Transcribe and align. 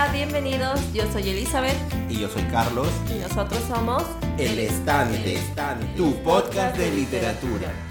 Hola, 0.00 0.12
bienvenidos. 0.12 0.80
Yo 0.94 1.02
soy 1.12 1.28
Elizabeth. 1.28 1.76
Y 2.08 2.20
yo 2.20 2.28
soy 2.28 2.42
Carlos. 2.52 2.86
Y 3.10 3.18
nosotros 3.18 3.60
somos 3.66 4.04
El 4.38 4.60
Estante, 4.60 5.40
tu 5.96 6.14
podcast 6.22 6.76
de 6.76 6.88
literatura. 6.92 7.87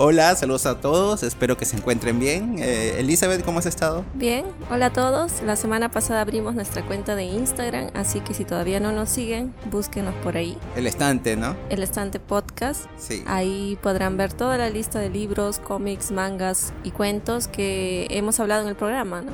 Hola, 0.00 0.36
saludos 0.36 0.64
a 0.66 0.80
todos, 0.80 1.24
espero 1.24 1.56
que 1.56 1.64
se 1.64 1.76
encuentren 1.76 2.20
bien. 2.20 2.54
Eh, 2.60 3.00
Elizabeth, 3.00 3.44
¿cómo 3.44 3.58
has 3.58 3.66
estado? 3.66 4.04
Bien, 4.14 4.44
hola 4.70 4.86
a 4.86 4.92
todos. 4.92 5.42
La 5.42 5.56
semana 5.56 5.90
pasada 5.90 6.20
abrimos 6.20 6.54
nuestra 6.54 6.86
cuenta 6.86 7.16
de 7.16 7.24
Instagram, 7.24 7.90
así 7.94 8.20
que 8.20 8.32
si 8.32 8.44
todavía 8.44 8.78
no 8.78 8.92
nos 8.92 9.08
siguen, 9.08 9.52
búsquenos 9.72 10.14
por 10.22 10.36
ahí. 10.36 10.56
El 10.76 10.86
estante, 10.86 11.36
¿no? 11.36 11.56
El 11.68 11.82
estante 11.82 12.20
podcast. 12.20 12.84
Sí. 12.96 13.24
Ahí 13.26 13.76
podrán 13.82 14.16
ver 14.16 14.32
toda 14.32 14.56
la 14.56 14.70
lista 14.70 15.00
de 15.00 15.10
libros, 15.10 15.58
cómics, 15.58 16.12
mangas 16.12 16.72
y 16.84 16.92
cuentos 16.92 17.48
que 17.48 18.06
hemos 18.10 18.38
hablado 18.38 18.62
en 18.62 18.68
el 18.68 18.76
programa, 18.76 19.22
¿no? 19.22 19.32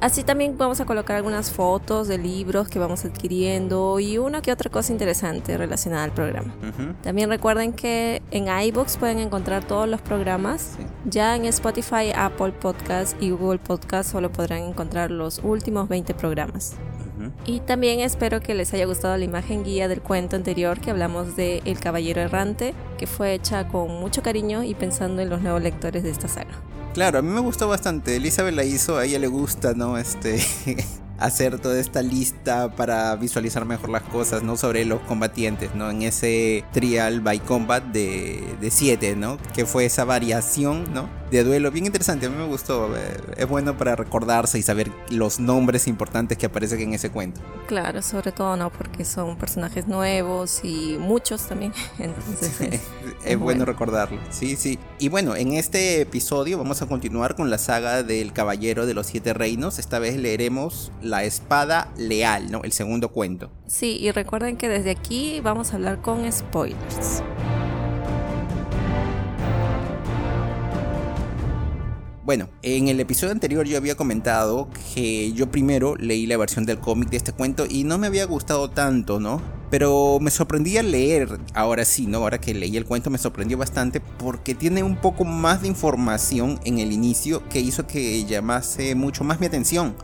Así 0.00 0.24
también 0.24 0.56
vamos 0.56 0.80
a 0.80 0.86
colocar 0.86 1.16
algunas 1.16 1.50
fotos 1.50 2.08
de 2.08 2.16
libros 2.16 2.68
que 2.68 2.78
vamos 2.78 3.04
adquiriendo 3.04 4.00
y 4.00 4.16
una 4.16 4.40
que 4.40 4.52
otra 4.52 4.70
cosa 4.70 4.90
interesante 4.90 5.58
relacionada 5.58 6.04
al 6.04 6.12
programa. 6.12 6.54
También 7.02 7.28
recuerden 7.28 7.74
que 7.74 8.22
en 8.30 8.48
iBooks 8.48 8.96
pueden 8.96 9.18
encontrar 9.18 9.64
todos 9.64 9.86
los 9.86 9.98
programas. 10.08 10.70
Ya 11.04 11.36
en 11.36 11.44
Spotify, 11.44 12.12
Apple 12.14 12.52
Podcast 12.52 13.20
y 13.22 13.30
Google 13.30 13.58
Podcast 13.58 14.10
solo 14.10 14.32
podrán 14.32 14.62
encontrar 14.62 15.10
los 15.10 15.40
últimos 15.44 15.88
20 15.88 16.14
programas. 16.14 16.74
Y 17.44 17.60
también 17.60 18.00
espero 18.00 18.40
que 18.40 18.54
les 18.54 18.72
haya 18.74 18.86
gustado 18.86 19.16
la 19.16 19.24
imagen 19.24 19.64
guía 19.64 19.88
del 19.88 20.00
cuento 20.00 20.36
anterior 20.36 20.80
que 20.80 20.90
hablamos 20.90 21.36
de 21.36 21.62
El 21.64 21.78
Caballero 21.80 22.20
Errante, 22.20 22.74
que 22.96 23.06
fue 23.06 23.34
hecha 23.34 23.68
con 23.68 23.88
mucho 24.00 24.22
cariño 24.22 24.62
y 24.62 24.74
pensando 24.74 25.20
en 25.20 25.28
los 25.28 25.42
nuevos 25.42 25.62
lectores 25.62 26.02
de 26.02 26.10
esta 26.10 26.28
saga. 26.28 26.50
Claro, 26.94 27.18
a 27.18 27.22
mí 27.22 27.30
me 27.30 27.40
gustó 27.40 27.68
bastante. 27.68 28.16
Elizabeth 28.16 28.54
la 28.54 28.64
hizo, 28.64 28.96
a 28.96 29.04
ella 29.04 29.18
le 29.18 29.28
gusta, 29.28 29.74
¿no? 29.74 29.98
Este. 29.98 30.40
hacer 31.18 31.58
toda 31.58 31.78
esta 31.78 32.02
lista 32.02 32.74
para 32.74 33.14
visualizar 33.16 33.64
mejor 33.64 33.90
las 33.90 34.02
cosas, 34.02 34.42
¿no? 34.42 34.56
Sobre 34.56 34.84
los 34.84 35.00
combatientes, 35.00 35.74
¿no? 35.74 35.90
En 35.90 36.02
ese 36.02 36.64
trial 36.72 37.20
by 37.20 37.40
combat 37.40 37.84
de 37.84 38.68
7, 38.70 39.16
¿no? 39.16 39.38
Que 39.54 39.66
fue 39.66 39.84
esa 39.84 40.04
variación, 40.04 40.92
¿no? 40.92 41.08
De 41.30 41.44
duelo, 41.44 41.70
bien 41.70 41.84
interesante, 41.84 42.24
a 42.24 42.30
mí 42.30 42.36
me 42.36 42.46
gustó. 42.46 42.96
Eh, 42.96 43.20
es 43.36 43.46
bueno 43.46 43.76
para 43.76 43.94
recordarse 43.94 44.58
y 44.58 44.62
saber 44.62 44.90
los 45.10 45.38
nombres 45.38 45.86
importantes 45.86 46.38
que 46.38 46.46
aparecen 46.46 46.80
en 46.80 46.94
ese 46.94 47.10
cuento. 47.10 47.42
Claro, 47.66 48.00
sobre 48.00 48.32
todo, 48.32 48.56
¿no? 48.56 48.70
Porque 48.70 49.04
son 49.04 49.36
personajes 49.36 49.86
nuevos 49.86 50.60
y 50.62 50.96
muchos 50.98 51.46
también. 51.46 51.74
Entonces 51.98 52.80
es, 53.24 53.38
bueno 53.38 53.66
recordarlo. 53.66 54.18
Sí, 54.30 54.56
sí. 54.56 54.78
Y 54.98 55.10
bueno, 55.10 55.36
en 55.36 55.52
este 55.52 56.00
episodio 56.00 56.56
vamos 56.56 56.80
a 56.80 56.86
continuar 56.86 57.36
con 57.36 57.50
la 57.50 57.58
saga 57.58 58.02
del 58.02 58.32
Caballero 58.32 58.86
de 58.86 58.94
los 58.94 59.06
Siete 59.06 59.34
Reinos. 59.34 59.78
Esta 59.78 59.98
vez 59.98 60.16
leeremos 60.16 60.92
la 61.08 61.24
espada 61.24 61.92
leal, 61.96 62.50
¿no? 62.50 62.62
El 62.62 62.72
segundo 62.72 63.10
cuento. 63.10 63.50
Sí, 63.66 63.98
y 64.00 64.10
recuerden 64.10 64.56
que 64.56 64.68
desde 64.68 64.90
aquí 64.90 65.40
vamos 65.40 65.72
a 65.72 65.76
hablar 65.76 66.00
con 66.00 66.30
spoilers. 66.30 67.22
Bueno, 72.28 72.50
en 72.60 72.88
el 72.88 73.00
episodio 73.00 73.32
anterior 73.32 73.66
yo 73.66 73.78
había 73.78 73.96
comentado 73.96 74.68
que 74.92 75.32
yo 75.32 75.50
primero 75.50 75.96
leí 75.96 76.26
la 76.26 76.36
versión 76.36 76.66
del 76.66 76.78
cómic 76.78 77.08
de 77.08 77.16
este 77.16 77.32
cuento 77.32 77.64
y 77.66 77.84
no 77.84 77.96
me 77.96 78.06
había 78.06 78.26
gustado 78.26 78.68
tanto, 78.68 79.18
¿no? 79.18 79.40
Pero 79.70 80.18
me 80.20 80.30
sorprendía 80.30 80.82
leer, 80.82 81.40
ahora 81.54 81.86
sí, 81.86 82.06
¿no? 82.06 82.18
Ahora 82.18 82.38
que 82.38 82.52
leí 82.52 82.76
el 82.76 82.84
cuento 82.84 83.08
me 83.08 83.16
sorprendió 83.16 83.56
bastante 83.56 84.02
porque 84.02 84.54
tiene 84.54 84.82
un 84.82 84.96
poco 84.96 85.24
más 85.24 85.62
de 85.62 85.68
información 85.68 86.60
en 86.66 86.80
el 86.80 86.92
inicio 86.92 87.48
que 87.48 87.60
hizo 87.60 87.86
que 87.86 88.22
llamase 88.26 88.94
mucho 88.94 89.24
más 89.24 89.40
mi 89.40 89.46
atención. 89.46 89.96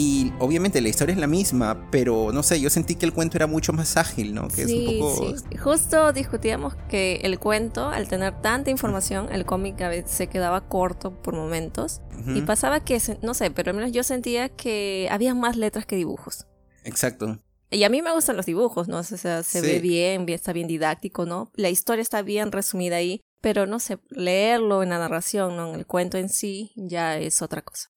Y 0.00 0.32
obviamente 0.38 0.80
la 0.80 0.90
historia 0.90 1.12
es 1.12 1.18
la 1.18 1.26
misma, 1.26 1.88
pero 1.90 2.30
no 2.32 2.44
sé, 2.44 2.60
yo 2.60 2.70
sentí 2.70 2.94
que 2.94 3.04
el 3.04 3.12
cuento 3.12 3.36
era 3.36 3.48
mucho 3.48 3.72
más 3.72 3.96
ágil, 3.96 4.32
¿no? 4.32 4.46
Que 4.46 4.64
sí, 4.64 4.86
es 4.86 4.92
un 4.92 5.00
poco... 5.00 5.36
sí. 5.36 5.56
Justo 5.56 6.12
discutíamos 6.12 6.76
que 6.88 7.16
el 7.24 7.40
cuento, 7.40 7.88
al 7.88 8.06
tener 8.06 8.40
tanta 8.40 8.70
información, 8.70 9.26
el 9.32 9.44
cómic 9.44 9.80
a 9.80 9.88
veces 9.88 10.12
se 10.12 10.28
quedaba 10.28 10.68
corto 10.68 11.20
por 11.20 11.34
momentos. 11.34 12.00
Y 12.32 12.42
pasaba 12.42 12.78
que, 12.78 13.02
no 13.22 13.34
sé, 13.34 13.50
pero 13.50 13.70
al 13.70 13.76
menos 13.76 13.90
yo 13.90 14.04
sentía 14.04 14.48
que 14.48 15.08
había 15.10 15.34
más 15.34 15.56
letras 15.56 15.84
que 15.84 15.96
dibujos. 15.96 16.46
Exacto. 16.84 17.40
Y 17.70 17.82
a 17.82 17.88
mí 17.88 18.00
me 18.00 18.12
gustan 18.14 18.36
los 18.36 18.46
dibujos, 18.46 18.86
¿no? 18.86 18.98
O 18.98 19.02
sea, 19.02 19.42
se 19.42 19.60
ve 19.60 19.80
bien, 19.80 20.28
está 20.28 20.52
bien 20.52 20.68
didáctico, 20.68 21.26
¿no? 21.26 21.50
La 21.54 21.70
historia 21.70 22.02
está 22.02 22.22
bien 22.22 22.52
resumida 22.52 22.96
ahí 22.96 23.20
pero 23.40 23.66
no 23.66 23.78
sé, 23.78 23.98
leerlo 24.10 24.82
en 24.82 24.90
la 24.90 24.98
narración, 24.98 25.56
¿no? 25.56 25.68
en 25.68 25.74
el 25.78 25.86
cuento 25.86 26.18
en 26.18 26.28
sí, 26.28 26.72
ya 26.76 27.18
es 27.18 27.42
otra 27.42 27.62
cosa. 27.62 27.88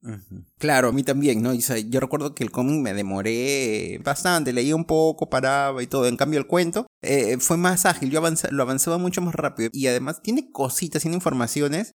Claro, 0.57 0.89
a 0.89 0.91
mí 0.91 1.03
también, 1.03 1.41
¿no? 1.41 1.53
yo 1.53 1.99
recuerdo 1.99 2.35
que 2.35 2.43
el 2.43 2.51
cómic 2.51 2.81
me 2.81 2.93
demoré 2.93 3.99
bastante, 4.03 4.53
leía 4.53 4.75
un 4.75 4.85
poco, 4.85 5.29
paraba 5.29 5.81
y 5.81 5.87
todo. 5.87 6.07
En 6.07 6.17
cambio, 6.17 6.39
el 6.39 6.47
cuento 6.47 6.87
eh, 7.01 7.37
fue 7.39 7.57
más 7.57 7.85
ágil, 7.85 8.11
yo 8.11 8.21
lo 8.51 8.63
avanzaba 8.63 8.97
mucho 8.97 9.21
más 9.21 9.35
rápido. 9.35 9.69
Y 9.73 9.87
además 9.87 10.21
tiene 10.21 10.51
cositas, 10.51 11.01
tiene 11.01 11.15
informaciones 11.15 11.93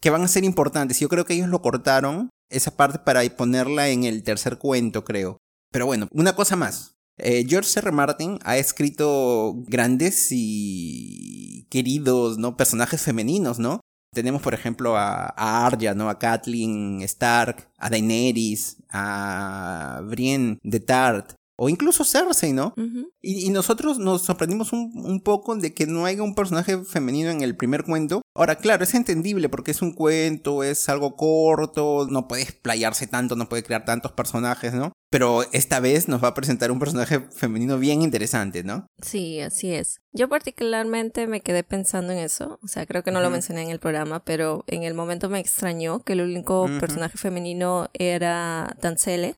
que 0.00 0.10
van 0.10 0.22
a 0.22 0.28
ser 0.28 0.44
importantes. 0.44 0.98
Yo 0.98 1.08
creo 1.08 1.24
que 1.24 1.34
ellos 1.34 1.48
lo 1.48 1.62
cortaron, 1.62 2.30
esa 2.48 2.76
parte, 2.76 2.98
para 2.98 3.22
ponerla 3.36 3.88
en 3.88 4.04
el 4.04 4.22
tercer 4.22 4.58
cuento, 4.58 5.04
creo. 5.04 5.38
Pero 5.70 5.86
bueno, 5.86 6.08
una 6.10 6.34
cosa 6.34 6.56
más. 6.56 6.96
Eh, 7.22 7.44
George 7.48 7.78
R. 7.78 7.92
Martin 7.92 8.38
ha 8.44 8.56
escrito 8.56 9.54
grandes 9.66 10.28
y 10.30 11.66
queridos, 11.70 12.38
¿no? 12.38 12.56
Personajes 12.56 13.02
femeninos, 13.02 13.58
¿no? 13.58 13.80
Tenemos, 14.12 14.42
por 14.42 14.54
ejemplo, 14.54 14.96
a, 14.96 15.26
Arya, 15.66 15.94
¿no? 15.94 16.08
A 16.08 16.18
Kathleen 16.18 17.02
Stark, 17.02 17.68
a 17.78 17.90
Daenerys, 17.90 18.78
a 18.90 20.02
Brienne 20.04 20.58
de 20.62 20.80
Tart, 20.80 21.34
o 21.56 21.68
incluso 21.68 22.04
Cersei, 22.04 22.54
¿no? 22.54 22.72
y, 23.20 23.50
nosotros 23.50 23.98
nos 23.98 24.22
sorprendimos 24.22 24.72
un, 24.72 24.92
un, 24.94 25.20
poco 25.20 25.54
de 25.56 25.74
que 25.74 25.86
no 25.86 26.06
haya 26.06 26.22
un 26.22 26.34
personaje 26.34 26.82
femenino 26.84 27.28
en 27.28 27.42
el 27.42 27.54
primer 27.54 27.84
cuento. 27.84 28.22
Ahora, 28.34 28.56
claro, 28.56 28.82
es 28.82 28.94
entendible 28.94 29.50
porque 29.50 29.72
es 29.72 29.82
un 29.82 29.92
cuento, 29.92 30.64
es 30.64 30.88
algo 30.88 31.16
corto, 31.16 32.08
no 32.10 32.28
puede 32.28 32.44
explayarse 32.44 33.06
tanto, 33.06 33.36
no 33.36 33.50
puede 33.50 33.62
crear 33.62 33.84
tantos 33.84 34.12
personajes, 34.12 34.72
¿no? 34.72 34.92
Pero 35.10 35.42
esta 35.52 35.80
vez 35.80 36.08
nos 36.08 36.22
va 36.22 36.28
a 36.28 36.34
presentar 36.34 36.70
un 36.70 36.78
personaje 36.78 37.20
femenino 37.32 37.78
bien 37.78 38.02
interesante, 38.02 38.62
¿no? 38.62 38.86
Sí, 39.02 39.40
así 39.40 39.74
es. 39.74 40.00
Yo 40.12 40.28
particularmente 40.28 41.26
me 41.26 41.40
quedé 41.40 41.64
pensando 41.64 42.12
en 42.12 42.18
eso. 42.18 42.60
O 42.62 42.68
sea, 42.68 42.86
creo 42.86 43.02
que 43.02 43.10
no 43.10 43.20
lo 43.20 43.28
mencioné 43.28 43.62
en 43.62 43.70
el 43.70 43.80
programa, 43.80 44.24
pero 44.24 44.64
en 44.68 44.84
el 44.84 44.94
momento 44.94 45.28
me 45.28 45.40
extrañó 45.40 46.04
que 46.04 46.12
el 46.12 46.20
único 46.20 46.68
personaje 46.78 47.18
femenino 47.18 47.88
era 47.92 48.76
Tancele, 48.80 49.34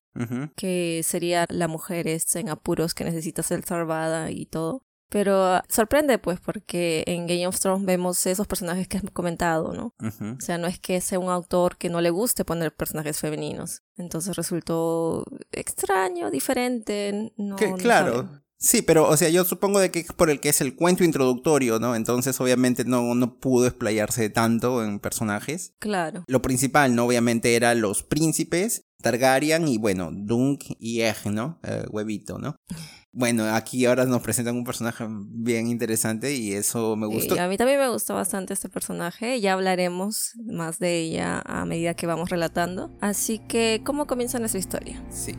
que 0.57 1.01
sería 1.05 1.47
la 1.49 1.69
mujer 1.69 2.07
en 2.07 2.49
apuros 2.51 2.95
que 2.95 3.05
necesita 3.05 3.43
ser 3.43 3.65
salvada 3.65 4.31
y 4.31 4.45
todo. 4.45 4.83
Pero 5.13 5.61
sorprende, 5.69 6.19
pues, 6.19 6.41
porque 6.41 7.05
en 7.07 7.27
Game 7.27 7.47
of 7.47 7.61
Thrones 7.61 7.85
vemos 7.85 8.25
esos 8.25 8.47
personajes 8.47 8.89
que 8.89 8.97
has 8.97 9.03
comentado, 9.13 9.75
¿no? 9.75 9.95
O 9.99 10.41
sea, 10.41 10.57
no 10.57 10.67
es 10.67 10.81
que 10.81 11.03
sea 11.03 11.19
un 11.19 11.29
autor 11.29 11.77
que 11.77 11.91
no 11.91 12.01
le 12.01 12.09
guste 12.09 12.47
poner 12.47 12.75
personajes 12.75 13.19
femeninos. 13.19 13.83
Entonces 13.99 14.35
resultó 14.37 15.27
extraño, 15.53 16.31
diferente. 16.31 17.35
No, 17.37 17.57
claro. 17.77 18.43
Sí, 18.63 18.81
pero, 18.81 19.09
o 19.09 19.17
sea, 19.17 19.29
yo 19.29 19.45
supongo 19.45 19.81
de 19.81 19.91
que 19.91 19.99
es 19.99 20.13
por 20.13 20.31
el 20.31 20.39
que 20.39 20.49
es 20.49 20.61
el 20.61 20.77
cuento 20.77 21.03
introductorio, 21.03 21.81
¿no? 21.81 21.97
Entonces, 21.97 22.41
obviamente, 22.41 22.85
no, 22.85 23.15
no 23.17 23.41
pudo 23.41 23.67
explayarse 23.67 24.31
tanto 24.31 24.85
en 24.85 25.01
personajes. 25.01 25.75
Claro. 25.81 26.23
Lo 26.29 26.43
principal, 26.43 26.95
¿no? 26.95 27.05
Obviamente, 27.05 27.57
eran 27.57 27.81
los 27.81 28.05
príncipes, 28.05 28.87
Targaryen 29.03 29.69
y, 29.69 29.79
bueno, 29.79 30.11
Dunk 30.13 30.65
y 30.79 31.03
Egg, 31.03 31.27
¿no? 31.27 31.59
Eh, 31.63 31.85
huevito, 31.91 32.39
¿no? 32.39 32.57
Bueno, 33.15 33.45
aquí 33.55 33.85
ahora 33.85 34.07
nos 34.07 34.23
presentan 34.23 34.57
un 34.57 34.65
personaje 34.65 35.05
bien 35.09 35.67
interesante 35.67 36.35
y 36.35 36.55
eso 36.55 36.97
me 36.97 37.07
gustó. 37.07 37.39
a 37.39 37.47
mí 37.47 37.59
también 37.59 37.79
me 37.79 37.91
gustó 37.91 38.15
bastante 38.15 38.55
este 38.55 38.71
personaje. 38.71 39.39
Ya 39.39 39.53
hablaremos 39.53 40.33
más 40.47 40.79
de 40.79 41.01
ella 41.01 41.43
a 41.45 41.67
medida 41.67 41.93
que 41.93 42.07
vamos 42.07 42.31
relatando. 42.31 42.91
Así 43.03 43.39
que, 43.39 43.83
¿cómo 43.85 44.07
comienza 44.07 44.39
nuestra 44.39 44.61
historia? 44.61 45.05
Sí. 45.11 45.35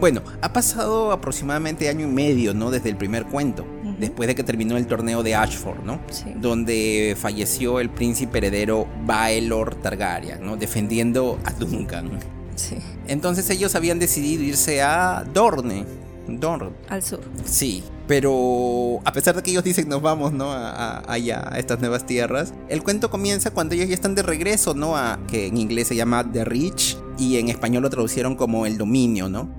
Bueno, 0.00 0.22
ha 0.42 0.52
pasado 0.52 1.12
aproximadamente 1.12 1.88
año 1.88 2.08
y 2.08 2.10
medio, 2.10 2.54
¿no? 2.54 2.72
Desde 2.72 2.90
el 2.90 2.96
primer 2.96 3.24
cuento 3.26 3.75
después 3.98 4.26
de 4.26 4.34
que 4.34 4.44
terminó 4.44 4.76
el 4.76 4.86
torneo 4.86 5.22
de 5.22 5.34
Ashford, 5.34 5.84
¿no? 5.84 6.00
Sí. 6.10 6.32
Donde 6.36 7.16
falleció 7.18 7.80
el 7.80 7.90
príncipe 7.90 8.38
heredero 8.38 8.86
Baelor 9.04 9.74
Targaryen, 9.76 10.44
¿no? 10.44 10.56
Defendiendo 10.56 11.38
a 11.44 11.52
Duncan. 11.52 12.18
Sí. 12.54 12.76
Entonces 13.06 13.48
ellos 13.50 13.74
habían 13.74 13.98
decidido 13.98 14.42
irse 14.42 14.82
a 14.82 15.24
Dorne. 15.32 15.84
Dorn. 16.28 16.72
Al 16.88 17.02
sur. 17.02 17.20
Sí, 17.44 17.84
pero 18.08 19.00
a 19.04 19.12
pesar 19.12 19.36
de 19.36 19.42
que 19.42 19.50
ellos 19.50 19.62
dicen 19.62 19.88
nos 19.88 20.02
vamos, 20.02 20.32
¿no? 20.32 20.50
A, 20.52 21.02
allá, 21.10 21.48
a 21.50 21.58
estas 21.58 21.80
nuevas 21.80 22.04
tierras, 22.04 22.52
el 22.68 22.82
cuento 22.82 23.10
comienza 23.10 23.52
cuando 23.52 23.74
ellos 23.74 23.88
ya 23.88 23.94
están 23.94 24.14
de 24.14 24.22
regreso, 24.22 24.74
¿no? 24.74 24.96
A 24.96 25.18
que 25.28 25.46
en 25.46 25.56
inglés 25.56 25.88
se 25.88 25.96
llama 25.96 26.24
The 26.30 26.44
Reach 26.44 26.96
y 27.18 27.36
en 27.36 27.48
español 27.48 27.82
lo 27.82 27.90
traducieron 27.90 28.36
como 28.36 28.66
el 28.66 28.78
dominio, 28.78 29.28
¿no? 29.28 29.50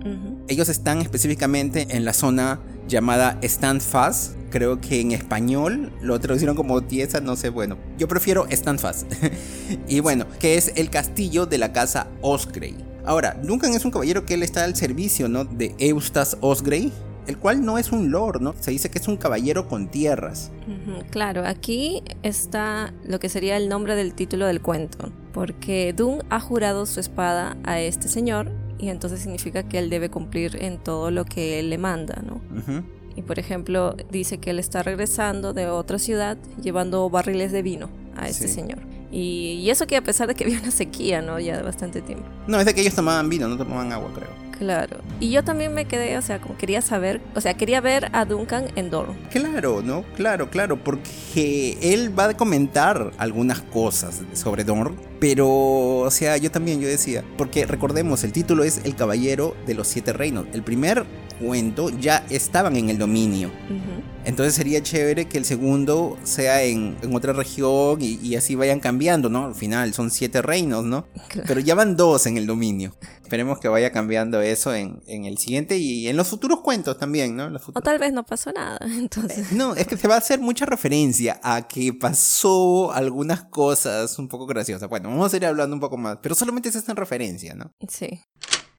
Ellos 0.48 0.69
están 0.69 1.01
específicamente 1.01 1.88
en 1.89 2.06
la 2.06 2.13
zona 2.13 2.59
llamada 2.88 3.38
Stand 3.42 3.81
Fast. 3.81 4.36
Creo 4.50 4.80
que 4.80 5.01
en 5.01 5.12
español 5.12 5.92
lo 6.01 6.19
traducieron 6.19 6.56
como 6.56 6.81
Tiesa, 6.83 7.19
no 7.19 7.36
sé, 7.36 7.50
bueno. 7.50 7.77
Yo 7.98 8.07
prefiero 8.07 8.48
Stand 8.50 8.80
Fast. 8.80 9.12
y 9.88 10.00
bueno, 10.00 10.25
que 10.39 10.56
es 10.56 10.71
el 10.75 10.89
castillo 10.89 11.45
de 11.45 11.57
la 11.57 11.74
casa 11.74 12.07
Osgrey. 12.21 12.75
Ahora, 13.06 13.39
Duncan 13.42 13.74
es 13.74 13.86
un 13.86 13.92
caballero 13.92 14.25
que 14.25 14.33
él 14.33 14.44
está 14.44 14.63
al 14.63 14.75
servicio, 14.75 15.30
¿no? 15.30 15.45
De 15.45 15.75
Eustace 15.80 16.38
Osgrey, 16.42 16.92
el 17.27 17.38
cual 17.38 17.63
no 17.63 17.77
es 17.77 17.91
un 17.91 18.09
lord, 18.12 18.41
¿no? 18.41 18.53
Se 18.59 18.71
dice 18.71 18.89
que 18.89 19.00
es 19.00 19.07
un 19.07 19.18
caballero 19.18 19.68
con 19.68 19.89
tierras. 19.89 20.51
claro, 21.12 21.45
aquí 21.45 22.01
está 22.24 22.94
lo 23.06 23.19
que 23.19 23.29
sería 23.29 23.57
el 23.57 23.69
nombre 23.69 23.95
del 23.95 24.13
título 24.13 24.47
del 24.47 24.62
cuento, 24.62 25.12
porque 25.33 25.94
Dun 25.94 26.24
ha 26.29 26.39
jurado 26.39 26.85
su 26.85 27.00
espada 27.00 27.57
a 27.63 27.79
este 27.79 28.07
señor 28.07 28.51
y 28.79 28.89
entonces 28.89 29.19
significa 29.19 29.63
que 29.63 29.79
él 29.79 29.89
debe 29.89 30.09
cumplir 30.09 30.63
en 30.63 30.77
todo 30.77 31.12
lo 31.12 31.25
que 31.25 31.59
él 31.59 31.69
le 31.69 31.77
manda, 31.77 32.21
¿no? 32.25 32.41
Y 33.15 33.24
por 33.24 33.39
ejemplo, 33.39 33.95
dice 34.12 34.38
que 34.38 34.51
él 34.51 34.59
está 34.59 34.83
regresando 34.83 35.53
de 35.53 35.68
otra 35.68 35.97
ciudad 35.97 36.38
llevando 36.62 37.09
barriles 37.09 37.51
de 37.51 37.63
vino 37.63 37.89
a 38.15 38.30
este 38.30 38.47
señor. 38.47 38.80
Y, 39.17 39.69
eso 39.71 39.87
que 39.87 39.97
a 39.97 40.03
pesar 40.03 40.27
de 40.27 40.35
que 40.35 40.43
había 40.45 40.59
una 40.59 40.71
sequía, 40.71 41.21
¿no? 41.21 41.39
Ya 41.39 41.57
de 41.57 41.63
bastante 41.63 42.01
tiempo. 42.01 42.25
No, 42.47 42.59
es 42.59 42.65
de 42.65 42.73
que 42.73 42.81
ellos 42.81 42.95
tomaban 42.95 43.29
vino, 43.29 43.47
no 43.47 43.57
tomaban 43.57 43.91
agua, 43.91 44.11
creo. 44.13 44.47
Claro. 44.57 44.97
Y 45.19 45.29
yo 45.29 45.43
también 45.43 45.73
me 45.73 45.85
quedé, 45.85 46.17
o 46.17 46.21
sea, 46.21 46.41
como 46.41 46.57
quería 46.57 46.81
saber, 46.81 47.21
o 47.35 47.41
sea, 47.41 47.53
quería 47.55 47.79
ver 47.79 48.09
a 48.13 48.25
Duncan 48.25 48.65
en 48.75 48.89
Dorn. 48.89 49.15
Claro, 49.29 49.83
¿no? 49.83 50.03
Claro, 50.15 50.49
claro, 50.49 50.83
porque 50.83 51.77
él 51.81 52.17
va 52.17 52.29
a 52.29 52.37
comentar 52.37 53.11
algunas 53.19 53.61
cosas 53.61 54.21
sobre 54.33 54.63
Dorn, 54.63 54.95
pero, 55.19 55.47
o 55.47 56.11
sea, 56.11 56.37
yo 56.37 56.49
también, 56.49 56.81
yo 56.81 56.87
decía, 56.87 57.23
porque 57.37 57.67
recordemos, 57.67 58.23
el 58.23 58.31
título 58.31 58.63
es 58.63 58.81
El 58.83 58.95
Caballero 58.95 59.55
de 59.67 59.75
los 59.75 59.87
Siete 59.87 60.11
Reinos. 60.11 60.45
El 60.53 60.63
primer 60.63 61.05
cuento 61.39 61.89
ya 61.89 62.25
estaban 62.29 62.75
en 62.77 62.89
el 62.89 62.97
dominio. 62.97 63.51
Entonces 64.27 64.56
sería 64.56 64.83
chévere 64.83 65.29
que 65.29 65.38
el 65.38 65.45
segundo 65.45 66.18
sea 66.24 66.62
en, 66.62 66.97
otra 67.13 67.31
región 67.31 67.97
y, 68.01 68.35
así 68.35 68.56
vayan 68.56 68.81
cambiando, 68.81 69.29
¿no? 69.29 69.45
Al 69.45 69.56
final 69.56 69.94
son 69.94 70.12
siete 70.12 70.41
reinos, 70.41 70.83
¿no? 70.83 71.07
Pero 71.47 71.62
ya 71.62 71.75
van 71.75 71.95
dos 71.95 72.25
en 72.25 72.35
el 72.35 72.45
dominio. 72.45 72.94
Esperemos 73.24 73.57
que 73.59 73.69
vaya 73.69 73.94
cambiando 73.94 74.41
eso 74.41 74.75
en, 74.75 75.01
el 75.07 75.38
siguiente 75.38 75.77
y 75.77 76.09
en 76.09 76.18
los 76.18 76.27
futuros 76.27 76.59
cuentos 76.59 76.97
también, 76.97 77.38
¿no? 77.38 77.50
O 77.74 77.81
tal 77.81 78.00
vez 78.00 78.12
no 78.12 78.25
pasó 78.25 78.51
nada, 78.51 78.79
entonces. 78.85 79.53
No, 79.53 79.75
es 79.75 79.88
que 79.88 79.95
se 79.95 80.09
va 80.09 80.15
a 80.15 80.18
hacer 80.18 80.41
mucha 80.41 80.65
referencia 80.65 81.39
a 81.41 81.65
que 81.65 81.94
pasó 81.94 82.91
algunas 82.91 83.45
cosas 83.45 84.19
un 84.19 84.27
poco 84.27 84.45
graciosas. 84.45 84.89
Bueno, 84.89 85.07
vamos 85.07 85.33
a 85.33 85.38
ir 85.38 85.45
hablando 85.45 85.73
un 85.73 85.80
poco 85.80 85.95
más, 85.95 86.18
pero 86.21 86.35
solamente 86.35 86.69
se 86.69 86.80
hace 86.80 86.91
en 86.91 86.97
referencia, 86.97 87.56
¿no? 87.56 87.73
Sí. 87.88 88.09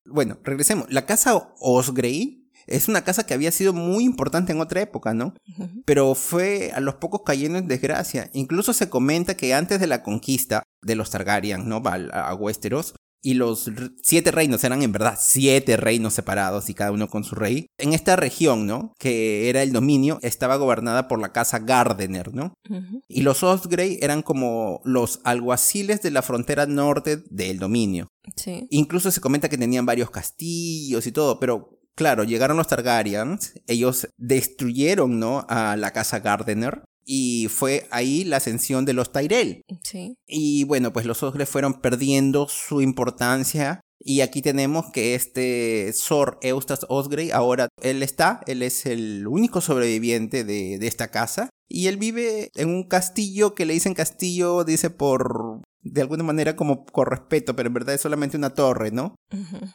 Bueno, 0.05 0.39
regresemos. 0.45 0.87
La 0.91 1.07
casa 1.07 1.55
Osgrey 1.59 2.48
es 2.69 2.89
una 2.89 3.03
casa 3.03 3.27
que 3.27 3.35
había 3.35 3.51
sido 3.51 3.73
muy 3.73 4.05
importante 4.05 4.53
en 4.53 4.61
otra 4.61 4.81
época, 4.81 5.15
¿no? 5.15 5.35
Pero 5.85 6.15
fue 6.15 6.73
a 6.75 6.81
los 6.81 6.97
pocos 6.97 7.23
cayendo 7.25 7.59
en 7.59 7.69
desgracia. 7.69 8.31
Incluso 8.33 8.73
se 8.73 8.89
comenta 8.89 9.37
que 9.37 9.55
antes 9.55 9.81
de 9.81 9.87
la 9.87 10.03
conquista 10.03 10.63
de 10.83 10.95
los 10.95 11.11
Targaryen, 11.11 11.69
¿no? 11.69 11.83
A, 11.85 12.29
a 12.29 12.35
Westeros, 12.35 12.95
y 13.21 13.35
los 13.35 13.71
siete 14.03 14.31
reinos 14.31 14.63
eran 14.63 14.83
en 14.83 14.93
verdad 14.93 15.19
siete 15.21 15.77
reinos 15.77 16.15
separados 16.15 16.71
y 16.71 16.75
cada 16.75 16.93
uno 16.93 17.09
con 17.09 17.25
su 17.25 17.35
rey. 17.35 17.67
En 17.77 17.93
esta 17.93 18.17
región, 18.17 18.67
¿no? 18.67 18.93
Que 18.99 19.49
era 19.49 19.63
el 19.63 19.73
dominio, 19.73 20.19
estaba 20.23 20.57
gobernada 20.57 21.09
por 21.09 21.21
la 21.21 21.33
casa 21.33 21.59
Gardener, 21.59 22.33
¿no? 22.33 22.55
Y 23.09 23.23
los 23.23 23.43
Osgrey 23.43 23.99
eran 24.03 24.23
como 24.23 24.81
los 24.85 25.21
alguaciles 25.25 26.01
de 26.03 26.11
la 26.11 26.23
frontera 26.23 26.67
norte 26.67 27.23
del 27.29 27.59
dominio. 27.59 28.09
Sí. 28.37 28.67
Incluso 28.71 29.11
se 29.11 29.21
comenta 29.21 29.49
que 29.49 29.59
tenían 29.59 29.87
varios 29.87 30.11
castillos 30.11 31.07
y 31.07 31.13
todo, 31.13 31.41
pero 31.41 31.78
claro, 31.99 32.23
llegaron 32.23 32.57
los 32.57 32.69
Targaryens, 32.69 33.55
ellos 33.67 34.09
destruyeron, 34.17 35.19
¿no? 35.19 35.45
A 35.49 35.77
la 35.77 35.91
casa 35.91 36.21
Gardener. 36.21 36.85
Y 37.05 37.49
fue 37.49 37.89
ahí 37.91 38.23
la 38.23 38.37
ascensión 38.37 38.85
de 38.85 38.93
los 38.93 39.11
Tyrell. 39.13 39.63
Sí. 39.83 40.15
Y 40.27 40.65
bueno, 40.65 40.93
pues 40.93 41.07
los 41.07 41.23
Osgrey 41.23 41.47
fueron 41.47 41.81
perdiendo 41.81 42.47
su 42.49 42.83
importancia 42.83 43.81
y 43.99 44.21
aquí 44.21 44.43
tenemos 44.43 44.93
que 44.93 45.15
este 45.15 45.93
Sor 45.93 46.39
Eustace 46.43 46.87
Osgrey, 46.89 47.31
ahora 47.33 47.69
él 47.83 48.03
está, 48.03 48.43
él 48.47 48.63
es 48.63 48.87
el 48.87 49.27
único 49.27 49.61
sobreviviente 49.61 50.45
de, 50.45 50.79
de, 50.79 50.87
esta 50.87 51.11
casa. 51.11 51.51
Y 51.69 51.89
él 51.89 51.97
vive 51.97 52.51
en 52.55 52.69
un 52.69 52.85
castillo 52.85 53.55
que 53.55 53.67
le 53.67 53.75
dicen 53.75 53.95
castillo, 53.95 54.65
dice 54.65 54.91
por 54.91 55.63
de 55.93 56.01
alguna 56.01 56.25
manera 56.25 56.57
como 56.57 56.85
con 56.87 57.07
respeto, 57.07 57.55
pero 57.57 57.69
en 57.69 57.75
verdad 57.75 57.95
es 57.95 58.01
solamente 58.01 58.37
una 58.37 58.51
torre, 58.51 58.91
¿no? 58.91 59.15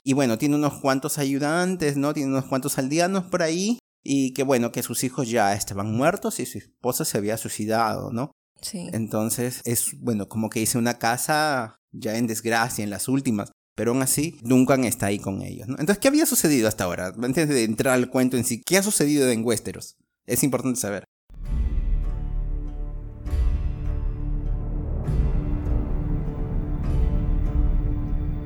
Y 0.03 0.13
bueno, 0.13 0.37
tiene 0.37 0.55
unos 0.55 0.79
cuantos 0.79 1.17
ayudantes, 1.17 1.97
¿no? 1.97 2.13
Tiene 2.13 2.29
unos 2.29 2.45
cuantos 2.45 2.77
aldeanos 2.77 3.25
por 3.25 3.43
ahí. 3.43 3.79
Y 4.05 4.33
que 4.33 4.43
bueno, 4.43 4.73
que 4.73 4.83
sus 4.83 5.03
hijos 5.05 5.29
ya 5.29 5.53
estaban 5.53 5.95
muertos 5.95 6.41
y 6.41 6.45
su 6.45 6.57
esposa 6.57 7.05
se 7.05 7.17
había 7.17 7.37
suicidado, 7.37 8.11
¿no? 8.11 8.31
Sí. 8.61 8.89
Entonces 8.91 9.61
es, 9.63 9.97
bueno, 9.99 10.27
como 10.27 10.49
que 10.49 10.59
hice 10.59 10.77
una 10.77 10.97
casa 10.97 11.77
ya 11.93 12.17
en 12.17 12.27
desgracia, 12.27 12.83
en 12.83 12.89
las 12.89 13.07
últimas. 13.07 13.51
Pero 13.75 13.91
aún 13.91 14.01
así, 14.01 14.37
Duncan 14.41 14.83
está 14.83 15.07
ahí 15.07 15.19
con 15.19 15.41
ellos, 15.41 15.67
¿no? 15.67 15.75
Entonces, 15.79 15.97
¿qué 15.99 16.07
había 16.07 16.25
sucedido 16.25 16.67
hasta 16.67 16.83
ahora? 16.83 17.13
Antes 17.21 17.49
de 17.49 17.63
entrar 17.63 17.95
al 17.95 18.09
cuento 18.09 18.37
en 18.37 18.43
sí, 18.43 18.61
¿qué 18.63 18.77
ha 18.77 18.83
sucedido 18.83 19.29
en 19.29 19.43
Westeros? 19.43 19.95
Es 20.25 20.43
importante 20.43 20.79
saber. 20.79 21.05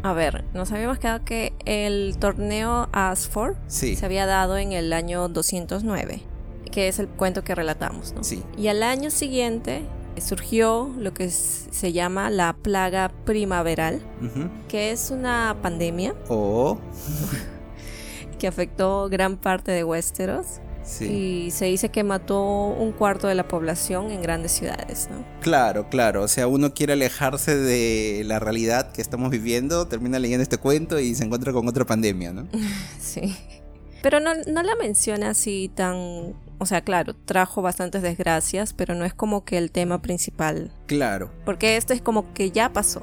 A 0.08 0.14
ver, 0.14 0.46
nos 0.54 0.72
habíamos 0.72 1.00
quedado 1.00 1.26
que 1.26 1.52
el 1.66 2.16
torneo 2.18 2.88
Asford 2.94 3.58
se 3.68 4.00
había 4.06 4.26
dado 4.26 4.58
en 4.58 4.72
el 4.72 4.94
año 4.94 5.28
209, 5.28 6.22
que 6.72 6.88
es 6.88 7.00
el 7.00 7.10
cuento 7.10 7.44
que 7.44 7.54
relatamos, 7.54 8.14
¿no? 8.14 8.24
Sí. 8.24 8.42
Y 8.58 8.70
al 8.70 8.84
año 8.84 9.12
siguiente 9.12 9.82
surgió 10.22 10.90
lo 10.98 11.14
que 11.14 11.30
se 11.30 11.92
llama 11.92 12.30
la 12.30 12.54
plaga 12.54 13.12
primaveral, 13.26 14.02
que 14.70 14.92
es 14.92 15.12
una 15.12 15.58
pandemia. 15.62 16.16
Oh. 16.30 16.78
que 18.40 18.48
afectó 18.48 19.10
gran 19.10 19.36
parte 19.36 19.74
de 19.74 19.84
Westeros. 19.84 20.62
Y 21.02 21.52
se 21.52 21.66
dice 21.66 21.90
que 21.90 22.04
mató 22.04 22.68
un 22.68 22.92
cuarto 22.92 23.28
de 23.28 23.36
la 23.36 23.48
población 23.48 24.12
en 24.12 24.22
grandes 24.22 24.54
ciudades, 24.54 25.10
¿no? 25.12 25.24
Claro, 25.42 25.90
claro. 25.90 26.24
O 26.24 26.28
sea, 26.28 26.48
uno 26.48 26.74
quiere 26.74 26.94
alejarse 26.94 27.56
de 27.56 28.24
la 28.26 28.40
realidad 28.40 28.92
que 28.92 29.02
estamos 29.02 29.30
viviendo, 29.30 29.88
termina 29.88 30.20
leyendo 30.20 30.44
este 30.44 30.58
cuento 30.58 31.00
y 31.00 31.14
se 31.16 31.26
encuentra 31.26 31.52
con 31.54 31.68
otra 31.68 31.86
pandemia, 31.86 32.34
¿no? 32.34 32.48
sí. 33.00 33.36
Pero 34.02 34.20
no, 34.20 34.34
no 34.36 34.64
la 34.64 34.76
menciona 34.76 35.32
así 35.32 35.72
tan... 35.74 36.36
O 36.60 36.66
sea, 36.66 36.82
claro, 36.82 37.14
trajo 37.14 37.62
bastantes 37.62 38.02
desgracias, 38.02 38.74
pero 38.74 38.96
no 38.96 39.06
es 39.06 39.14
como 39.14 39.44
que 39.44 39.58
el 39.58 39.72
tema 39.72 40.02
principal. 40.02 40.72
Claro. 40.88 41.32
Porque 41.46 41.78
esto 41.78 41.94
es 41.94 42.02
como 42.02 42.34
que 42.34 42.50
ya 42.50 42.74
pasó. 42.74 43.02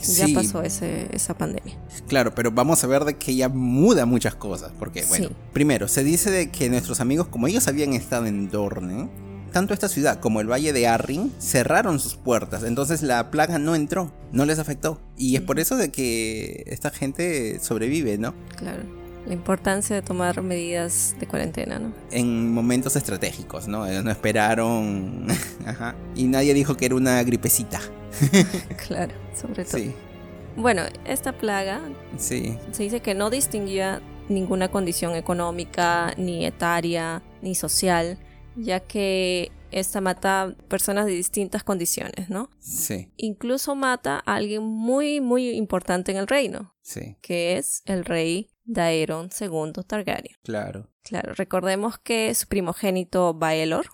Ya 0.00 0.26
pasó 0.34 0.62
ese, 0.62 1.08
esa 1.12 1.36
pandemia. 1.36 1.76
Claro, 2.06 2.34
pero 2.34 2.50
vamos 2.50 2.82
a 2.84 2.86
ver 2.86 3.04
de 3.04 3.16
que 3.16 3.34
ya 3.34 3.48
muda 3.48 4.06
muchas 4.06 4.34
cosas. 4.34 4.72
Porque, 4.78 5.04
bueno, 5.08 5.30
primero, 5.52 5.88
se 5.88 6.04
dice 6.04 6.30
de 6.30 6.50
que 6.50 6.68
nuestros 6.68 7.00
amigos, 7.00 7.28
como 7.28 7.46
ellos 7.46 7.68
habían 7.68 7.92
estado 7.92 8.26
en 8.26 8.48
Dorne, 8.48 9.08
tanto 9.52 9.74
esta 9.74 9.88
ciudad 9.88 10.20
como 10.20 10.40
el 10.40 10.50
valle 10.50 10.72
de 10.72 10.86
Arryn 10.86 11.32
cerraron 11.38 12.00
sus 12.00 12.16
puertas. 12.16 12.62
Entonces 12.62 13.02
la 13.02 13.30
plaga 13.30 13.58
no 13.58 13.74
entró, 13.74 14.12
no 14.32 14.44
les 14.44 14.58
afectó. 14.58 15.00
Y 15.16 15.36
es 15.36 15.42
por 15.42 15.58
eso 15.58 15.76
de 15.76 15.90
que 15.90 16.64
esta 16.66 16.90
gente 16.90 17.58
sobrevive, 17.60 18.18
¿no? 18.18 18.34
Claro. 18.56 18.97
La 19.28 19.34
importancia 19.34 19.94
de 19.94 20.00
tomar 20.00 20.40
medidas 20.42 21.14
de 21.20 21.26
cuarentena, 21.26 21.78
¿no? 21.78 21.92
En 22.10 22.50
momentos 22.50 22.96
estratégicos, 22.96 23.68
¿no? 23.68 23.86
No 24.02 24.10
esperaron. 24.10 25.26
Ajá. 25.66 25.94
Y 26.16 26.24
nadie 26.24 26.54
dijo 26.54 26.76
que 26.78 26.86
era 26.86 26.94
una 26.94 27.22
gripecita. 27.22 27.78
claro, 28.88 29.14
sobre 29.38 29.66
todo. 29.66 29.76
Sí. 29.78 29.92
Bueno, 30.56 30.82
esta 31.04 31.36
plaga 31.36 31.82
sí. 32.16 32.56
se 32.72 32.84
dice 32.84 33.00
que 33.00 33.14
no 33.14 33.28
distinguía 33.28 34.00
ninguna 34.30 34.70
condición 34.70 35.14
económica, 35.14 36.14
ni 36.16 36.46
etaria, 36.46 37.22
ni 37.42 37.54
social, 37.54 38.18
ya 38.56 38.80
que 38.80 39.52
esta 39.70 40.00
mata 40.00 40.54
personas 40.68 41.04
de 41.04 41.12
distintas 41.12 41.62
condiciones, 41.64 42.30
¿no? 42.30 42.48
Sí. 42.60 43.10
Incluso 43.18 43.74
mata 43.74 44.22
a 44.24 44.36
alguien 44.36 44.62
muy, 44.62 45.20
muy 45.20 45.50
importante 45.50 46.12
en 46.12 46.18
el 46.18 46.26
reino, 46.26 46.74
Sí. 46.80 47.16
que 47.20 47.58
es 47.58 47.82
el 47.84 48.06
rey 48.06 48.48
Daeron 48.68 49.30
II 49.40 49.72
Targaryen. 49.86 50.36
Claro. 50.44 50.88
Claro, 51.02 51.32
recordemos 51.34 51.98
que 51.98 52.34
su 52.34 52.46
primogénito 52.46 53.34
Baelor 53.34 53.86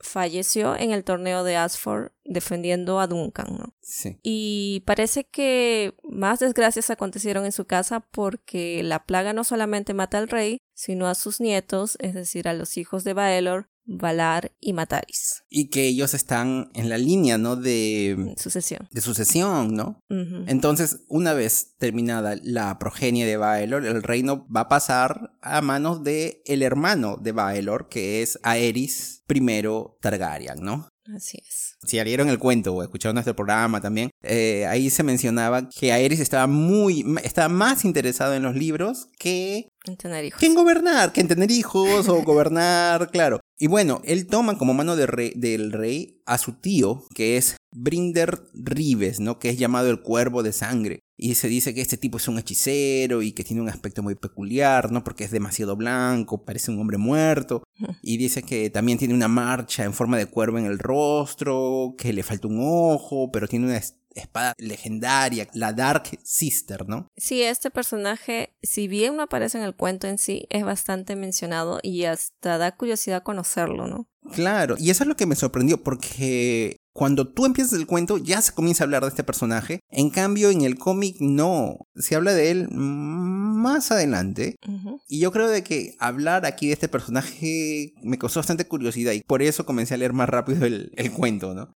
falleció 0.00 0.76
en 0.76 0.92
el 0.92 1.04
torneo 1.04 1.44
de 1.44 1.56
Asford 1.56 2.12
defendiendo 2.24 3.00
a 3.00 3.06
Duncan, 3.06 3.58
¿no? 3.58 3.74
Sí. 3.82 4.18
Y 4.22 4.82
parece 4.86 5.24
que 5.24 5.94
más 6.04 6.40
desgracias 6.40 6.88
acontecieron 6.88 7.44
en 7.44 7.52
su 7.52 7.66
casa 7.66 8.00
porque 8.00 8.82
la 8.82 9.04
plaga 9.04 9.34
no 9.34 9.44
solamente 9.44 9.92
mata 9.92 10.16
al 10.16 10.28
rey, 10.28 10.58
sino 10.72 11.06
a 11.06 11.14
sus 11.14 11.38
nietos, 11.40 11.98
es 12.00 12.14
decir, 12.14 12.48
a 12.48 12.54
los 12.54 12.78
hijos 12.78 13.04
de 13.04 13.12
Baelor, 13.12 13.68
Valar 13.84 14.52
y 14.60 14.72
Mataris. 14.72 15.42
Y 15.50 15.68
que 15.68 15.86
ellos 15.86 16.14
están 16.14 16.70
en 16.74 16.88
la 16.88 16.98
línea, 16.98 17.38
¿no? 17.38 17.56
De, 17.56 18.34
Sucesión. 18.38 18.88
de 18.90 19.00
sucesión, 19.00 19.74
¿no? 19.74 20.00
Entonces, 20.46 21.00
una 21.08 21.32
vez 21.32 21.74
terminada 21.78 22.36
la 22.42 22.78
progenie 22.78 23.26
de 23.26 23.36
Baelor, 23.36 23.84
el 23.84 24.02
reino 24.02 24.46
va 24.54 24.62
a 24.62 24.68
pasar 24.68 25.32
a 25.40 25.60
manos 25.62 26.04
de 26.04 26.42
el 26.46 26.62
hermano 26.62 27.16
de 27.16 27.32
Baelor, 27.32 27.88
que 27.88 28.22
es 28.22 28.38
Aerys 28.42 29.22
I 29.28 29.62
Targaryen, 30.00 30.60
¿no? 30.60 30.88
Así 31.14 31.38
es. 31.46 31.76
Si 31.84 32.02
leyeron 32.02 32.28
el 32.28 32.38
cuento 32.38 32.74
o 32.74 32.82
escucharon 32.82 33.14
nuestro 33.14 33.34
programa 33.34 33.80
también, 33.80 34.10
eh, 34.22 34.66
ahí 34.66 34.88
se 34.88 35.02
mencionaba 35.02 35.68
que 35.68 35.92
Aerys 35.92 36.20
estaba 36.20 36.46
muy, 36.46 37.04
estaba 37.24 37.48
más 37.48 37.84
interesado 37.84 38.34
en 38.34 38.44
los 38.44 38.54
libros 38.54 39.08
que 39.18 39.68
En 39.84 39.96
tener 39.96 40.24
hijos. 40.24 40.38
que 40.38 40.46
en 40.46 40.54
gobernar, 40.54 41.12
que 41.12 41.20
en 41.20 41.28
tener 41.28 41.50
hijos 41.50 42.08
o 42.08 42.22
gobernar, 42.22 43.10
claro. 43.12 43.40
Y 43.62 43.68
bueno, 43.68 44.00
él 44.04 44.26
toma 44.26 44.58
como 44.58 44.74
mano 44.74 44.96
de 44.96 45.06
rey- 45.06 45.34
del 45.36 45.70
rey 45.70 46.20
a 46.26 46.36
su 46.36 46.54
tío, 46.54 47.04
que 47.14 47.36
es 47.36 47.56
Brinder 47.70 48.42
Rives, 48.54 49.20
¿no? 49.20 49.38
Que 49.38 49.50
es 49.50 49.56
llamado 49.56 49.88
el 49.88 50.00
Cuervo 50.02 50.42
de 50.42 50.52
Sangre. 50.52 50.98
Y 51.16 51.36
se 51.36 51.46
dice 51.46 51.72
que 51.72 51.80
este 51.80 51.96
tipo 51.96 52.16
es 52.18 52.26
un 52.26 52.40
hechicero 52.40 53.22
y 53.22 53.30
que 53.30 53.44
tiene 53.44 53.62
un 53.62 53.68
aspecto 53.68 54.02
muy 54.02 54.16
peculiar, 54.16 54.90
¿no? 54.90 55.04
Porque 55.04 55.22
es 55.22 55.30
demasiado 55.30 55.76
blanco, 55.76 56.44
parece 56.44 56.72
un 56.72 56.80
hombre 56.80 56.98
muerto. 56.98 57.62
Y 58.02 58.16
dice 58.16 58.42
que 58.42 58.68
también 58.68 58.98
tiene 58.98 59.14
una 59.14 59.28
marcha 59.28 59.84
en 59.84 59.92
forma 59.92 60.18
de 60.18 60.26
cuervo 60.26 60.58
en 60.58 60.66
el 60.66 60.80
rostro, 60.80 61.94
que 61.96 62.12
le 62.12 62.24
falta 62.24 62.48
un 62.48 62.58
ojo, 62.60 63.30
pero 63.30 63.46
tiene 63.46 63.66
una 63.66 63.80
espada 64.14 64.54
legendaria, 64.58 65.48
la 65.54 65.72
Dark 65.72 66.04
Sister, 66.22 66.88
¿no? 66.88 67.08
Sí, 67.16 67.42
este 67.42 67.70
personaje, 67.70 68.54
si 68.62 68.88
bien 68.88 69.16
no 69.16 69.22
aparece 69.22 69.58
en 69.58 69.64
el 69.64 69.74
cuento 69.74 70.06
en 70.06 70.18
sí, 70.18 70.46
es 70.50 70.64
bastante 70.64 71.16
mencionado 71.16 71.80
y 71.82 72.04
hasta 72.04 72.58
da 72.58 72.76
curiosidad 72.76 73.22
conocerlo, 73.22 73.86
¿no? 73.86 74.08
Claro, 74.32 74.76
y 74.78 74.90
eso 74.90 75.04
es 75.04 75.08
lo 75.08 75.16
que 75.16 75.26
me 75.26 75.34
sorprendió, 75.34 75.82
porque 75.82 76.76
cuando 76.94 77.32
tú 77.32 77.46
empiezas 77.46 77.72
el 77.78 77.86
cuento 77.86 78.18
ya 78.18 78.40
se 78.42 78.52
comienza 78.52 78.82
a 78.82 78.86
hablar 78.86 79.02
de 79.02 79.08
este 79.08 79.24
personaje, 79.24 79.80
en 79.90 80.10
cambio 80.10 80.50
en 80.50 80.62
el 80.62 80.78
cómic 80.78 81.16
no, 81.20 81.78
se 81.96 82.14
habla 82.16 82.32
de 82.34 82.50
él 82.50 82.68
más 82.70 83.90
adelante, 83.92 84.56
Ujú. 84.66 85.00
y 85.08 85.20
yo 85.20 85.32
creo 85.32 85.48
de 85.48 85.62
que 85.62 85.94
hablar 85.98 86.44
aquí 86.46 86.66
de 86.68 86.72
este 86.74 86.88
personaje 86.88 87.92
me 88.02 88.18
causó 88.18 88.40
bastante 88.40 88.66
curiosidad, 88.66 89.12
y 89.12 89.20
por 89.22 89.42
eso 89.42 89.64
comencé 89.66 89.94
a 89.94 89.98
leer 89.98 90.12
más 90.12 90.28
rápido 90.28 90.66
el, 90.66 90.92
el 90.96 91.12
cuento, 91.12 91.54
¿no? 91.54 91.74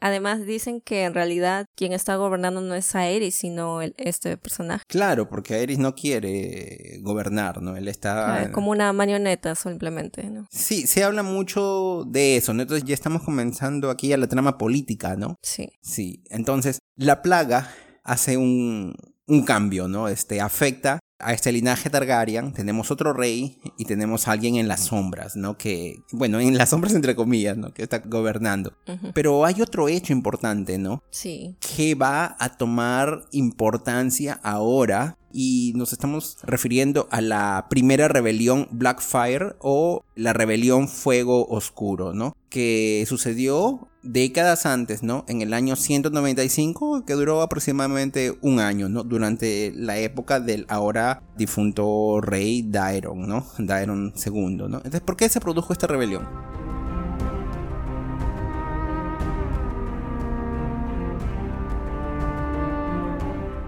Además 0.00 0.44
dicen 0.44 0.80
que 0.80 1.04
en 1.04 1.14
realidad 1.14 1.66
quien 1.76 1.92
está 1.92 2.16
gobernando 2.16 2.60
no 2.60 2.74
es 2.74 2.92
Aerys, 2.96 3.36
sino 3.36 3.80
el- 3.80 3.94
este 3.96 4.36
personaje. 4.36 4.82
Claro, 4.88 5.28
porque 5.28 5.54
Aerys 5.54 5.78
no 5.78 5.94
quiere 5.94 6.98
gobernar, 7.02 7.62
¿no? 7.62 7.76
Él 7.76 7.86
está... 7.86 8.50
Como 8.50 8.72
una 8.72 8.92
marioneta 8.92 9.54
simplemente, 9.54 10.24
¿no? 10.24 10.46
Sí, 10.50 10.88
se 10.88 11.04
habla 11.04 11.22
mucho 11.22 12.02
de 12.08 12.36
eso, 12.36 12.54
¿no? 12.54 12.62
Entonces 12.62 12.84
ya 12.88 12.94
estamos 12.94 13.22
comenzando 13.22 13.88
aquí 13.90 14.12
a 14.12 14.16
la 14.16 14.26
trama 14.36 14.58
política, 14.58 15.16
¿no? 15.16 15.36
Sí. 15.42 15.72
Sí, 15.82 16.22
entonces 16.30 16.78
la 16.96 17.22
plaga 17.22 17.70
hace 18.04 18.36
un, 18.36 18.94
un 19.26 19.42
cambio, 19.42 19.88
¿no? 19.88 20.08
Este 20.08 20.40
afecta 20.40 21.00
a 21.18 21.32
este 21.32 21.52
linaje 21.52 21.90
Targaryen. 21.90 22.52
Tenemos 22.52 22.90
otro 22.90 23.12
rey 23.12 23.58
y 23.78 23.84
tenemos 23.84 24.28
a 24.28 24.32
alguien 24.32 24.56
en 24.56 24.68
las 24.68 24.80
sombras, 24.80 25.36
¿no? 25.36 25.56
Que, 25.56 25.96
bueno, 26.12 26.40
en 26.40 26.58
las 26.58 26.70
sombras 26.70 26.94
entre 26.94 27.16
comillas, 27.16 27.56
¿no? 27.56 27.72
Que 27.72 27.82
está 27.82 27.98
gobernando. 27.98 28.74
Pero 29.14 29.44
hay 29.44 29.62
otro 29.62 29.88
hecho 29.88 30.12
importante, 30.12 30.78
¿no? 30.78 31.02
Sí. 31.10 31.56
Que 31.60 31.94
va 31.94 32.36
a 32.38 32.56
tomar 32.56 33.22
importancia 33.32 34.38
ahora. 34.42 35.16
Y 35.38 35.74
nos 35.76 35.92
estamos 35.92 36.38
refiriendo 36.44 37.08
a 37.10 37.20
la 37.20 37.66
primera 37.68 38.08
rebelión 38.08 38.68
Blackfire 38.70 39.54
o 39.58 40.02
la 40.14 40.32
rebelión 40.32 40.88
Fuego 40.88 41.46
Oscuro, 41.48 42.14
¿no? 42.14 42.34
Que 42.48 43.04
sucedió 43.06 43.86
décadas 44.02 44.64
antes, 44.64 45.02
¿no? 45.02 45.26
En 45.28 45.42
el 45.42 45.52
año 45.52 45.76
195, 45.76 47.04
que 47.04 47.12
duró 47.12 47.42
aproximadamente 47.42 48.34
un 48.40 48.60
año, 48.60 48.88
¿no? 48.88 49.02
Durante 49.04 49.74
la 49.76 49.98
época 49.98 50.40
del 50.40 50.64
ahora 50.70 51.22
difunto 51.36 52.22
rey 52.22 52.62
Daeron, 52.66 53.28
¿no? 53.28 53.46
Daeron 53.58 54.14
II, 54.16 54.56
¿no? 54.56 54.78
Entonces, 54.78 55.02
¿por 55.02 55.18
qué 55.18 55.28
se 55.28 55.40
produjo 55.40 55.74
esta 55.74 55.86
rebelión? 55.86 56.26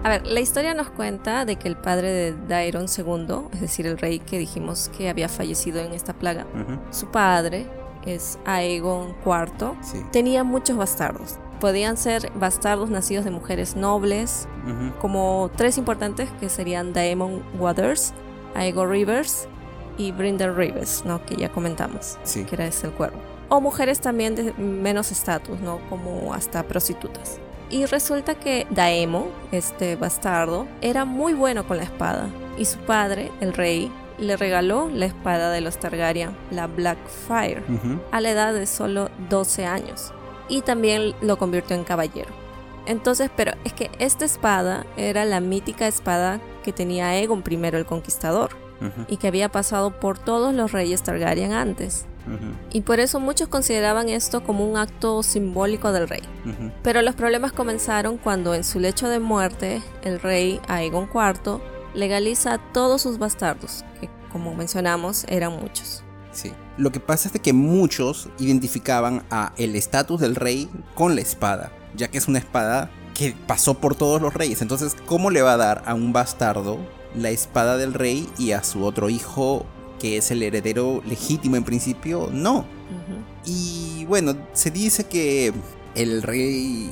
A 0.03 0.09
ver, 0.09 0.25
la 0.27 0.39
historia 0.39 0.73
nos 0.73 0.89
cuenta 0.89 1.43
de 1.45 1.57
que 1.57 1.67
el 1.67 1.75
padre 1.75 2.09
de 2.11 2.33
Daeron 2.47 2.85
II, 2.85 3.47
es 3.53 3.59
decir, 3.61 3.85
el 3.85 3.97
rey 3.97 4.19
que 4.19 4.37
dijimos 4.37 4.89
que 4.97 5.09
había 5.09 5.27
fallecido 5.27 5.81
en 5.81 5.91
esta 5.93 6.13
plaga, 6.13 6.45
Ujú, 6.53 6.79
su 6.91 7.07
padre 7.07 7.67
es 8.05 8.39
Aegon 8.45 9.13
IV, 9.25 9.75
Sí. 9.81 9.97
tenía 10.11 10.43
muchos 10.45 10.77
bastardos. 10.77 11.37
Podían 11.59 11.97
ser 11.97 12.31
bastardos 12.35 12.89
nacidos 12.89 13.25
de 13.25 13.31
mujeres 13.31 13.75
nobles, 13.75 14.47
Ujú, 14.65 14.97
como 15.01 15.51
tres 15.57 15.77
importantes 15.77 16.29
que 16.39 16.47
serían 16.47 16.93
Daemon 16.93 17.43
Waters, 17.59 18.13
Aegon 18.55 18.89
Rivers 18.89 19.49
y 19.97 20.13
Brinder 20.13 20.55
Rivers, 20.55 21.03
¿no? 21.03 21.25
Que 21.25 21.35
ya 21.35 21.49
comentamos, 21.51 22.17
Sí. 22.23 22.45
que 22.45 22.55
era 22.55 22.65
ese 22.67 22.87
el 22.87 22.93
cuervo. 22.93 23.17
O 23.49 23.59
mujeres 23.59 23.99
también 23.99 24.35
de 24.35 24.53
menos 24.53 25.11
estatus, 25.11 25.59
¿no? 25.59 25.79
Como 25.89 26.33
hasta 26.33 26.63
prostitutas. 26.63 27.39
Y 27.69 27.85
resulta 27.85 28.35
que 28.35 28.65
Daemon, 28.71 29.25
este 29.51 29.95
bastardo, 29.95 30.67
era 30.81 31.05
muy 31.05 31.33
bueno 31.33 31.67
con 31.67 31.77
la 31.77 31.83
espada. 31.83 32.29
Y 32.57 32.65
su 32.65 32.79
padre, 32.79 33.31
el 33.41 33.53
rey, 33.53 33.91
le 34.17 34.35
regaló 34.37 34.89
la 34.89 35.05
espada 35.05 35.51
de 35.51 35.61
los 35.61 35.77
Targaryen, 35.77 36.35
la 36.51 36.67
Blackfire, 36.67 37.63
ujú. 37.69 37.99
a 38.11 38.21
la 38.21 38.31
edad 38.31 38.53
de 38.53 38.65
solo 38.65 39.09
12 39.29 39.65
años. 39.65 40.11
Y 40.49 40.61
también 40.61 41.13
lo 41.21 41.37
convirtió 41.37 41.75
en 41.75 41.83
caballero. 41.83 42.29
Entonces, 42.85 43.29
pero 43.35 43.53
es 43.63 43.73
que 43.73 43.91
esta 43.99 44.25
espada 44.25 44.85
era 44.97 45.23
la 45.25 45.39
mítica 45.39 45.87
espada 45.87 46.41
que 46.63 46.73
tenía 46.73 47.09
Aegon 47.09 47.43
I 47.47 47.55
el 47.55 47.85
Conquistador 47.85 48.68
Y 49.07 49.17
que 49.17 49.27
había 49.27 49.49
pasado 49.49 49.99
por 49.99 50.17
todos 50.17 50.53
los 50.53 50.71
reyes 50.71 51.03
Targaryen 51.03 51.53
antes. 51.53 52.05
Y 52.71 52.81
por 52.81 52.99
eso 52.99 53.19
muchos 53.19 53.47
consideraban 53.47 54.09
esto 54.09 54.43
como 54.43 54.69
un 54.69 54.77
acto 54.77 55.23
simbólico 55.23 55.91
del 55.91 56.07
rey. 56.07 56.21
Pero 56.83 57.01
los 57.01 57.15
problemas 57.15 57.51
comenzaron 57.51 58.17
cuando 58.17 58.53
en 58.53 58.63
su 58.63 58.79
lecho 58.79 59.09
de 59.09 59.19
muerte 59.19 59.81
el 60.03 60.19
rey 60.19 60.59
Aegon 60.67 61.09
IV 61.13 61.59
legaliza 61.93 62.53
a 62.53 62.57
todos 62.71 63.01
sus 63.01 63.17
bastardos, 63.17 63.83
que 63.99 64.09
como 64.31 64.53
mencionamos 64.53 65.25
eran 65.27 65.59
muchos. 65.59 66.03
Sí. 66.31 66.53
Lo 66.77 66.91
que 66.91 66.99
pasa 66.99 67.27
es 67.27 67.33
de 67.33 67.39
que 67.39 67.53
muchos 67.53 68.29
identificaban 68.37 69.23
a 69.31 69.53
el 69.57 69.75
estatus 69.75 70.21
del 70.21 70.35
rey 70.35 70.69
con 70.93 71.15
la 71.15 71.21
espada, 71.21 71.71
ya 71.95 72.09
que 72.09 72.19
es 72.19 72.27
una 72.27 72.39
espada 72.39 72.91
que 73.15 73.35
pasó 73.47 73.73
por 73.73 73.95
todos 73.95 74.21
los 74.21 74.33
reyes. 74.33 74.61
Entonces, 74.61 74.95
¿cómo 75.05 75.31
le 75.31 75.41
va 75.41 75.53
a 75.53 75.57
dar 75.57 75.83
a 75.85 75.95
un 75.95 76.13
bastardo 76.13 76.77
la 77.15 77.29
espada 77.29 77.77
del 77.77 77.93
rey 77.93 78.27
y 78.37 78.51
a 78.51 78.63
su 78.63 78.83
otro 78.83 79.09
hijo, 79.09 79.65
que 79.99 80.17
es 80.17 80.31
el 80.31 80.43
heredero 80.43 81.01
legítimo 81.05 81.55
en 81.55 81.63
principio? 81.63 82.29
No. 82.31 82.65
Y 83.45 84.05
bueno, 84.05 84.35
se 84.53 84.71
dice 84.71 85.05
que 85.05 85.53
el 85.95 86.21
rey 86.21 86.91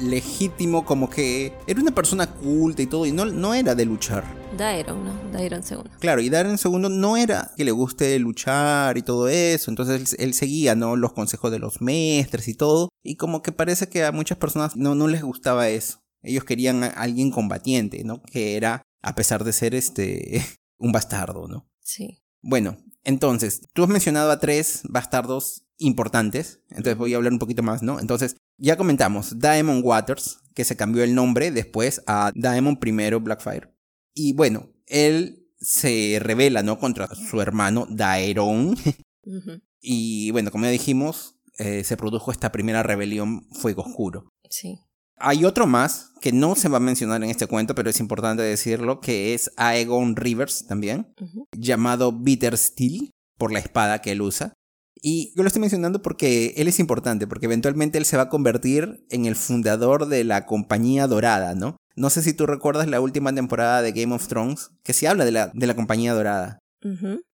legítimo 0.00 0.84
como 0.84 1.08
que 1.08 1.52
era 1.66 1.80
una 1.80 1.90
persona 1.90 2.26
culta 2.26 2.82
y 2.82 2.86
todo, 2.86 3.06
y 3.06 3.12
no, 3.12 3.24
no 3.24 3.54
era 3.54 3.74
de 3.74 3.84
luchar. 3.84 4.24
Daeron, 4.56 5.04
¿no? 5.04 5.12
Daeron 5.32 5.62
II. 5.68 5.90
Claro, 5.98 6.20
y 6.20 6.28
Darren 6.28 6.58
II 6.62 6.88
no 6.90 7.16
era 7.16 7.52
que 7.56 7.64
le 7.64 7.70
guste 7.70 8.18
luchar 8.18 8.96
y 8.98 9.02
todo 9.02 9.28
eso, 9.28 9.70
entonces 9.70 10.14
él, 10.18 10.26
él 10.28 10.34
seguía, 10.34 10.74
¿no? 10.74 10.96
Los 10.96 11.12
consejos 11.12 11.50
de 11.50 11.58
los 11.58 11.80
maestres 11.80 12.48
y 12.48 12.54
todo, 12.54 12.88
y 13.02 13.16
como 13.16 13.42
que 13.42 13.52
parece 13.52 13.88
que 13.88 14.04
a 14.04 14.12
muchas 14.12 14.38
personas 14.38 14.76
no, 14.76 14.94
no 14.94 15.08
les 15.08 15.22
gustaba 15.22 15.68
eso. 15.68 16.00
Ellos 16.22 16.44
querían 16.44 16.82
a 16.82 16.88
alguien 16.88 17.30
combatiente, 17.30 18.02
¿no? 18.04 18.20
Que 18.22 18.56
era, 18.56 18.82
a 19.02 19.14
pesar 19.14 19.44
de 19.44 19.52
ser 19.52 19.74
este, 19.74 20.42
un 20.78 20.92
bastardo, 20.92 21.48
¿no? 21.48 21.68
Sí. 21.80 22.22
Bueno, 22.42 22.76
entonces, 23.04 23.62
tú 23.72 23.84
has 23.84 23.88
mencionado 23.88 24.30
a 24.30 24.40
tres 24.40 24.82
bastardos 24.84 25.64
importantes, 25.78 26.60
entonces 26.70 26.96
voy 26.96 27.12
a 27.12 27.16
hablar 27.16 27.32
un 27.32 27.38
poquito 27.38 27.62
más, 27.62 27.82
¿no? 27.82 28.00
Entonces, 28.00 28.36
ya 28.58 28.76
comentamos, 28.76 29.38
Daemon 29.38 29.80
Waters, 29.84 30.40
que 30.54 30.64
se 30.64 30.76
cambió 30.76 31.04
el 31.04 31.14
nombre 31.14 31.50
después 31.50 32.02
a 32.06 32.32
Daemon 32.34 32.78
I 32.82 33.14
Blackfire. 33.20 33.72
Y 34.14 34.32
bueno, 34.32 34.72
él 34.86 35.46
se 35.60 36.18
revela, 36.20 36.62
¿no? 36.62 36.78
Contra 36.78 37.08
su 37.14 37.40
hermano 37.40 37.86
Daeron. 37.88 38.76
Y 39.88 40.32
bueno, 40.32 40.50
como 40.50 40.64
ya 40.64 40.70
dijimos, 40.70 41.36
eh, 41.58 41.84
se 41.84 41.96
produjo 41.96 42.32
esta 42.32 42.50
primera 42.50 42.82
rebelión 42.82 43.48
Fuego 43.52 43.82
Oscuro. 43.82 44.32
Sí. 44.50 44.80
Hay 45.18 45.44
otro 45.44 45.66
más 45.66 46.12
que 46.20 46.32
no 46.32 46.54
se 46.56 46.68
va 46.68 46.76
a 46.76 46.80
mencionar 46.80 47.22
en 47.22 47.30
este 47.30 47.46
cuento, 47.46 47.74
pero 47.74 47.88
es 47.88 48.00
importante 48.00 48.42
decirlo, 48.42 49.00
que 49.00 49.34
es 49.34 49.50
Aegon 49.56 50.16
Rivers 50.16 50.66
también, 50.66 51.12
llamado 51.56 52.12
Bitter 52.12 52.56
Steel, 52.56 53.10
por 53.38 53.52
la 53.52 53.58
espada 53.58 54.00
que 54.00 54.12
él 54.12 54.22
usa. 54.22 54.52
Y 55.00 55.32
yo 55.36 55.42
lo 55.42 55.46
estoy 55.46 55.60
mencionando 55.60 56.02
porque 56.02 56.54
él 56.56 56.68
es 56.68 56.80
importante, 56.80 57.26
porque 57.26 57.46
eventualmente 57.46 57.98
él 57.98 58.04
se 58.04 58.16
va 58.16 58.24
a 58.24 58.28
convertir 58.28 59.04
en 59.10 59.26
el 59.26 59.36
fundador 59.36 60.06
de 60.06 60.24
la 60.24 60.46
Compañía 60.46 61.06
Dorada, 61.06 61.54
¿no? 61.54 61.76
No 61.96 62.10
sé 62.10 62.22
si 62.22 62.32
tú 62.32 62.46
recuerdas 62.46 62.88
la 62.88 63.00
última 63.00 63.34
temporada 63.34 63.82
de 63.82 63.92
Game 63.92 64.14
of 64.14 64.26
Thrones, 64.26 64.70
que 64.82 64.92
se 64.92 65.08
habla 65.08 65.24
de 65.24 65.32
la, 65.32 65.50
de 65.54 65.66
la 65.66 65.76
Compañía 65.76 66.14
Dorada. 66.14 66.58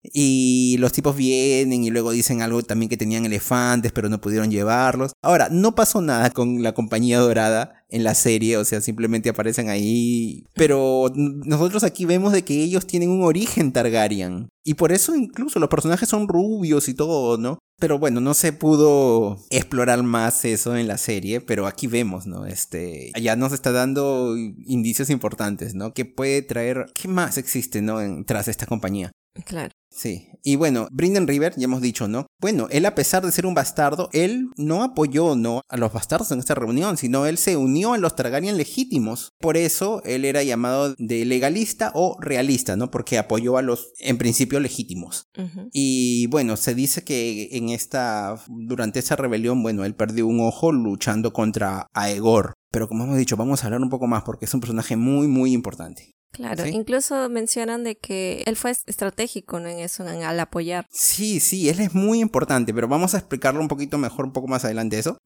Y 0.02 0.76
los 0.78 0.92
tipos 0.92 1.16
vienen 1.16 1.84
y 1.84 1.90
luego 1.90 2.10
dicen 2.10 2.42
algo 2.42 2.62
también 2.62 2.88
que 2.88 2.96
tenían 2.96 3.24
elefantes, 3.24 3.92
pero 3.92 4.08
no 4.08 4.20
pudieron 4.20 4.50
llevarlos. 4.50 5.12
Ahora, 5.22 5.48
no 5.50 5.74
pasó 5.74 6.00
nada 6.00 6.30
con 6.30 6.62
la 6.62 6.72
compañía 6.74 7.18
dorada 7.18 7.84
en 7.88 8.04
la 8.04 8.14
serie, 8.14 8.56
o 8.56 8.64
sea, 8.64 8.80
simplemente 8.80 9.28
aparecen 9.28 9.68
ahí. 9.68 10.46
Pero 10.54 11.12
nosotros 11.14 11.84
aquí 11.84 12.06
vemos 12.06 12.32
de 12.32 12.42
que 12.42 12.62
ellos 12.62 12.86
tienen 12.86 13.10
un 13.10 13.22
origen 13.22 13.72
Targaryen. 13.72 14.48
Y 14.64 14.74
por 14.74 14.92
eso 14.92 15.14
incluso 15.14 15.58
los 15.58 15.68
personajes 15.68 16.08
son 16.08 16.28
rubios 16.28 16.88
y 16.88 16.94
todo, 16.94 17.36
¿no? 17.36 17.58
Pero 17.78 17.98
bueno, 17.98 18.20
no 18.20 18.32
se 18.32 18.52
pudo 18.52 19.38
explorar 19.50 20.02
más 20.04 20.44
eso 20.44 20.76
en 20.76 20.86
la 20.86 20.98
serie, 20.98 21.40
pero 21.40 21.66
aquí 21.66 21.88
vemos, 21.88 22.26
¿no? 22.26 22.46
Este, 22.46 23.12
ya 23.20 23.34
nos 23.34 23.52
está 23.52 23.72
dando 23.72 24.36
indicios 24.36 25.10
importantes, 25.10 25.74
¿no? 25.74 25.92
Que 25.92 26.04
puede 26.04 26.42
traer, 26.42 26.86
¿qué 26.94 27.08
más 27.08 27.38
existe, 27.38 27.82
¿no? 27.82 27.98
Tras 28.24 28.46
esta 28.48 28.66
compañía. 28.66 29.10
Claro. 29.44 29.72
Sí, 29.94 30.28
y 30.42 30.56
bueno, 30.56 30.88
Brynden 30.90 31.28
River, 31.28 31.54
ya 31.56 31.64
hemos 31.64 31.82
dicho, 31.82 32.08
¿no? 32.08 32.26
Bueno, 32.40 32.66
él 32.70 32.86
a 32.86 32.94
pesar 32.94 33.24
de 33.24 33.30
ser 33.30 33.44
un 33.44 33.54
bastardo, 33.54 34.08
él 34.12 34.48
no 34.56 34.82
apoyó, 34.82 35.36
¿no? 35.36 35.60
A 35.68 35.76
los 35.76 35.92
bastardos 35.92 36.32
en 36.32 36.38
esta 36.38 36.54
reunión, 36.54 36.96
sino 36.96 37.26
él 37.26 37.36
se 37.36 37.58
unió 37.58 37.92
a 37.92 37.98
los 37.98 38.16
Targaryen 38.16 38.56
legítimos. 38.56 39.32
Por 39.38 39.58
eso 39.58 40.02
él 40.04 40.24
era 40.24 40.42
llamado 40.42 40.94
de 40.98 41.26
legalista 41.26 41.92
o 41.94 42.16
realista, 42.20 42.74
¿no? 42.74 42.90
Porque 42.90 43.18
apoyó 43.18 43.58
a 43.58 43.62
los, 43.62 43.92
en 43.98 44.16
principio, 44.16 44.60
legítimos. 44.60 45.26
Y 45.72 46.26
bueno, 46.28 46.56
se 46.56 46.74
dice 46.74 47.04
que 47.04 47.50
en 47.52 47.68
esta, 47.68 48.42
durante 48.48 48.98
esa 48.98 49.16
rebelión, 49.16 49.62
bueno, 49.62 49.84
él 49.84 49.94
perdió 49.94 50.26
un 50.26 50.40
ojo 50.40 50.72
luchando 50.72 51.34
contra 51.34 51.86
Aegor. 51.92 52.54
Pero 52.70 52.88
como 52.88 53.04
hemos 53.04 53.18
dicho, 53.18 53.36
vamos 53.36 53.62
a 53.62 53.66
hablar 53.66 53.82
un 53.82 53.90
poco 53.90 54.06
más 54.06 54.22
porque 54.22 54.46
es 54.46 54.54
un 54.54 54.60
personaje 54.60 54.96
muy, 54.96 55.28
muy 55.28 55.52
importante. 55.52 56.12
Claro, 56.32 56.66
incluso 56.66 57.28
mencionan 57.28 57.84
de 57.84 57.96
que 57.96 58.42
él 58.46 58.56
fue 58.56 58.70
estratégico 58.70 59.58
en 59.58 59.66
eso, 59.66 60.08
en, 60.08 60.22
al 60.22 60.40
apoyar. 60.40 60.86
Sí, 60.90 61.40
sí, 61.40 61.68
él 61.68 61.80
es 61.80 61.94
muy 61.94 62.20
importante, 62.20 62.72
pero 62.72 62.88
vamos 62.88 63.14
a 63.14 63.18
explicarlo 63.18 63.60
un 63.60 63.68
poquito 63.68 63.98
mejor, 63.98 64.24
un 64.24 64.32
poco 64.32 64.48
más 64.48 64.64
adelante 64.64 64.98
eso. 64.98 65.18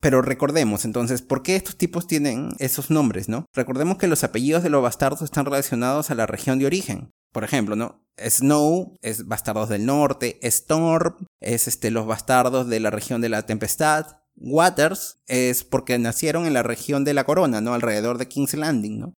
Pero 0.00 0.22
recordemos 0.22 0.84
entonces, 0.84 1.22
¿por 1.22 1.42
qué 1.42 1.56
estos 1.56 1.76
tipos 1.76 2.06
tienen 2.06 2.50
esos 2.58 2.90
nombres, 2.90 3.28
no? 3.28 3.46
Recordemos 3.54 3.96
que 3.96 4.06
los 4.06 4.22
apellidos 4.22 4.62
de 4.62 4.70
los 4.70 4.82
bastardos 4.82 5.22
están 5.22 5.46
relacionados 5.46 6.10
a 6.10 6.14
la 6.14 6.26
región 6.26 6.58
de 6.58 6.66
origen. 6.66 7.10
Por 7.32 7.44
ejemplo, 7.44 7.76
¿no? 7.76 8.04
Snow 8.18 8.96
es 9.02 9.26
bastardos 9.26 9.68
del 9.68 9.86
norte, 9.86 10.38
Storm 10.42 11.26
es 11.40 11.68
este, 11.68 11.90
los 11.90 12.06
bastardos 12.06 12.68
de 12.68 12.80
la 12.80 12.90
región 12.90 13.20
de 13.20 13.28
la 13.28 13.46
tempestad, 13.46 14.19
Waters 14.40 15.18
es 15.26 15.64
porque 15.64 15.98
nacieron 15.98 16.46
en 16.46 16.54
la 16.54 16.62
región 16.62 17.04
de 17.04 17.14
la 17.14 17.24
corona, 17.24 17.60
¿no? 17.60 17.74
Alrededor 17.74 18.18
de 18.18 18.26
King's 18.26 18.54
Landing, 18.54 18.98
¿no? 18.98 19.14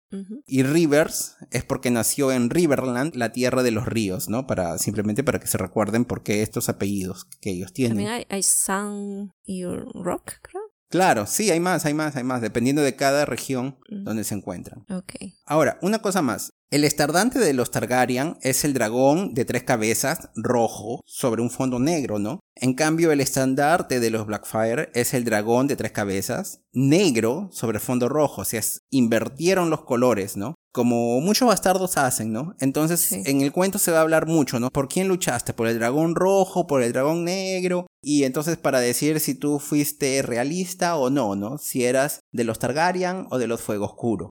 Y 0.45 0.63
Rivers 0.63 1.37
es 1.51 1.63
porque 1.63 1.91
nació 1.91 2.31
en 2.31 2.49
Riverland, 2.49 3.15
la 3.15 3.31
tierra 3.31 3.63
de 3.63 3.71
los 3.71 3.85
ríos, 3.85 4.27
¿no? 4.27 4.47
Para, 4.47 4.77
simplemente 4.77 5.23
para 5.23 5.39
que 5.39 5.47
se 5.47 5.57
recuerden 5.57 6.05
por 6.05 6.23
qué 6.23 6.41
estos 6.41 6.67
apellidos 6.69 7.25
que 7.39 7.51
ellos 7.51 7.71
tienen. 7.71 7.97
También 7.97 8.25
hay, 8.27 8.43
Sun 8.43 9.31
y 9.45 9.63
Rock, 9.65 10.33
creo. 10.41 10.63
Claro, 10.89 11.25
sí, 11.25 11.51
hay 11.51 11.61
más, 11.61 11.85
hay 11.85 11.93
más, 11.93 12.17
hay 12.17 12.23
más, 12.23 12.41
dependiendo 12.41 12.81
de 12.81 12.97
cada 12.97 13.23
región 13.25 13.77
donde 13.89 14.25
se 14.25 14.35
encuentran. 14.35 14.85
Ok. 14.89 15.13
Ahora, 15.45 15.79
una 15.81 15.99
cosa 15.99 16.21
más. 16.21 16.53
El 16.71 16.85
estardante 16.85 17.37
de 17.37 17.53
los 17.53 17.69
Targaryen 17.69 18.37
es 18.43 18.63
el 18.63 18.73
dragón 18.73 19.33
de 19.33 19.43
tres 19.43 19.63
cabezas 19.63 20.29
rojo 20.35 21.01
sobre 21.05 21.41
un 21.41 21.49
fondo 21.49 21.79
negro, 21.79 22.17
¿no? 22.17 22.39
En 22.55 22.75
cambio, 22.75 23.11
el 23.11 23.19
estandarte 23.19 23.99
de 23.99 24.09
los 24.09 24.25
Blackfire 24.25 24.89
es 24.93 25.13
el 25.13 25.25
dragón 25.25 25.67
de 25.67 25.75
tres 25.75 25.91
cabezas 25.91 26.61
negro 26.71 27.49
sobre 27.51 27.79
fondo 27.79 28.07
rojo. 28.07 28.43
O 28.43 28.45
sea, 28.45 28.61
invertieron 28.89 29.69
los 29.69 29.83
colores, 29.83 30.37
¿no? 30.37 30.55
como 30.71 31.19
muchos 31.19 31.47
bastardos 31.47 31.97
hacen, 31.97 32.31
¿no? 32.31 32.55
Entonces, 32.59 33.11
en 33.11 33.41
el 33.41 33.51
cuento 33.51 33.77
se 33.77 33.91
va 33.91 33.99
a 33.99 34.01
hablar 34.01 34.25
mucho, 34.25 34.59
¿no? 34.59 34.69
¿Por 34.69 34.87
quién 34.87 35.07
luchaste? 35.07 35.53
¿Por 35.53 35.67
el 35.67 35.79
dragón 35.79 36.15
rojo? 36.15 36.65
¿Por 36.65 36.81
el 36.81 36.93
dragón 36.93 37.25
negro? 37.25 37.87
Y 38.03 38.23
entonces 38.23 38.57
para 38.57 38.79
decir 38.79 39.19
si 39.19 39.35
tú 39.35 39.59
fuiste 39.59 40.21
realista 40.23 40.95
o 40.95 41.09
no, 41.09 41.35
¿no? 41.35 41.57
Si 41.57 41.85
eras 41.85 42.21
de 42.31 42.43
los 42.43 42.57
Targaryen 42.57 43.27
o 43.29 43.37
de 43.37 43.47
los 43.47 43.61
Fuego 43.61 43.85
Oscuro. 43.85 44.29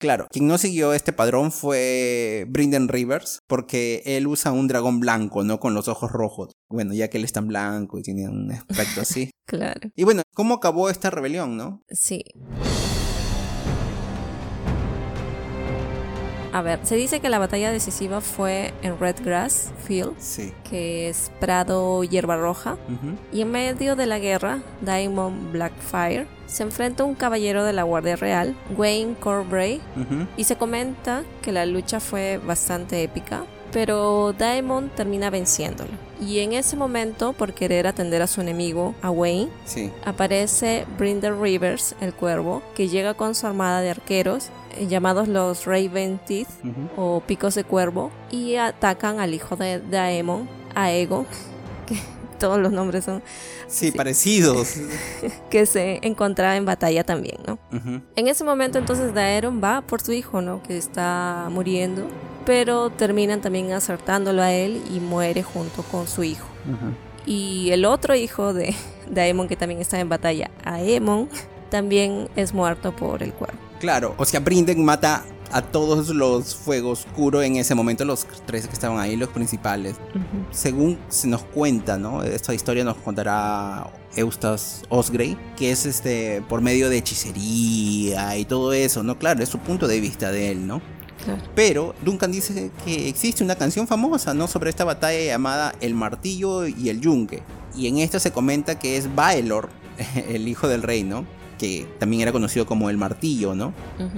Claro, 0.00 0.26
quien 0.30 0.48
no 0.48 0.58
siguió 0.58 0.92
este 0.92 1.12
padrón 1.12 1.52
fue 1.52 1.81
Brynden 2.48 2.88
Rivers, 2.88 3.40
porque 3.46 4.02
él 4.04 4.26
usa 4.26 4.52
un 4.52 4.68
dragón 4.68 5.00
blanco, 5.00 5.44
¿no? 5.44 5.60
Con 5.60 5.74
los 5.74 5.88
ojos 5.88 6.12
rojos. 6.12 6.52
Bueno, 6.70 6.94
ya 6.94 7.08
que 7.08 7.18
él 7.18 7.24
es 7.24 7.32
tan 7.32 7.48
blanco 7.48 7.98
y 7.98 8.02
tiene 8.02 8.28
un 8.28 8.50
aspecto 8.52 9.00
así. 9.00 9.30
claro. 9.46 9.90
Y 9.94 10.04
bueno, 10.04 10.22
¿cómo 10.34 10.54
acabó 10.54 10.90
esta 10.90 11.10
rebelión, 11.10 11.56
no? 11.56 11.82
Sí. 11.88 12.24
A 16.52 16.60
ver, 16.60 16.80
se 16.82 16.96
dice 16.96 17.20
que 17.20 17.30
la 17.30 17.38
batalla 17.38 17.70
decisiva 17.72 18.20
fue 18.20 18.74
en 18.82 18.98
Redgrass 18.98 19.70
Field, 19.84 20.14
que 20.68 21.08
es 21.08 21.30
prado 21.40 22.04
hierba 22.04 22.36
roja, 22.36 22.76
y 23.32 23.40
en 23.40 23.50
medio 23.50 23.96
de 23.96 24.06
la 24.06 24.18
guerra, 24.18 24.60
Daemon 24.82 25.52
Blackfire 25.52 26.26
se 26.46 26.62
enfrenta 26.62 27.02
a 27.02 27.06
un 27.06 27.14
caballero 27.14 27.64
de 27.64 27.72
la 27.72 27.84
Guardia 27.84 28.16
Real, 28.16 28.54
Wayne 28.76 29.14
Corbray, 29.18 29.80
y 30.36 30.44
se 30.44 30.56
comenta 30.56 31.22
que 31.40 31.52
la 31.52 31.64
lucha 31.64 32.00
fue 32.00 32.38
bastante 32.38 33.02
épica, 33.02 33.44
pero 33.72 34.34
Daemon 34.34 34.90
termina 34.90 35.30
venciéndolo. 35.30 35.90
Y 36.20 36.40
en 36.40 36.52
ese 36.52 36.76
momento, 36.76 37.32
por 37.32 37.54
querer 37.54 37.86
atender 37.86 38.20
a 38.20 38.26
su 38.26 38.42
enemigo, 38.42 38.94
a 39.00 39.10
Wayne, 39.10 39.48
aparece 40.04 40.86
Brinder 40.98 41.34
Rivers, 41.40 41.96
el 42.02 42.12
cuervo, 42.12 42.62
que 42.74 42.88
llega 42.88 43.14
con 43.14 43.34
su 43.34 43.46
armada 43.46 43.80
de 43.80 43.90
arqueros 43.90 44.50
llamados 44.88 45.28
los 45.28 45.66
Raven 45.66 46.20
Teeth 46.26 46.48
o 46.96 47.20
picos 47.20 47.54
de 47.54 47.64
cuervo 47.64 48.10
y 48.30 48.56
atacan 48.56 49.20
al 49.20 49.34
hijo 49.34 49.56
de 49.56 49.80
Daemon, 49.80 50.48
Aegon, 50.74 51.26
que 51.86 51.96
todos 52.38 52.58
los 52.58 52.72
nombres 52.72 53.04
son 53.04 53.22
sí, 53.68 53.92
parecidos 53.92 54.74
que 55.50 55.66
se 55.66 56.00
encontraba 56.02 56.56
en 56.56 56.64
batalla 56.64 57.04
también, 57.04 57.38
¿no? 57.46 57.58
En 58.16 58.28
ese 58.28 58.44
momento 58.44 58.78
entonces 58.78 59.14
Daemon 59.14 59.60
va 59.62 59.82
por 59.82 60.00
su 60.00 60.12
hijo, 60.12 60.40
¿no? 60.40 60.62
Que 60.62 60.76
está 60.76 61.48
muriendo, 61.50 62.06
pero 62.44 62.90
terminan 62.90 63.40
también 63.40 63.72
acertándolo 63.72 64.42
a 64.42 64.52
él 64.52 64.82
y 64.94 65.00
muere 65.00 65.42
junto 65.42 65.82
con 65.82 66.08
su 66.08 66.24
hijo. 66.24 66.46
Y 67.24 67.70
el 67.70 67.84
otro 67.84 68.14
hijo 68.14 68.52
de 68.52 68.74
Daemon 69.10 69.48
que 69.48 69.56
también 69.56 69.80
está 69.80 70.00
en 70.00 70.08
batalla, 70.08 70.50
Aemon, 70.64 71.28
también 71.70 72.28
es 72.36 72.52
muerto 72.52 72.94
por 72.94 73.22
el 73.22 73.32
cuervo. 73.32 73.58
Claro, 73.82 74.14
o 74.16 74.24
sea, 74.24 74.38
Brinden 74.38 74.84
mata 74.84 75.24
a 75.50 75.60
todos 75.60 76.10
los 76.10 76.54
fuegos 76.54 77.04
oscuros 77.04 77.42
en 77.42 77.56
ese 77.56 77.74
momento, 77.74 78.04
los 78.04 78.28
tres 78.46 78.68
que 78.68 78.74
estaban 78.74 79.00
ahí, 79.00 79.16
los 79.16 79.30
principales. 79.30 79.96
Según 80.52 81.00
se 81.08 81.26
nos 81.26 81.42
cuenta, 81.42 81.98
¿no? 81.98 82.22
Esta 82.22 82.54
historia 82.54 82.84
nos 82.84 82.96
contará 82.98 83.90
Eustace 84.14 84.86
Osgrey, 84.88 85.36
que 85.56 85.72
es 85.72 85.84
este 85.84 86.44
por 86.48 86.60
medio 86.60 86.90
de 86.90 86.98
hechicería 86.98 88.36
y 88.36 88.44
todo 88.44 88.72
eso, 88.72 89.02
¿no? 89.02 89.18
Claro, 89.18 89.42
es 89.42 89.48
su 89.48 89.58
punto 89.58 89.88
de 89.88 89.98
vista 89.98 90.30
de 90.30 90.52
él, 90.52 90.64
¿no? 90.64 90.80
Pero 91.56 91.96
Duncan 92.04 92.30
dice 92.30 92.70
que 92.84 93.08
existe 93.08 93.42
una 93.42 93.56
canción 93.56 93.88
famosa, 93.88 94.32
¿no? 94.32 94.46
Sobre 94.46 94.70
esta 94.70 94.84
batalla 94.84 95.24
llamada 95.24 95.74
El 95.80 95.94
Martillo 95.94 96.68
y 96.68 96.88
el 96.88 97.00
Yunque. 97.00 97.42
Y 97.76 97.88
en 97.88 97.98
esta 97.98 98.20
se 98.20 98.30
comenta 98.30 98.78
que 98.78 98.96
es 98.96 99.12
Baelor, 99.12 99.70
el 100.28 100.46
hijo 100.46 100.68
del 100.68 100.84
rey, 100.84 101.02
¿no? 101.02 101.26
Que 101.62 101.86
también 102.00 102.22
era 102.22 102.32
conocido 102.32 102.66
como 102.66 102.90
el 102.90 102.96
martillo, 102.96 103.54
¿no? 103.54 103.72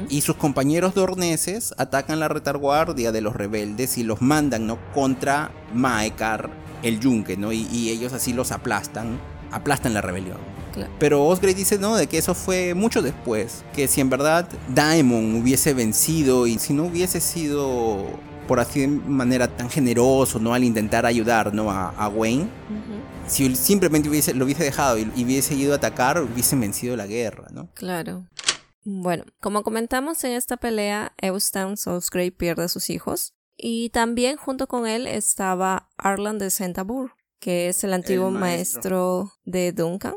Y 0.08 0.22
sus 0.22 0.36
compañeros 0.36 0.94
dorneses 0.94 1.74
atacan 1.76 2.18
la 2.18 2.28
retaguardia 2.28 3.12
de 3.12 3.20
los 3.20 3.36
rebeldes 3.36 3.98
y 3.98 4.02
los 4.02 4.22
mandan, 4.22 4.66
¿no? 4.66 4.78
Contra 4.94 5.50
Maekar, 5.74 6.48
el 6.82 7.00
yunque, 7.00 7.36
¿no? 7.36 7.52
Y, 7.52 7.90
ellos 7.90 8.14
así 8.14 8.32
los 8.32 8.50
aplastan, 8.50 9.18
aplastan 9.52 9.92
la 9.92 10.00
rebelión. 10.00 10.38
Pero 10.98 11.22
Osgrey 11.26 11.52
dice, 11.52 11.78
¿no? 11.78 11.96
De 11.96 12.06
que 12.06 12.16
eso 12.16 12.34
fue 12.34 12.72
mucho 12.72 13.02
después. 13.02 13.62
Que 13.74 13.88
si 13.88 14.00
en 14.00 14.08
verdad 14.08 14.48
Daemon 14.74 15.34
hubiese 15.34 15.74
vencido 15.74 16.46
y 16.46 16.58
si 16.58 16.72
no 16.72 16.84
hubiese 16.84 17.20
sido, 17.20 18.06
por 18.46 18.60
así 18.60 18.80
de 18.80 18.88
manera, 18.88 19.48
tan 19.48 19.70
generoso, 19.70 20.38
¿no? 20.38 20.54
Al 20.54 20.64
intentar 20.64 21.06
ayudar, 21.06 21.54
¿no? 21.54 21.70
A, 21.70 22.08
Wayne 22.08 22.48
si 23.26 23.54
simplemente 23.56 24.08
hubiese, 24.08 24.34
lo 24.34 24.44
hubiese 24.44 24.64
dejado 24.64 24.98
y, 24.98 25.04
hubiese 25.22 25.54
ido 25.54 25.72
a 25.72 25.76
atacar, 25.76 26.22
hubiesen 26.22 26.60
vencido 26.60 26.96
la 26.96 27.06
guerra, 27.06 27.48
¿no? 27.52 27.68
Claro. 27.74 28.26
Bueno, 28.84 29.24
como 29.40 29.62
comentamos 29.62 30.22
en 30.24 30.32
esta 30.32 30.56
pelea, 30.56 31.14
Eustace 31.18 31.76
Salisbury 31.76 32.30
pierde 32.30 32.64
a 32.64 32.68
sus 32.68 32.90
hijos 32.90 33.34
y 33.56 33.90
también 33.90 34.36
junto 34.36 34.66
con 34.66 34.86
él 34.86 35.06
estaba 35.06 35.88
Arlan 35.96 36.38
de 36.38 36.50
Centabur, 36.50 37.12
que 37.40 37.68
es 37.68 37.82
el 37.84 37.94
antiguo 37.94 38.30
maestro. 38.30 39.32
de 39.44 39.72
Duncan. 39.72 40.16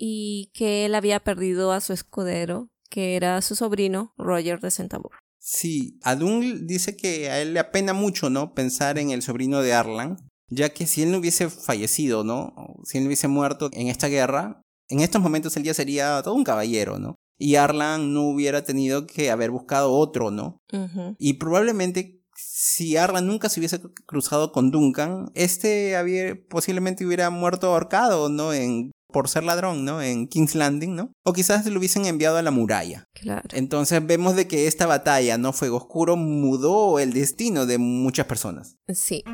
y 0.00 0.52
que 0.54 0.86
él 0.86 0.94
había 0.94 1.18
perdido 1.18 1.72
a 1.72 1.80
su 1.80 1.92
escudero, 1.92 2.70
que 2.88 3.16
era 3.16 3.42
su 3.42 3.56
sobrino 3.56 4.14
Roger 4.16 4.60
de 4.60 4.70
Centaur. 4.70 5.10
Sí, 5.50 5.98
Adun 6.02 6.66
dice 6.66 6.94
que 6.94 7.30
a 7.30 7.40
él 7.40 7.54
le 7.54 7.60
apena 7.60 7.94
mucho, 7.94 8.28
¿no? 8.28 8.52
Pensar 8.52 8.98
en 8.98 9.08
el 9.08 9.22
sobrino 9.22 9.62
de 9.62 9.72
Arlan, 9.72 10.18
ya 10.50 10.74
que 10.74 10.86
si 10.86 11.02
él 11.02 11.10
no 11.10 11.16
hubiese 11.16 11.48
fallecido, 11.48 12.22
¿no? 12.22 12.52
Si 12.84 12.98
él 12.98 13.04
no 13.04 13.08
hubiese 13.08 13.28
muerto 13.28 13.70
en 13.72 13.88
esta 13.88 14.08
guerra, 14.08 14.60
en 14.88 15.00
estos 15.00 15.22
momentos 15.22 15.56
él 15.56 15.62
ya 15.62 15.72
sería 15.72 16.20
todo 16.22 16.34
un 16.34 16.44
caballero, 16.44 16.98
¿no? 16.98 17.14
Y 17.38 17.54
Arlan 17.54 18.12
no 18.12 18.28
hubiera 18.28 18.62
tenido 18.62 19.06
que 19.06 19.30
haber 19.30 19.50
buscado 19.50 19.92
otro, 19.92 20.30
¿no? 20.30 20.58
Y 21.18 21.32
probablemente 21.34 22.20
si 22.36 22.98
Arlan 22.98 23.26
nunca 23.26 23.48
se 23.48 23.58
hubiese 23.58 23.80
cruzado 24.06 24.52
con 24.52 24.70
Duncan, 24.70 25.30
este 25.32 25.96
había, 25.96 26.36
posiblemente 26.50 27.06
hubiera 27.06 27.30
muerto 27.30 27.68
ahorcado, 27.68 28.28
¿no? 28.28 28.52
En 28.52 28.90
por 29.10 29.28
ser 29.28 29.44
ladrón, 29.44 29.84
¿no? 29.84 30.02
En 30.02 30.28
King's 30.28 30.54
Landing, 30.54 30.94
¿no? 30.94 31.12
O 31.24 31.32
quizás 31.32 31.64
lo 31.66 31.78
hubiesen 31.78 32.04
enviado 32.04 32.36
a 32.36 32.42
la 32.42 32.50
muralla. 32.50 33.08
Claro. 33.14 33.48
Entonces 33.52 34.06
vemos 34.06 34.36
de 34.36 34.46
que 34.46 34.66
esta 34.66 34.86
batalla, 34.86 35.38
¿no? 35.38 35.52
Fuego 35.52 35.78
Oscuro 35.78 36.16
mudó 36.16 36.98
el 36.98 37.12
destino 37.12 37.66
de 37.66 37.78
muchas 37.78 38.26
personas. 38.26 38.76
Sí. 38.88 39.24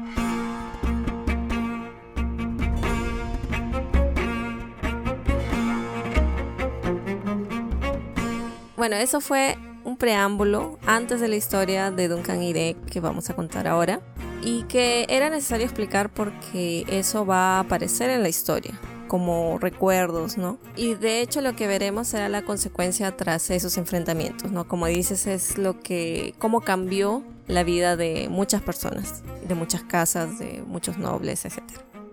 Bueno, 8.76 8.96
eso 8.96 9.20
fue 9.20 9.56
un 9.84 9.96
preámbulo 9.96 10.78
antes 10.86 11.20
de 11.20 11.28
la 11.28 11.36
historia 11.36 11.90
de 11.90 12.08
Duncan 12.08 12.42
y 12.42 12.52
de 12.52 12.76
que 12.90 13.00
vamos 13.00 13.28
a 13.30 13.34
contar 13.34 13.66
ahora 13.66 14.00
y 14.42 14.64
que 14.64 15.06
era 15.08 15.30
necesario 15.30 15.64
explicar 15.64 16.12
porque 16.12 16.84
eso 16.88 17.24
va 17.24 17.56
a 17.56 17.60
aparecer 17.60 18.10
en 18.10 18.22
la 18.22 18.28
historia 18.28 18.78
como 19.14 19.58
recuerdos, 19.60 20.36
¿no? 20.38 20.58
Y 20.74 20.96
de 20.96 21.20
hecho 21.20 21.40
lo 21.40 21.54
que 21.54 21.68
veremos 21.68 22.08
será 22.08 22.28
la 22.28 22.44
consecuencia 22.44 23.16
tras 23.16 23.48
esos 23.50 23.76
enfrentamientos, 23.76 24.50
¿no? 24.50 24.66
Como 24.66 24.86
dices, 24.86 25.28
es 25.28 25.56
lo 25.56 25.78
que, 25.78 26.34
cómo 26.40 26.62
cambió 26.62 27.22
la 27.46 27.62
vida 27.62 27.94
de 27.96 28.28
muchas 28.28 28.60
personas, 28.60 29.22
de 29.46 29.54
muchas 29.54 29.84
casas, 29.84 30.40
de 30.40 30.64
muchos 30.66 30.98
nobles, 30.98 31.44
etc. 31.44 31.62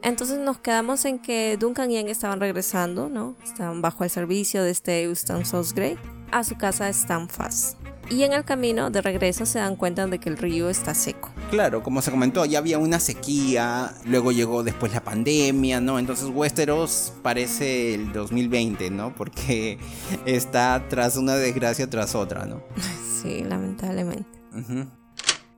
Entonces 0.03 0.37
nos 0.37 0.59
quedamos 0.59 1.03
en 1.05 1.17
que 1.17 1.57
Duncan 1.59 1.89
y 1.89 1.95
Ian 1.95 2.07
estaban 2.07 2.39
regresando, 2.39 3.09
¿no? 3.09 3.35
Estaban 3.43 3.81
bajo 3.81 4.03
el 4.03 4.11
servicio 4.11 4.61
de 4.61 4.69
este 4.69 5.01
Eustace 5.01 5.57
Osgrey 5.57 5.97
a 6.29 6.43
su 6.43 6.55
casa 6.55 6.93
Stamfast 6.93 7.80
y 8.09 8.23
en 8.23 8.33
el 8.33 8.43
camino 8.43 8.89
de 8.89 9.01
regreso 9.01 9.45
se 9.45 9.59
dan 9.59 9.75
cuenta 9.75 10.07
de 10.07 10.19
que 10.19 10.29
el 10.29 10.37
río 10.37 10.69
está 10.69 10.93
seco. 10.93 11.29
Claro, 11.49 11.83
como 11.83 12.01
se 12.01 12.11
comentó, 12.11 12.45
ya 12.45 12.59
había 12.59 12.77
una 12.77 12.99
sequía, 12.99 13.93
luego 14.05 14.31
llegó 14.31 14.63
después 14.63 14.93
la 14.93 15.03
pandemia, 15.03 15.79
¿no? 15.81 15.99
Entonces 15.99 16.29
Westeros 16.33 17.13
parece 17.21 17.93
el 17.93 18.11
2020, 18.11 18.89
¿no? 18.89 19.15
Porque 19.15 19.77
está 20.25 20.85
tras 20.89 21.17
una 21.17 21.35
desgracia 21.35 21.89
tras 21.89 22.15
otra, 22.15 22.45
¿no? 22.45 22.61
Sí, 23.21 23.43
lamentablemente. 23.43 24.25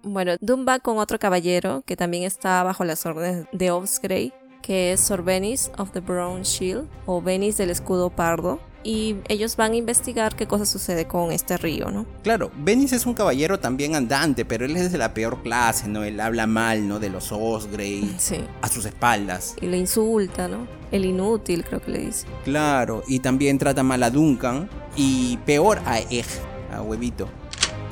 Bueno, 0.02 0.34
Doom 0.42 0.66
va 0.68 0.80
con 0.80 0.98
otro 0.98 1.18
caballero 1.18 1.82
que 1.86 1.96
también 1.96 2.24
está 2.26 2.62
bajo 2.62 2.84
las 2.84 3.06
órdenes 3.06 3.48
de 3.54 3.72
Osgrey, 3.72 4.34
que 4.62 4.92
es 4.92 5.00
Sor 5.00 5.24
Venice 5.24 5.72
of 5.78 5.92
the 5.92 6.02
Brown 6.02 6.42
Shield 6.42 6.90
o 7.06 7.22
Venice 7.22 7.64
del 7.64 7.70
escudo 7.70 8.10
pardo 8.10 8.60
y 8.84 9.18
ellos 9.28 9.56
van 9.56 9.74
a 9.74 9.76
investigar 9.76 10.36
qué 10.36 10.48
cosa 10.48 10.66
sucede 10.66 11.06
con 11.06 11.32
este 11.32 11.58
río, 11.58 11.90
¿no? 11.92 12.06
Claro, 12.24 12.52
Venice 12.58 12.96
es 12.96 13.06
un 13.06 13.14
caballero 13.14 13.60
también 13.60 13.96
andante, 13.96 14.46
pero 14.46 14.66
él 14.66 14.76
es 14.76 14.92
de 14.92 14.98
la 14.98 15.14
peor 15.14 15.42
clase, 15.42 15.88
¿no? 15.88 16.04
Él 16.04 16.20
habla 16.20 16.48
mal, 16.48 16.88
¿no? 16.88 17.00
De 17.00 17.10
los 17.10 17.32
Osgrey 17.32 18.16
sí. 18.20 18.38
a 18.62 18.68
sus 18.68 18.86
espaldas. 18.86 19.56
Y 19.62 19.68
le 19.68 19.78
insulta, 19.78 20.48
¿no? 20.48 20.68
El 20.92 21.06
inútil, 21.06 21.64
creo 21.64 21.82
que 21.82 21.92
le 21.92 22.00
dice. 22.00 22.28
Claro, 22.44 23.04
y 23.08 23.20
también 23.20 23.58
trata 23.58 23.84
mal 23.84 24.04
a 24.04 24.10
Duncan 24.10 24.70
y 24.96 25.38
peor 25.38 25.80
a 25.86 26.00
Egg, 26.00 26.26
a 26.72 26.82
Huevito. 26.82 27.28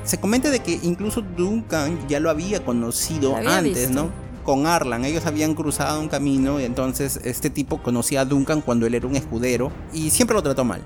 Se 0.04 0.20
comenta 0.20 0.50
de 0.50 0.60
que 0.62 0.80
incluso 0.84 1.22
Duncan 1.22 2.08
ya 2.08 2.20
lo 2.20 2.30
había 2.30 2.64
conocido 2.64 3.36
antes, 3.36 3.92
¿no? 3.92 4.10
Con 4.44 4.66
Arlan. 4.66 5.06
Ellos 5.06 5.26
habían 5.26 5.54
cruzado 5.56 6.00
un 6.00 6.08
camino 6.08 6.60
y 6.60 6.64
entonces 6.64 7.20
este 7.24 7.50
tipo 7.50 7.82
conocía 7.82 8.22
a 8.22 8.26
Duncan 8.26 8.62
cuando 8.62 8.86
él 8.86 8.96
era 8.96 9.08
un 9.08 9.16
escudero 9.16 9.72
y 9.94 10.10
siempre 10.10 10.36
lo 10.36 10.44
trató 10.44 10.64
mal. 10.64 10.82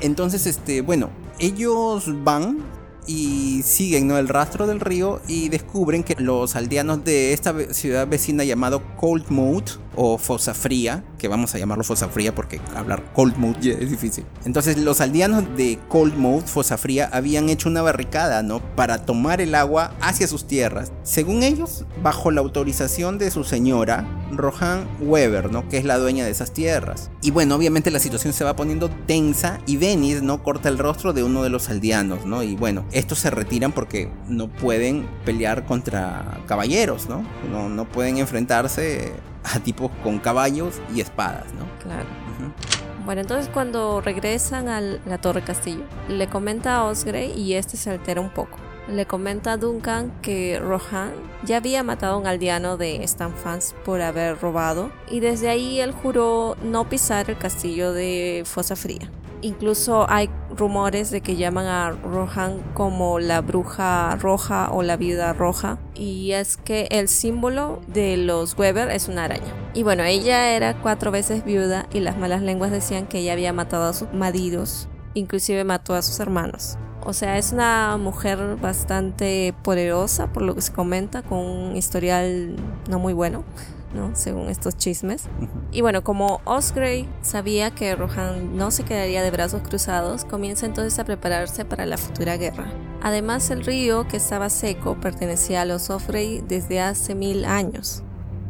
Entonces, 0.00 0.46
este, 0.46 0.80
bueno, 0.80 1.10
ellos 1.38 2.04
van 2.24 2.58
y 3.06 3.62
siguen 3.62 4.08
¿no? 4.08 4.18
el 4.18 4.28
rastro 4.28 4.66
del 4.66 4.80
río 4.80 5.20
y 5.28 5.48
descubren 5.48 6.02
que 6.02 6.16
los 6.18 6.56
aldeanos 6.56 7.04
de 7.04 7.32
esta 7.32 7.54
ciudad 7.72 8.08
vecina 8.08 8.44
llamado 8.44 8.82
Coldmouth 8.96 9.78
o 9.96 10.18
Fosa 10.18 10.54
Fría, 10.54 11.04
que 11.18 11.28
vamos 11.28 11.54
a 11.54 11.58
llamarlo 11.58 11.84
Fosa 11.84 12.08
Fría 12.08 12.34
porque 12.34 12.60
hablar 12.74 13.12
Coldmouth 13.12 13.58
ya 13.60 13.72
es 13.72 13.90
difícil. 13.90 14.24
Entonces 14.44 14.78
los 14.78 15.00
aldeanos 15.00 15.44
de 15.56 15.78
Coldmouth, 15.88 16.46
Fosa 16.46 16.76
Fría, 16.76 17.08
habían 17.12 17.48
hecho 17.48 17.68
una 17.68 17.82
barricada 17.82 18.42
¿no? 18.42 18.60
para 18.76 19.04
tomar 19.04 19.40
el 19.40 19.54
agua 19.54 19.94
hacia 20.00 20.26
sus 20.26 20.46
tierras. 20.46 20.92
Según 21.02 21.42
ellos, 21.42 21.84
bajo 22.02 22.30
la 22.30 22.40
autorización 22.40 23.18
de 23.18 23.30
su 23.30 23.44
señora, 23.44 24.06
Rohan 24.32 24.86
Weber, 25.00 25.50
¿no? 25.50 25.68
que 25.68 25.78
es 25.78 25.84
la 25.84 25.98
dueña 25.98 26.24
de 26.24 26.30
esas 26.30 26.52
tierras. 26.52 27.10
Y 27.22 27.30
bueno, 27.30 27.54
obviamente 27.54 27.90
la 27.90 27.98
situación 27.98 28.32
se 28.32 28.44
va 28.44 28.56
poniendo 28.56 28.88
tensa 28.88 29.60
y 29.66 29.76
Venice 29.76 30.22
¿no? 30.22 30.42
corta 30.42 30.68
el 30.68 30.78
rostro 30.78 31.12
de 31.12 31.22
uno 31.22 31.42
de 31.42 31.50
los 31.50 31.68
aldeanos, 31.68 32.26
¿no? 32.26 32.42
Y 32.42 32.56
bueno, 32.56 32.84
estos 32.92 33.18
se 33.18 33.30
retiran 33.30 33.72
porque 33.72 34.10
no 34.28 34.48
pueden 34.48 35.06
pelear 35.24 35.64
contra 35.64 36.40
caballeros, 36.46 37.08
¿no? 37.08 37.24
No, 37.50 37.68
no 37.68 37.86
pueden 37.86 38.18
enfrentarse 38.18 39.12
a 39.54 39.60
tipos 39.60 39.90
con 40.02 40.18
caballos 40.18 40.80
y 40.94 41.00
espadas, 41.00 41.46
¿no? 41.54 41.64
Claro. 41.82 42.06
Bueno, 43.04 43.20
entonces 43.20 43.50
cuando 43.52 44.00
regresan 44.00 44.68
a 44.68 44.80
la 44.80 45.18
Torre 45.18 45.42
Castillo, 45.42 45.84
le 46.08 46.26
comenta 46.26 46.76
a 46.76 46.84
Osgrey 46.84 47.38
y 47.38 47.54
este 47.54 47.76
se 47.76 47.90
altera 47.90 48.20
un 48.20 48.30
poco. 48.30 48.58
Le 48.88 49.06
comenta 49.06 49.52
a 49.52 49.56
Duncan 49.56 50.10
que 50.22 50.58
Rohan 50.58 51.12
ya 51.44 51.58
había 51.58 51.82
matado 51.82 52.14
a 52.14 52.18
un 52.18 52.26
aldeano 52.26 52.76
de 52.76 53.02
Stanfans 53.06 53.74
por 53.84 54.00
haber 54.00 54.38
robado 54.40 54.90
y 55.10 55.20
desde 55.20 55.48
ahí 55.48 55.80
él 55.80 55.92
juró 55.92 56.56
no 56.62 56.88
pisar 56.88 57.30
el 57.30 57.38
castillo 57.38 57.92
de 57.92 58.42
Fosa 58.46 58.76
Fría. 58.76 59.10
Incluso 59.44 60.06
hay 60.08 60.30
rumores 60.56 61.10
de 61.10 61.20
que 61.20 61.36
llaman 61.36 61.66
a 61.66 61.90
Rohan 61.90 62.62
como 62.72 63.18
la 63.18 63.42
bruja 63.42 64.16
roja 64.16 64.70
o 64.72 64.82
la 64.82 64.96
viuda 64.96 65.34
roja. 65.34 65.76
Y 65.94 66.32
es 66.32 66.56
que 66.56 66.88
el 66.90 67.08
símbolo 67.08 67.82
de 67.86 68.16
los 68.16 68.56
Weber 68.56 68.90
es 68.90 69.06
una 69.06 69.24
araña. 69.24 69.52
Y 69.74 69.82
bueno, 69.82 70.02
ella 70.02 70.54
era 70.56 70.80
cuatro 70.80 71.10
veces 71.10 71.44
viuda 71.44 71.86
y 71.92 72.00
las 72.00 72.16
malas 72.16 72.40
lenguas 72.40 72.70
decían 72.70 73.06
que 73.06 73.18
ella 73.18 73.34
había 73.34 73.52
matado 73.52 73.84
a 73.84 73.92
sus 73.92 74.10
maridos. 74.14 74.88
Inclusive 75.12 75.62
mató 75.64 75.92
a 75.92 76.00
sus 76.00 76.18
hermanos. 76.20 76.78
O 77.04 77.12
sea, 77.12 77.36
es 77.36 77.52
una 77.52 77.98
mujer 77.98 78.56
bastante 78.62 79.54
poderosa 79.62 80.32
por 80.32 80.42
lo 80.42 80.54
que 80.54 80.62
se 80.62 80.72
comenta, 80.72 81.20
con 81.20 81.40
un 81.40 81.76
historial 81.76 82.56
no 82.88 82.98
muy 82.98 83.12
bueno. 83.12 83.44
Según 84.14 84.48
estos 84.48 84.76
chismes. 84.76 85.24
Y 85.72 85.80
bueno, 85.80 86.04
como 86.04 86.40
Osgrey 86.44 87.08
sabía 87.22 87.70
que 87.70 87.94
Rohan 87.94 88.56
no 88.56 88.70
se 88.70 88.84
quedaría 88.84 89.22
de 89.22 89.30
brazos 89.30 89.62
cruzados, 89.62 90.24
comienza 90.24 90.66
entonces 90.66 90.98
a 90.98 91.04
prepararse 91.04 91.64
para 91.64 91.86
la 91.86 91.96
futura 91.96 92.36
guerra. 92.36 92.66
Además, 93.02 93.50
el 93.50 93.64
río 93.64 94.06
que 94.08 94.16
estaba 94.16 94.50
seco 94.50 95.00
pertenecía 95.00 95.62
a 95.62 95.64
los 95.64 95.90
Osgrey 95.90 96.42
desde 96.46 96.80
hace 96.80 97.14
mil 97.14 97.44
años. 97.44 98.02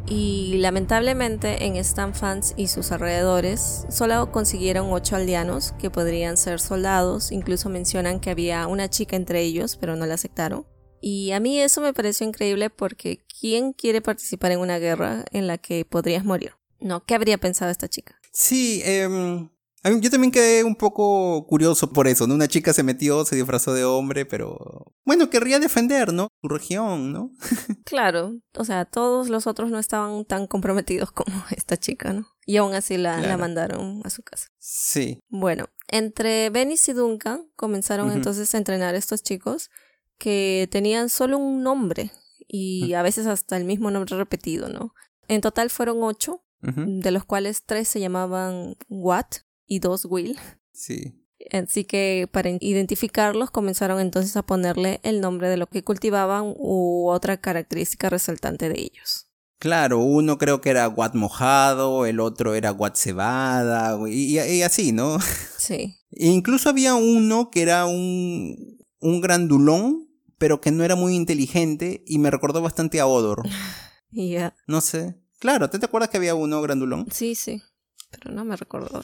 Y 0.07 0.59
lamentablemente 0.59 1.65
en 1.65 1.77
Stanfans 1.77 2.53
y 2.57 2.69
sus 2.69 2.93
alrededores 2.93 3.87
solo 3.89 4.31
consiguieron 4.33 4.93
ocho 4.93 5.17
aldeanos 5.17 5.73
que 5.79 5.91
podrían 5.91 6.37
ser 6.37 6.61
soldados, 6.61 7.33
incluso 7.33 7.71
mencionan 7.71 8.21
que 8.21 8.31
había 8.31 8.67
una 8.67 8.91
chica 8.91 9.17
entre 9.17 9.41
ellos, 9.41 9.77
pero 9.81 9.97
no 9.97 10.05
la 10.05 10.15
aceptaron. 10.15 10.67
Y 11.07 11.33
a 11.33 11.41
mí 11.41 11.61
eso 11.61 11.83
me 11.83 11.93
pareció 11.93 12.27
increíble 12.27 12.71
porque 12.71 13.27
¿quién 13.39 13.75
quiere 13.75 14.01
participar 14.01 14.53
en 14.53 14.61
una 14.61 14.79
guerra 14.79 15.27
en 15.33 15.47
la 15.47 15.59
que 15.59 15.85
podrías 15.85 16.25
morir? 16.25 16.53
No, 16.81 17.05
¿qué 17.05 17.15
habría 17.15 17.37
pensado 17.37 17.71
esta 17.71 17.89
chica? 17.89 18.19
Sí, 18.33 18.81
eh, 18.87 19.47
yo 20.01 20.11
también 20.11 20.31
quedé 20.31 20.65
un 20.65 20.77
poco 20.77 21.47
curioso 21.47 21.93
por 21.93 22.09
eso, 22.09 22.27
¿no? 22.27 22.35
Una 22.35 22.49
chica 22.49 22.73
se 22.73 22.83
metió, 22.83 23.27
se 23.27 23.37
disfrazó 23.37 23.75
de 23.75 23.85
hombre, 23.85 24.25
pero 24.25 24.95
bueno, 25.05 25.29
querría 25.29 25.59
defender, 25.59 26.15
¿no? 26.15 26.29
Su 26.41 26.49
región, 26.49 27.13
¿no? 27.13 27.33
claro, 27.85 28.39
o 28.55 28.65
sea, 28.65 28.87
todos 28.87 29.29
los 29.29 29.47
otros 29.47 29.71
no 29.71 29.79
estaban 29.79 30.25
tan 30.25 30.47
comprometidos 30.47 31.13
como 31.13 31.37
esta 31.55 31.77
chica, 31.77 32.15
¿no? 32.15 32.29
Y 32.47 32.57
aún 32.57 32.73
así 32.73 32.97
la, 32.97 33.21
la 33.21 33.37
mandaron 33.37 34.01
a 34.05 34.09
su 34.09 34.23
casa. 34.23 34.49
Sí. 34.59 35.21
Bueno, 35.29 35.67
entre 35.87 36.49
Venice 36.49 36.93
y 36.93 36.95
Duncan 36.95 37.47
comenzaron 37.57 38.11
entonces 38.11 38.55
a 38.55 38.59
entrenar 38.59 38.95
a 38.95 38.99
estos 38.99 39.23
chicos 39.23 39.69
que 40.19 40.69
tenían 40.71 41.09
solo 41.09 41.39
un 41.39 41.63
nombre 41.63 42.11
y 42.47 42.95
a 42.95 43.03
veces 43.03 43.27
hasta 43.27 43.57
el 43.57 43.65
mismo 43.65 43.91
nombre 43.91 44.17
repetido, 44.17 44.69
¿no? 44.69 44.95
En 45.29 45.41
total 45.41 45.71
fueron 45.71 46.03
ocho, 46.03 46.43
de 46.61 47.11
los 47.11 47.27
cuales 47.27 47.65
tres 47.67 47.89
se 47.89 48.01
llamaban 48.01 48.77
Watt 48.89 49.37
y 49.67 49.81
dos 49.81 50.07
Will. 50.07 50.39
Sí. 50.73 51.21
Así 51.53 51.85
que 51.85 52.27
para 52.33 52.51
identificarlos 52.59 53.51
comenzaron 53.51 54.01
entonces 54.01 54.35
a 54.37 54.45
ponerle 54.45 55.01
el 55.03 55.21
nombre 55.21 55.49
de 55.49 55.59
lo 55.59 55.67
que 55.67 55.85
cultivaban 55.85 56.55
u 56.57 57.09
otra 57.11 57.37
característica 57.37 58.09
resaltante 58.09 58.71
de 58.71 58.81
ellos. 58.81 59.29
Claro, 59.59 59.99
uno 59.99 60.39
creo 60.39 60.61
que 60.61 60.71
era 60.71 60.87
guat 60.87 61.15
mojado, 61.15 62.07
el 62.07 62.21
otro 62.21 62.55
era 62.55 62.71
guat 62.71 62.97
cebada, 62.97 63.99
y, 64.09 64.39
y, 64.39 64.63
así, 64.63 64.93
¿no? 64.93 65.19
Sí. 65.59 65.97
E 66.11 66.27
incluso 66.27 66.69
había 66.69 66.95
uno 66.95 67.51
que 67.51 67.63
era 67.63 67.87
un, 67.87 68.79
un 69.01 69.21
grandulón, 69.21 70.09
pero 70.39 70.61
que 70.61 70.71
no 70.71 70.85
era 70.85 70.97
muy 70.97 71.15
inteligente 71.15 72.03
y 72.07 72.19
me 72.19 72.31
recordó 72.31 72.63
bastante 72.63 73.01
a 73.01 73.07
Odor. 73.07 73.43
Ya. 74.17 74.55
No 74.69 74.81
sé. 74.81 75.17
Claro, 75.41 75.69
¿te, 75.69 75.81
¿te 75.81 75.87
acuerdas 75.87 76.09
que 76.09 76.19
había 76.19 76.37
uno 76.37 76.63
grandulón? 76.63 77.09
Sí, 77.11 77.35
sí. 77.35 77.61
Pero 78.13 78.31
no 78.33 78.45
me 78.45 78.55
recuerdo. 78.55 79.03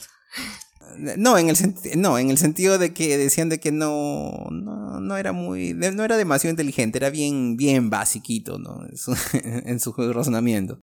No, 0.97 1.37
en 1.37 1.49
el 1.49 1.57
no, 1.97 2.17
en 2.17 2.29
el 2.29 2.37
sentido 2.37 2.77
de 2.77 2.93
que 2.93 3.17
decían 3.17 3.49
de 3.49 3.59
que 3.59 3.71
no, 3.71 4.47
no, 4.51 4.99
no 4.99 5.17
era 5.17 5.31
muy, 5.31 5.73
no 5.73 6.03
era 6.03 6.17
demasiado 6.17 6.51
inteligente, 6.51 6.97
era 6.97 7.09
bien, 7.09 7.57
bien 7.57 7.89
basiquito, 7.89 8.57
¿no? 8.57 8.85
En 8.87 8.97
su, 8.97 9.15
en 9.43 9.79
su 9.79 9.93
razonamiento. 9.93 10.79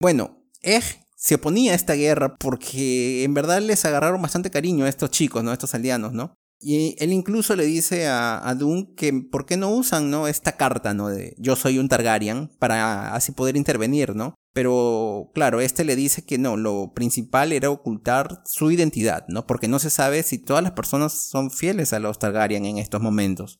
Bueno, 0.00 0.44
Egg 0.62 0.84
se 1.16 1.36
oponía 1.36 1.72
a 1.72 1.76
esta 1.76 1.94
guerra 1.94 2.36
porque 2.36 3.24
en 3.24 3.34
verdad 3.34 3.60
les 3.60 3.84
agarraron 3.84 4.20
bastante 4.20 4.50
cariño 4.50 4.84
a 4.84 4.88
estos 4.88 5.10
chicos, 5.10 5.42
¿no? 5.42 5.50
A 5.50 5.54
estos 5.54 5.74
aldeanos, 5.74 6.12
¿no? 6.12 6.34
Y 6.60 6.96
él 6.98 7.12
incluso 7.12 7.56
le 7.56 7.64
dice 7.66 8.06
a, 8.06 8.48
a 8.48 8.54
Dune 8.54 8.94
que 8.96 9.12
por 9.12 9.44
qué 9.44 9.56
no 9.56 9.70
usan, 9.70 10.10
¿no? 10.10 10.28
Esta 10.28 10.52
carta, 10.52 10.94
¿no? 10.94 11.08
De 11.08 11.34
yo 11.38 11.56
soy 11.56 11.78
un 11.78 11.88
Targaryen 11.88 12.50
para 12.58 13.14
así 13.14 13.32
poder 13.32 13.56
intervenir, 13.56 14.14
¿no? 14.14 14.34
Pero 14.54 15.32
claro, 15.34 15.60
este 15.60 15.84
le 15.84 15.96
dice 15.96 16.24
que 16.24 16.38
no, 16.38 16.56
lo 16.56 16.92
principal 16.94 17.52
era 17.52 17.70
ocultar 17.70 18.40
su 18.44 18.70
identidad, 18.70 19.26
¿no? 19.28 19.46
Porque 19.46 19.66
no 19.66 19.80
se 19.80 19.90
sabe 19.90 20.22
si 20.22 20.38
todas 20.38 20.62
las 20.62 20.72
personas 20.72 21.28
son 21.28 21.50
fieles 21.50 21.92
a 21.92 21.98
los 21.98 22.20
Targaryen 22.20 22.64
en 22.64 22.78
estos 22.78 23.02
momentos 23.02 23.58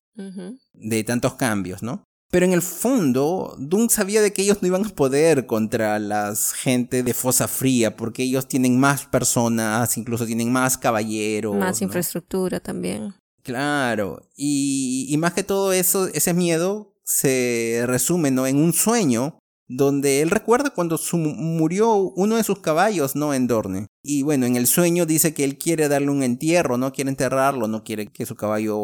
de 0.72 1.04
tantos 1.04 1.34
cambios, 1.34 1.82
¿no? 1.82 2.04
Pero 2.34 2.46
en 2.46 2.52
el 2.52 2.62
fondo, 2.62 3.54
Dune 3.60 3.88
sabía 3.88 4.20
de 4.20 4.32
que 4.32 4.42
ellos 4.42 4.60
no 4.60 4.66
iban 4.66 4.84
a 4.84 4.88
poder 4.88 5.46
contra 5.46 6.00
las 6.00 6.52
gente 6.52 7.04
de 7.04 7.14
Fosa 7.14 7.46
Fría, 7.46 7.96
porque 7.96 8.24
ellos 8.24 8.48
tienen 8.48 8.76
más 8.76 9.06
personas, 9.06 9.96
incluso 9.96 10.26
tienen 10.26 10.50
más 10.50 10.76
caballeros. 10.76 11.54
Más 11.54 11.80
¿no? 11.80 11.84
infraestructura 11.84 12.58
también. 12.58 13.14
Claro, 13.44 14.20
y, 14.36 15.06
y, 15.08 15.16
más 15.16 15.32
que 15.34 15.44
todo 15.44 15.72
eso, 15.72 16.08
ese 16.08 16.34
miedo 16.34 16.96
se 17.04 17.84
resume 17.86 18.32
¿no? 18.32 18.48
en 18.48 18.56
un 18.56 18.72
sueño 18.72 19.38
donde 19.68 20.20
él 20.20 20.30
recuerda 20.30 20.70
cuando 20.70 20.98
su, 20.98 21.18
murió 21.18 21.94
uno 21.94 22.34
de 22.34 22.42
sus 22.42 22.58
caballos, 22.58 23.14
¿no? 23.14 23.32
En 23.32 23.46
Dorne. 23.46 23.86
Y 24.06 24.22
bueno, 24.22 24.44
en 24.44 24.56
el 24.56 24.66
sueño 24.66 25.06
dice 25.06 25.32
que 25.32 25.44
él 25.44 25.56
quiere 25.56 25.88
darle 25.88 26.10
un 26.10 26.22
entierro, 26.22 26.76
no 26.76 26.92
quiere 26.92 27.08
enterrarlo, 27.08 27.68
no 27.68 27.84
quiere 27.84 28.08
que 28.08 28.26
su 28.26 28.36
caballo 28.36 28.78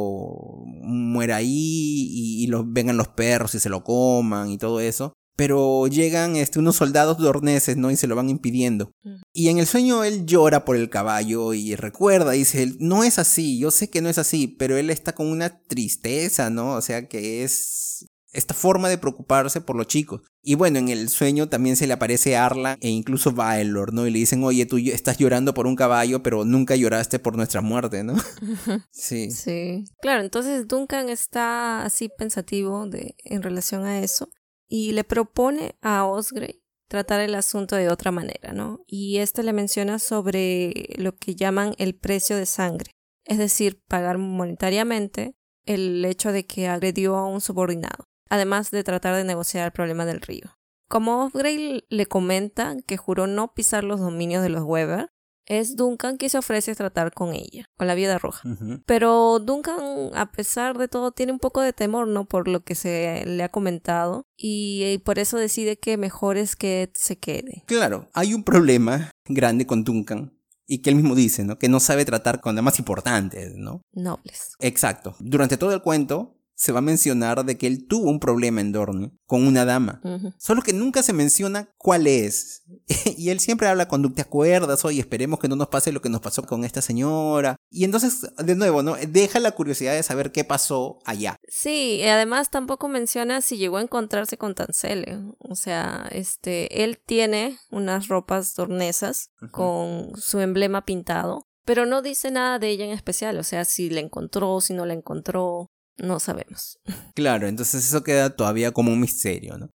muera 0.64 1.36
ahí 1.36 1.46
y, 1.52 2.50
vengan 2.64 2.96
los 2.96 3.08
perros 3.08 3.54
y 3.54 3.60
se 3.60 3.68
lo 3.68 3.84
coman 3.84 4.48
y 4.48 4.56
todo 4.56 4.80
eso. 4.80 5.12
Pero 5.36 5.86
llegan 5.88 6.36
este, 6.36 6.58
unos 6.58 6.76
soldados 6.76 7.18
dorneses, 7.18 7.76
¿no? 7.76 7.90
Y 7.90 7.96
se 7.96 8.06
lo 8.06 8.16
van 8.16 8.30
impidiendo. 8.30 8.92
Y 9.34 9.48
en 9.48 9.58
el 9.58 9.66
sueño 9.66 10.04
él 10.04 10.24
llora 10.24 10.64
por 10.64 10.76
el 10.76 10.88
caballo 10.88 11.52
y 11.52 11.76
recuerda, 11.76 12.30
dice, 12.30 12.74
no 12.78 13.04
es 13.04 13.18
así, 13.18 13.58
yo 13.58 13.70
sé 13.70 13.90
que 13.90 14.00
no 14.00 14.08
es 14.08 14.16
así, 14.16 14.48
pero 14.48 14.78
él 14.78 14.88
está 14.88 15.14
con 15.14 15.26
una 15.26 15.60
tristeza, 15.60 16.48
¿no? 16.48 16.76
O 16.76 16.80
sea 16.80 17.08
que 17.08 17.44
es 17.44 18.06
esta 18.32 18.54
forma 18.54 18.88
de 18.88 18.98
preocuparse 18.98 19.60
por 19.60 19.76
los 19.76 19.86
chicos. 19.86 20.22
Y 20.42 20.54
bueno, 20.54 20.78
en 20.78 20.88
el 20.88 21.08
sueño 21.08 21.48
también 21.48 21.76
se 21.76 21.86
le 21.86 21.92
aparece 21.92 22.36
Arla 22.36 22.78
e 22.80 22.88
incluso 22.88 23.32
Baelor, 23.32 23.92
¿no? 23.92 24.06
Y 24.06 24.10
le 24.10 24.18
dicen, 24.18 24.42
oye, 24.44 24.66
tú 24.66 24.78
estás 24.78 25.18
llorando 25.18 25.52
por 25.52 25.66
un 25.66 25.76
caballo, 25.76 26.22
pero 26.22 26.44
nunca 26.44 26.76
lloraste 26.76 27.18
por 27.18 27.36
nuestra 27.36 27.60
muerte, 27.60 28.04
¿no? 28.04 28.14
sí. 28.90 29.30
Sí. 29.30 29.84
Claro, 30.00 30.22
entonces 30.22 30.68
Duncan 30.68 31.08
está 31.08 31.84
así 31.84 32.08
pensativo 32.08 32.86
de, 32.86 33.16
en 33.24 33.42
relación 33.42 33.84
a 33.84 34.00
eso 34.00 34.30
y 34.68 34.92
le 34.92 35.04
propone 35.04 35.76
a 35.82 36.04
Osgrey 36.04 36.62
tratar 36.88 37.20
el 37.20 37.34
asunto 37.34 37.76
de 37.76 37.88
otra 37.88 38.10
manera, 38.10 38.52
¿no? 38.52 38.80
Y 38.86 39.18
este 39.18 39.42
le 39.42 39.52
menciona 39.52 39.98
sobre 39.98 40.94
lo 40.96 41.16
que 41.16 41.34
llaman 41.34 41.74
el 41.78 41.94
precio 41.94 42.36
de 42.36 42.46
sangre, 42.46 42.92
es 43.24 43.38
decir, 43.38 43.80
pagar 43.86 44.18
monetariamente 44.18 45.34
el 45.66 46.04
hecho 46.04 46.32
de 46.32 46.46
que 46.46 46.66
agredió 46.66 47.16
a 47.16 47.26
un 47.26 47.40
subordinado 47.40 48.09
además 48.30 48.70
de 48.70 48.84
tratar 48.84 49.14
de 49.16 49.24
negociar 49.24 49.66
el 49.66 49.72
problema 49.72 50.06
del 50.06 50.22
río. 50.22 50.56
Como 50.88 51.24
Osgrey 51.26 51.84
le 51.88 52.06
comenta 52.06 52.76
que 52.86 52.96
juró 52.96 53.26
no 53.26 53.52
pisar 53.52 53.84
los 53.84 54.00
dominios 54.00 54.42
de 54.42 54.48
los 54.48 54.64
Weber, 54.64 55.10
es 55.46 55.74
Duncan 55.74 56.16
que 56.16 56.28
se 56.28 56.38
ofrece 56.38 56.70
a 56.70 56.74
tratar 56.76 57.12
con 57.12 57.34
ella, 57.34 57.64
con 57.76 57.88
la 57.88 57.96
viuda 57.96 58.18
roja. 58.18 58.48
Uh 58.48 58.52
-huh. 58.52 58.82
Pero 58.86 59.40
Duncan, 59.40 60.10
a 60.14 60.30
pesar 60.30 60.78
de 60.78 60.86
todo, 60.86 61.10
tiene 61.10 61.32
un 61.32 61.40
poco 61.40 61.60
de 61.60 61.72
temor, 61.72 62.06
¿no? 62.06 62.24
Por 62.24 62.46
lo 62.46 62.60
que 62.60 62.76
se 62.76 63.24
le 63.26 63.42
ha 63.42 63.48
comentado. 63.48 64.22
Y, 64.36 64.84
y 64.84 64.98
por 64.98 65.18
eso 65.18 65.38
decide 65.38 65.76
que 65.76 65.96
mejor 65.96 66.36
es 66.36 66.54
que 66.54 66.82
Ed 66.82 66.90
se 66.94 67.18
quede. 67.18 67.64
Claro, 67.66 68.08
hay 68.14 68.32
un 68.32 68.44
problema 68.44 69.10
grande 69.26 69.66
con 69.66 69.82
Duncan. 69.82 70.36
Y 70.68 70.82
que 70.82 70.90
él 70.90 70.96
mismo 70.96 71.16
dice, 71.16 71.44
¿no? 71.44 71.58
Que 71.58 71.68
no 71.68 71.80
sabe 71.80 72.04
tratar 72.04 72.40
con 72.40 72.54
damas 72.54 72.78
importantes, 72.78 73.56
¿no? 73.56 73.82
Nobles. 73.92 74.52
Exacto. 74.60 75.16
Durante 75.18 75.56
todo 75.56 75.72
el 75.72 75.82
cuento, 75.82 76.39
se 76.60 76.72
va 76.72 76.80
a 76.80 76.82
mencionar 76.82 77.42
de 77.46 77.56
que 77.56 77.66
él 77.66 77.86
tuvo 77.86 78.10
un 78.10 78.20
problema 78.20 78.60
en 78.60 78.70
Dorne 78.70 79.12
con 79.24 79.46
una 79.46 79.64
dama. 79.64 79.98
Uh 80.04 80.08
-huh. 80.08 80.34
Solo 80.38 80.60
que 80.60 80.74
nunca 80.74 81.02
se 81.02 81.14
menciona 81.14 81.70
cuál 81.78 82.06
es. 82.06 82.64
y 83.16 83.30
él 83.30 83.40
siempre 83.40 83.66
habla 83.66 83.88
con 83.88 84.12
¿te 84.14 84.20
acuerdas? 84.20 84.84
Oye, 84.84 85.00
esperemos 85.00 85.40
que 85.40 85.48
no 85.48 85.56
nos 85.56 85.68
pase 85.68 85.90
lo 85.90 86.02
que 86.02 86.10
nos 86.10 86.20
pasó 86.20 86.42
con 86.42 86.66
esta 86.66 86.82
señora. 86.82 87.56
Y 87.70 87.84
entonces, 87.84 88.26
de 88.36 88.54
nuevo, 88.56 88.82
¿no? 88.82 88.94
Deja 89.08 89.40
la 89.40 89.52
curiosidad 89.52 89.94
de 89.94 90.02
saber 90.02 90.32
qué 90.32 90.44
pasó 90.44 90.98
allá. 91.06 91.36
Sí, 91.48 91.96
y 92.02 92.08
además 92.08 92.50
tampoco 92.50 92.88
menciona 92.88 93.40
si 93.40 93.56
llegó 93.56 93.78
a 93.78 93.82
encontrarse 93.82 94.36
con 94.36 94.54
Tancele. 94.54 95.18
O 95.38 95.54
sea, 95.54 96.08
este, 96.12 96.84
él 96.84 96.98
tiene 96.98 97.56
unas 97.70 98.08
ropas 98.08 98.54
dornesas 98.54 99.30
uh 99.40 99.46
-huh. 99.46 99.50
con 99.50 100.20
su 100.20 100.40
emblema 100.40 100.84
pintado. 100.84 101.46
Pero 101.64 101.86
no 101.86 102.02
dice 102.02 102.30
nada 102.30 102.58
de 102.58 102.68
ella 102.68 102.84
en 102.84 102.90
especial, 102.90 103.38
o 103.38 103.44
sea, 103.44 103.64
si 103.64 103.88
la 103.88 104.00
encontró, 104.00 104.60
si 104.60 104.74
no 104.74 104.84
la 104.84 104.92
encontró 104.94 105.70
no 105.96 106.20
sabemos. 106.20 106.78
Claro, 107.14 107.48
entonces 107.48 107.84
eso 107.84 108.02
queda 108.02 108.34
todavía 108.34 108.72
como 108.72 108.92
un 108.92 109.00
misterio, 109.00 109.58
¿no? 109.58 109.68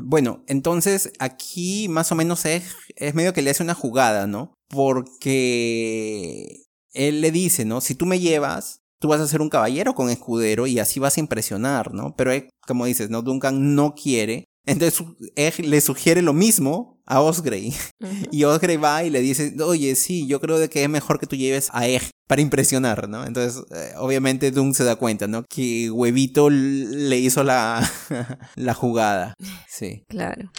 Bueno, 0.00 0.44
entonces 0.46 1.12
aquí 1.18 1.88
más 1.88 2.12
o 2.12 2.14
menos 2.14 2.46
es, 2.46 2.76
es 2.96 3.14
medio 3.14 3.32
que 3.32 3.42
le 3.42 3.50
hace 3.50 3.62
una 3.62 3.74
jugada, 3.74 4.26
¿no? 4.26 4.54
Porque 4.68 6.64
él 6.92 7.20
le 7.20 7.30
dice, 7.30 7.64
¿no? 7.64 7.80
Si 7.80 7.94
tú 7.94 8.06
me 8.06 8.20
llevas, 8.20 8.80
tú 9.00 9.08
vas 9.08 9.20
a 9.20 9.26
ser 9.26 9.40
un 9.40 9.50
caballero 9.50 9.94
con 9.94 10.08
escudero 10.08 10.66
y 10.66 10.78
así 10.78 11.00
vas 11.00 11.16
a 11.16 11.20
impresionar, 11.20 11.92
¿no? 11.92 12.14
Pero 12.16 12.32
él, 12.32 12.48
como 12.66 12.86
dices, 12.86 13.10
¿no? 13.10 13.22
Duncan 13.22 13.74
no 13.74 13.94
quiere. 13.94 14.44
Entonces 14.66 15.02
Egg 15.34 15.60
le 15.60 15.80
sugiere 15.80 16.22
lo 16.22 16.32
mismo 16.32 16.97
a 17.08 17.20
Osgrey. 17.20 17.74
Uh 18.00 18.06
-huh. 18.06 18.28
Y 18.30 18.44
Osgrey 18.44 18.76
va 18.76 19.02
y 19.02 19.10
le 19.10 19.20
dice, 19.20 19.54
oye, 19.62 19.94
sí, 19.96 20.26
yo 20.26 20.40
creo 20.40 20.58
de 20.58 20.68
que 20.68 20.82
es 20.82 20.88
mejor 20.88 21.18
que 21.18 21.26
tú 21.26 21.36
lleves 21.36 21.68
a 21.72 21.88
Egg 21.88 22.02
para 22.28 22.42
impresionar, 22.42 23.08
¿no? 23.08 23.24
Entonces, 23.24 23.64
eh, 23.74 23.94
obviamente 23.96 24.50
Dune 24.50 24.74
se 24.74 24.84
da 24.84 24.96
cuenta, 24.96 25.26
¿no? 25.26 25.44
Que 25.48 25.90
Huevito 25.90 26.50
le 26.50 27.18
hizo 27.18 27.42
la, 27.42 27.88
la 28.56 28.74
jugada. 28.74 29.34
Sí. 29.68 30.04
Claro. 30.08 30.52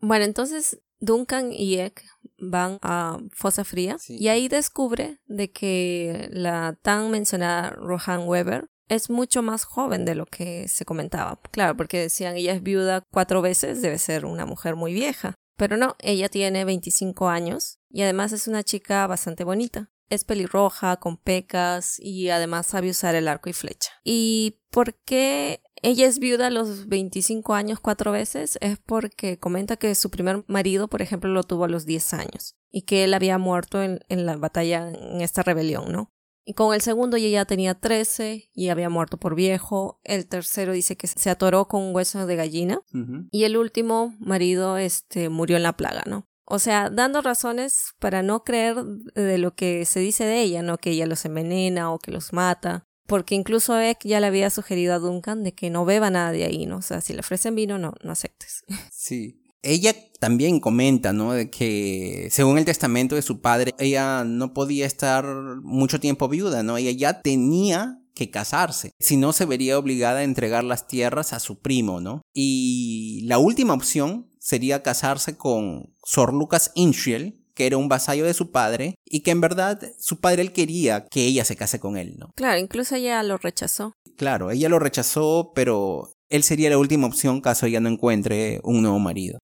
Bueno, 0.00 0.24
entonces 0.24 0.78
Duncan 0.98 1.52
y 1.52 1.76
Egg 1.76 2.02
van 2.38 2.78
a 2.82 3.18
Fosa 3.32 3.64
Fría 3.64 3.98
sí. 3.98 4.16
y 4.18 4.28
ahí 4.28 4.48
descubre 4.48 5.18
de 5.26 5.52
que 5.52 6.28
la 6.32 6.78
tan 6.82 7.10
mencionada 7.10 7.70
Rohan 7.70 8.26
Weber 8.26 8.66
es 8.88 9.10
mucho 9.10 9.42
más 9.42 9.64
joven 9.64 10.04
de 10.04 10.14
lo 10.14 10.26
que 10.26 10.68
se 10.68 10.84
comentaba. 10.84 11.40
Claro, 11.50 11.76
porque 11.76 11.98
decían 11.98 12.36
ella 12.36 12.52
es 12.52 12.62
viuda 12.62 13.02
cuatro 13.10 13.42
veces, 13.42 13.80
debe 13.80 13.98
ser 13.98 14.24
una 14.26 14.46
mujer 14.46 14.76
muy 14.76 14.92
vieja. 14.92 15.34
Pero 15.62 15.76
no, 15.76 15.94
ella 16.00 16.28
tiene 16.28 16.64
25 16.64 17.28
años 17.28 17.78
y 17.88 18.02
además 18.02 18.32
es 18.32 18.48
una 18.48 18.64
chica 18.64 19.06
bastante 19.06 19.44
bonita. 19.44 19.92
Es 20.08 20.24
pelirroja, 20.24 20.96
con 20.96 21.18
pecas 21.18 22.00
y 22.00 22.30
además 22.30 22.66
sabe 22.66 22.90
usar 22.90 23.14
el 23.14 23.28
arco 23.28 23.48
y 23.48 23.52
flecha. 23.52 23.92
¿Y 24.02 24.58
por 24.72 24.96
qué 25.04 25.62
ella 25.80 26.08
es 26.08 26.18
viuda 26.18 26.48
a 26.48 26.50
los 26.50 26.88
25 26.88 27.54
años 27.54 27.78
cuatro 27.78 28.10
veces? 28.10 28.58
Es 28.60 28.76
porque 28.78 29.38
comenta 29.38 29.76
que 29.76 29.94
su 29.94 30.10
primer 30.10 30.42
marido, 30.48 30.88
por 30.88 31.00
ejemplo, 31.00 31.30
lo 31.30 31.44
tuvo 31.44 31.66
a 31.66 31.68
los 31.68 31.86
10 31.86 32.12
años 32.14 32.56
y 32.72 32.82
que 32.82 33.04
él 33.04 33.14
había 33.14 33.38
muerto 33.38 33.84
en, 33.84 34.00
en 34.08 34.26
la 34.26 34.34
batalla, 34.34 34.88
en 34.88 35.20
esta 35.20 35.44
rebelión, 35.44 35.92
¿no? 35.92 36.12
Y 36.44 36.54
con 36.54 36.74
el 36.74 36.80
segundo 36.80 37.16
ella 37.16 37.28
ya 37.28 37.44
tenía 37.44 37.74
13 37.74 38.50
y 38.52 38.68
había 38.68 38.88
muerto 38.88 39.16
por 39.16 39.34
viejo. 39.34 40.00
El 40.04 40.26
tercero 40.26 40.72
dice 40.72 40.96
que 40.96 41.06
se 41.06 41.30
atoró 41.30 41.68
con 41.68 41.82
un 41.82 41.94
hueso 41.94 42.26
de 42.26 42.36
gallina. 42.36 42.80
Uh 42.92 42.98
-huh. 42.98 43.28
Y 43.30 43.44
el 43.44 43.56
último 43.56 44.14
marido 44.18 44.76
este, 44.76 45.28
murió 45.28 45.56
en 45.56 45.62
la 45.62 45.76
plaga, 45.76 46.02
¿no? 46.06 46.26
O 46.44 46.58
sea, 46.58 46.90
dando 46.90 47.22
razones 47.22 47.94
para 47.98 48.22
no 48.22 48.42
creer 48.42 48.76
de 49.14 49.38
lo 49.38 49.54
que 49.54 49.84
se 49.84 50.00
dice 50.00 50.24
de 50.24 50.42
ella, 50.42 50.62
¿no? 50.62 50.78
Que 50.78 50.90
ella 50.90 51.06
los 51.06 51.24
envenena 51.24 51.92
o 51.92 51.98
que 51.98 52.10
los 52.10 52.32
mata. 52.32 52.86
Porque 53.06 53.34
incluso 53.34 53.78
Eck 53.78 54.00
ya 54.04 54.20
le 54.20 54.26
había 54.26 54.50
sugerido 54.50 54.94
a 54.94 54.98
Duncan 54.98 55.42
de 55.44 55.52
que 55.52 55.70
no 55.70 55.84
beba 55.84 56.10
nada 56.10 56.32
de 56.32 56.44
ahí, 56.44 56.66
¿no? 56.66 56.78
O 56.78 56.82
sea, 56.82 57.00
si 57.00 57.12
le 57.12 57.20
ofrecen 57.20 57.54
vino, 57.54 57.78
no, 57.78 57.94
no 58.02 58.12
aceptes. 58.12 58.64
Sí. 58.90 59.41
Ella 59.62 59.94
también 60.18 60.60
comenta, 60.60 61.12
¿no? 61.12 61.32
De 61.32 61.50
que 61.50 62.28
según 62.30 62.58
el 62.58 62.64
testamento 62.64 63.14
de 63.14 63.22
su 63.22 63.40
padre, 63.40 63.72
ella 63.78 64.24
no 64.24 64.52
podía 64.54 64.86
estar 64.86 65.24
mucho 65.62 66.00
tiempo 66.00 66.28
viuda, 66.28 66.62
¿no? 66.62 66.76
Ella 66.76 66.92
ya 66.92 67.22
tenía 67.22 67.98
que 68.14 68.30
casarse, 68.30 68.92
si 69.00 69.16
no 69.16 69.32
se 69.32 69.46
vería 69.46 69.78
obligada 69.78 70.20
a 70.20 70.24
entregar 70.24 70.64
las 70.64 70.86
tierras 70.86 71.32
a 71.32 71.40
su 71.40 71.60
primo, 71.60 72.00
¿no? 72.00 72.22
Y 72.34 73.22
la 73.24 73.38
última 73.38 73.74
opción 73.74 74.28
sería 74.38 74.82
casarse 74.82 75.36
con 75.36 75.94
Sor 76.04 76.34
Lucas 76.34 76.72
Inchel, 76.74 77.38
que 77.54 77.66
era 77.66 77.76
un 77.76 77.88
vasallo 77.88 78.24
de 78.24 78.34
su 78.34 78.50
padre 78.50 78.96
y 79.04 79.20
que 79.20 79.30
en 79.30 79.40
verdad 79.40 79.80
su 79.98 80.20
padre 80.20 80.42
él 80.42 80.52
quería 80.52 81.06
que 81.06 81.24
ella 81.24 81.44
se 81.44 81.56
case 81.56 81.80
con 81.80 81.96
él, 81.96 82.16
¿no? 82.18 82.32
Claro, 82.34 82.58
incluso 82.58 82.96
ella 82.96 83.22
lo 83.22 83.38
rechazó. 83.38 83.94
Claro, 84.16 84.50
ella 84.50 84.68
lo 84.68 84.78
rechazó, 84.78 85.52
pero 85.54 86.11
él 86.32 86.42
sería 86.42 86.70
la 86.70 86.78
última 86.78 87.06
opción 87.06 87.42
caso 87.42 87.66
ella 87.66 87.80
no 87.80 87.90
encuentre 87.90 88.58
un 88.64 88.80
nuevo 88.80 88.98
marido. 88.98 89.38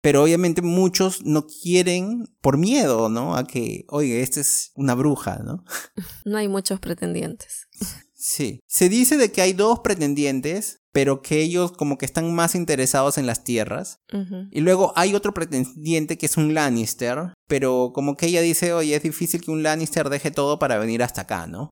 Pero 0.00 0.22
obviamente 0.22 0.62
muchos 0.62 1.24
no 1.24 1.46
quieren 1.46 2.28
por 2.40 2.58
miedo, 2.58 3.08
¿no? 3.08 3.36
A 3.36 3.44
que, 3.44 3.84
oye, 3.88 4.22
esta 4.22 4.40
es 4.40 4.70
una 4.76 4.94
bruja, 4.94 5.40
¿no? 5.44 5.64
No 6.24 6.38
hay 6.38 6.46
muchos 6.46 6.78
pretendientes. 6.78 7.66
Sí. 8.14 8.60
Se 8.68 8.88
dice 8.88 9.16
de 9.16 9.32
que 9.32 9.42
hay 9.42 9.52
dos 9.52 9.80
pretendientes, 9.80 10.80
pero 10.98 11.22
que 11.22 11.40
ellos 11.40 11.70
como 11.70 11.96
que 11.96 12.06
están 12.06 12.34
más 12.34 12.56
interesados 12.56 13.18
en 13.18 13.26
las 13.28 13.44
tierras. 13.44 14.00
Y 14.50 14.62
luego 14.62 14.92
hay 14.96 15.14
otro 15.14 15.32
pretendiente 15.32 16.18
que 16.18 16.26
es 16.26 16.36
un 16.36 16.54
Lannister, 16.54 17.34
pero 17.46 17.92
como 17.94 18.16
que 18.16 18.26
ella 18.26 18.40
dice, 18.40 18.72
oye, 18.72 18.96
es 18.96 19.02
difícil 19.04 19.40
que 19.40 19.52
un 19.52 19.62
Lannister 19.62 20.08
deje 20.08 20.32
todo 20.32 20.58
para 20.58 20.76
venir 20.76 21.04
hasta 21.04 21.20
acá, 21.20 21.46
¿no? 21.46 21.70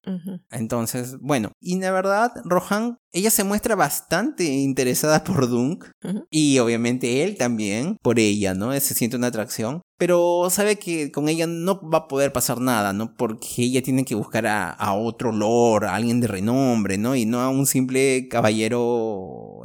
Entonces, 0.52 1.16
bueno, 1.18 1.50
y 1.60 1.76
la 1.80 1.90
verdad, 1.90 2.34
Rohan, 2.44 2.98
ella 3.12 3.30
se 3.30 3.44
muestra 3.44 3.74
bastante 3.74 4.44
interesada 4.44 5.24
por 5.24 5.48
Dunk, 5.48 5.86
y 6.30 6.58
obviamente 6.60 7.24
él 7.24 7.36
también, 7.36 7.96
por 8.02 8.20
ella, 8.20 8.54
¿no? 8.54 8.78
Se 8.78 8.94
siente 8.94 9.16
una 9.16 9.28
atracción, 9.28 9.82
pero 9.98 10.48
sabe 10.50 10.76
que 10.78 11.10
con 11.10 11.28
ella 11.28 11.46
no 11.46 11.80
va 11.80 11.98
a 11.98 12.08
poder 12.08 12.32
pasar 12.32 12.60
nada, 12.60 12.92
¿no? 12.92 13.14
Porque 13.14 13.46
ella 13.58 13.82
tiene 13.82 14.04
que 14.04 14.14
buscar 14.14 14.46
a, 14.46 14.70
a 14.70 14.94
otro 14.94 15.32
lord, 15.32 15.84
a 15.84 15.94
alguien 15.94 16.20
de 16.20 16.26
renombre, 16.26 16.98
¿no? 16.98 17.16
Y 17.16 17.24
no 17.24 17.40
a 17.40 17.48
un 17.48 17.64
simple 17.64 18.28
caballero 18.28 19.15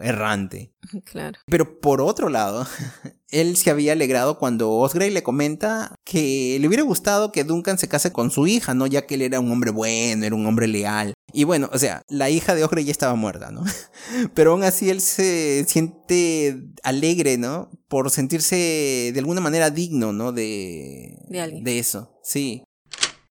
errante. 0.02 0.74
Claro. 1.06 1.40
Pero 1.46 1.80
por 1.80 2.02
otro 2.02 2.28
lado, 2.28 2.68
él 3.30 3.56
se 3.56 3.70
había 3.70 3.94
alegrado 3.94 4.38
cuando 4.38 4.72
Osgrey 4.72 5.10
le 5.10 5.24
comenta 5.24 5.96
que 6.04 6.58
le 6.60 6.68
hubiera 6.68 6.84
gustado 6.84 7.32
que 7.32 7.46
Duncan 7.46 7.78
se 7.78 7.88
case 7.88 8.12
con 8.12 8.30
su 8.30 8.46
hija, 8.46 8.74
¿no? 8.74 8.88
Ya 8.88 9.06
que 9.06 9.16
él 9.16 9.22
era 9.22 9.40
un 9.40 9.52
hombre 9.52 9.72
bueno, 9.72 10.26
era 10.26 10.36
un 10.36 10.46
hombre 10.46 10.68
leal. 10.68 11.14
Y 11.34 11.46
bueno, 11.46 11.70
o 11.72 11.80
sea, 11.80 12.02
la 12.10 12.30
hija 12.30 12.56
de 12.56 12.64
Osgrey 12.64 12.84
ya 12.84 12.92
estaba 12.92 13.16
muerta, 13.16 13.52
¿no? 13.52 13.64
Pero 14.34 14.52
aún 14.52 14.64
así 14.64 14.90
él 14.90 15.00
se 15.00 15.66
siente 15.68 16.62
alegre, 16.84 17.38
¿no? 17.38 17.70
Por 17.88 18.10
sentirse 18.10 19.12
de 19.14 19.20
alguna 19.20 19.40
manera 19.40 19.70
digno, 19.70 20.12
¿no? 20.12 20.32
De, 20.34 21.16
de, 21.30 21.62
de 21.62 21.80
eso, 21.80 22.20
sí. 22.24 22.64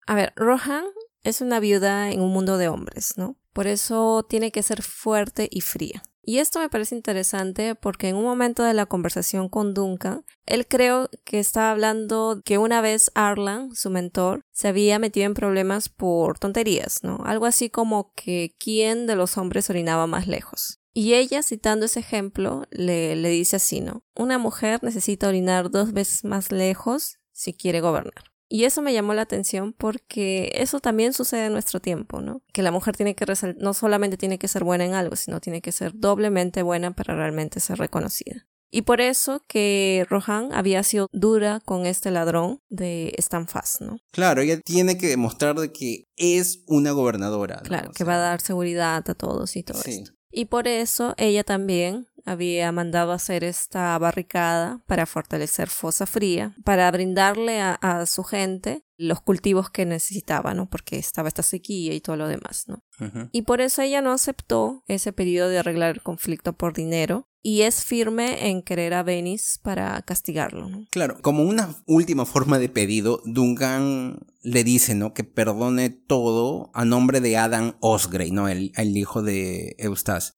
A 0.05 0.15
ver, 0.15 0.31
Rohan 0.35 0.85
es 1.23 1.41
una 1.41 1.59
viuda 1.59 2.11
en 2.11 2.21
un 2.21 2.31
mundo 2.31 2.57
de 2.57 2.67
hombres, 2.67 3.13
¿no? 3.17 3.35
Por 3.57 3.65
eso 3.65 4.23
tiene 4.29 4.51
que 4.51 4.61
ser 4.61 4.83
fuerte 4.83 5.47
y 5.49 5.61
fría. 5.61 6.03
Y 6.21 6.37
esto 6.37 6.59
me 6.59 6.69
parece 6.69 6.93
interesante 6.93 7.73
porque 7.73 8.07
en 8.07 8.15
un 8.15 8.23
momento 8.23 8.61
de 8.61 8.75
la 8.75 8.85
conversación 8.85 9.49
con 9.49 9.73
Duncan, 9.73 10.23
él 10.45 10.67
creo 10.67 11.09
que 11.23 11.39
estaba 11.39 11.71
hablando 11.71 12.43
que 12.45 12.59
una 12.59 12.81
vez 12.81 13.09
Arlan, 13.15 13.73
su 13.73 13.89
mentor, 13.89 14.45
se 14.51 14.67
había 14.67 14.99
metido 14.99 15.25
en 15.25 15.33
problemas 15.33 15.89
por 15.89 16.37
tonterías, 16.37 16.99
¿no? 17.01 17.23
Algo 17.25 17.47
así 17.47 17.71
como 17.71 18.13
que 18.13 18.55
quién 18.59 19.07
de 19.07 19.15
los 19.15 19.39
hombres 19.39 19.71
orinaba 19.71 20.05
más 20.05 20.27
lejos. 20.27 20.79
Y 20.93 21.15
ella, 21.15 21.41
citando 21.41 21.87
ese 21.87 22.01
ejemplo, 22.01 22.61
le, 22.69 23.15
le 23.15 23.29
dice 23.29 23.55
así, 23.55 23.81
¿no? 23.81 24.03
Una 24.15 24.37
mujer 24.37 24.83
necesita 24.83 25.29
orinar 25.29 25.71
dos 25.71 25.93
veces 25.93 26.23
más 26.23 26.51
lejos 26.51 27.17
si 27.31 27.55
quiere 27.55 27.81
gobernar. 27.81 28.25
Y 28.49 28.63
eso 28.63 28.81
me 28.81 28.93
llamó 28.93 29.13
la 29.13 29.23
atención 29.23 29.73
porque 29.73 30.51
eso 30.55 30.79
también 30.79 31.13
sucede 31.13 31.47
en 31.47 31.53
nuestro 31.53 31.81
tiempo, 31.81 32.21
¿no? 32.21 32.41
Que 32.53 32.61
la 32.61 32.71
mujer 32.71 32.95
tiene 32.95 33.15
que 33.15 33.25
no 33.57 33.73
solamente 33.73 34.17
tiene 34.17 34.39
que 34.39 34.47
ser 34.47 34.63
buena 34.63 34.85
en 34.85 34.93
algo, 34.93 35.15
sino 35.15 35.41
tiene 35.41 35.61
que 35.61 35.71
ser 35.71 35.91
doblemente 35.95 36.61
buena 36.63 36.91
para 36.91 37.15
realmente 37.15 37.59
ser 37.59 37.77
reconocida. 37.77 38.47
Y 38.69 38.81
por 38.81 38.99
eso 38.99 39.41
que 39.47 40.05
Rohan 40.09 40.49
había 40.53 40.83
sido 40.83 41.07
dura 41.13 41.61
con 41.63 41.85
este 41.85 42.11
ladrón 42.11 42.61
de 42.69 43.15
Stanfast, 43.17 43.81
¿no? 43.81 43.99
Claro, 44.11 44.41
ella 44.41 44.59
tiene 44.59 44.97
que 44.97 45.07
demostrar 45.07 45.55
de 45.55 45.71
que 45.71 46.05
es 46.17 46.63
una 46.67 46.91
gobernadora. 46.91 47.61
Claro, 47.63 47.91
que 47.91 48.03
va 48.03 48.15
a 48.15 48.19
dar 48.19 48.41
seguridad 48.41 49.09
a 49.09 49.13
todos 49.13 49.55
y 49.55 49.63
todo 49.63 49.81
esto. 49.85 50.11
Y 50.31 50.45
por 50.45 50.67
eso 50.67 51.13
ella 51.17 51.43
también 51.45 52.07
había 52.27 52.71
mandado 52.71 53.13
hacer 53.13 53.43
esta 53.43 53.97
barricada 53.97 54.81
para 54.85 55.05
fortalecer 55.05 55.69
Fosa 55.69 56.05
Fría, 56.05 56.53
para 56.65 56.91
brindarle 56.91 57.61
a, 57.61 58.05
su 58.05 58.23
gente 58.23 58.83
los 58.97 59.21
cultivos 59.21 59.69
que 59.69 59.85
necesitaba, 59.85 60.53
¿no? 60.53 60.69
Porque 60.69 60.97
estaba 60.97 61.27
esta 61.29 61.43
sequía 61.43 61.93
y 61.93 62.01
todo 62.01 62.17
lo 62.17 62.27
demás, 62.27 62.65
¿no? 62.67 62.83
Y 63.31 63.43
por 63.43 63.61
eso 63.61 63.81
ella 63.81 64.01
no 64.01 64.11
aceptó 64.11 64.83
ese 64.87 65.13
pedido 65.13 65.49
de 65.49 65.59
arreglar 65.59 65.95
el 65.95 66.01
conflicto 66.01 66.53
por 66.53 66.73
dinero 66.73 67.26
y 67.47 67.61
es 67.61 67.85
firme 67.85 68.49
en 68.49 68.61
querer 68.61 68.93
a 68.93 69.03
Venice 69.03 69.57
para 69.61 70.01
castigarlo. 70.01 70.67
¿no? 70.67 70.85
Claro, 70.91 71.17
como 71.21 71.43
una 71.43 71.77
última 71.85 72.25
forma 72.25 72.59
de 72.59 72.67
pedido, 72.67 73.21
Duncan 73.23 74.19
le 74.41 74.65
dice, 74.65 74.95
¿no? 74.95 75.13
Que 75.13 75.23
perdone 75.23 75.89
todo 75.89 76.71
a 76.73 76.83
nombre 76.83 77.21
de 77.21 77.37
Adam 77.37 77.77
Osgrey, 77.79 78.31
¿no? 78.31 78.49
El, 78.49 78.73
el 78.75 78.97
hijo 78.97 79.21
de 79.21 79.77
Eustace. 79.77 80.33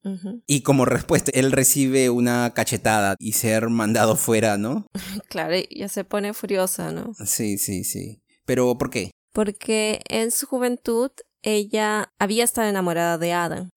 Y 0.45 0.61
como 0.61 0.85
respuesta, 0.85 1.31
él 1.33 1.51
recibe 1.51 2.11
una 2.11 2.53
cachetada 2.53 3.15
y 3.17 3.31
ser 3.31 3.69
mandado 3.69 4.15
fuera, 4.15 4.59
¿no? 4.59 4.85
claro, 5.29 5.55
ya 5.71 5.87
se 5.87 6.03
pone 6.03 6.35
furiosa, 6.35 6.91
¿no? 6.91 7.15
Sí, 7.25 7.57
sí, 7.57 7.85
sí. 7.85 8.21
Pero 8.45 8.77
¿por 8.77 8.91
qué? 8.91 9.09
Porque 9.33 10.01
en 10.09 10.29
su 10.29 10.45
juventud 10.45 11.09
ella 11.41 12.11
había 12.19 12.43
estado 12.43 12.67
enamorada 12.67 13.17
de 13.17 13.33
Adam. 13.33 13.69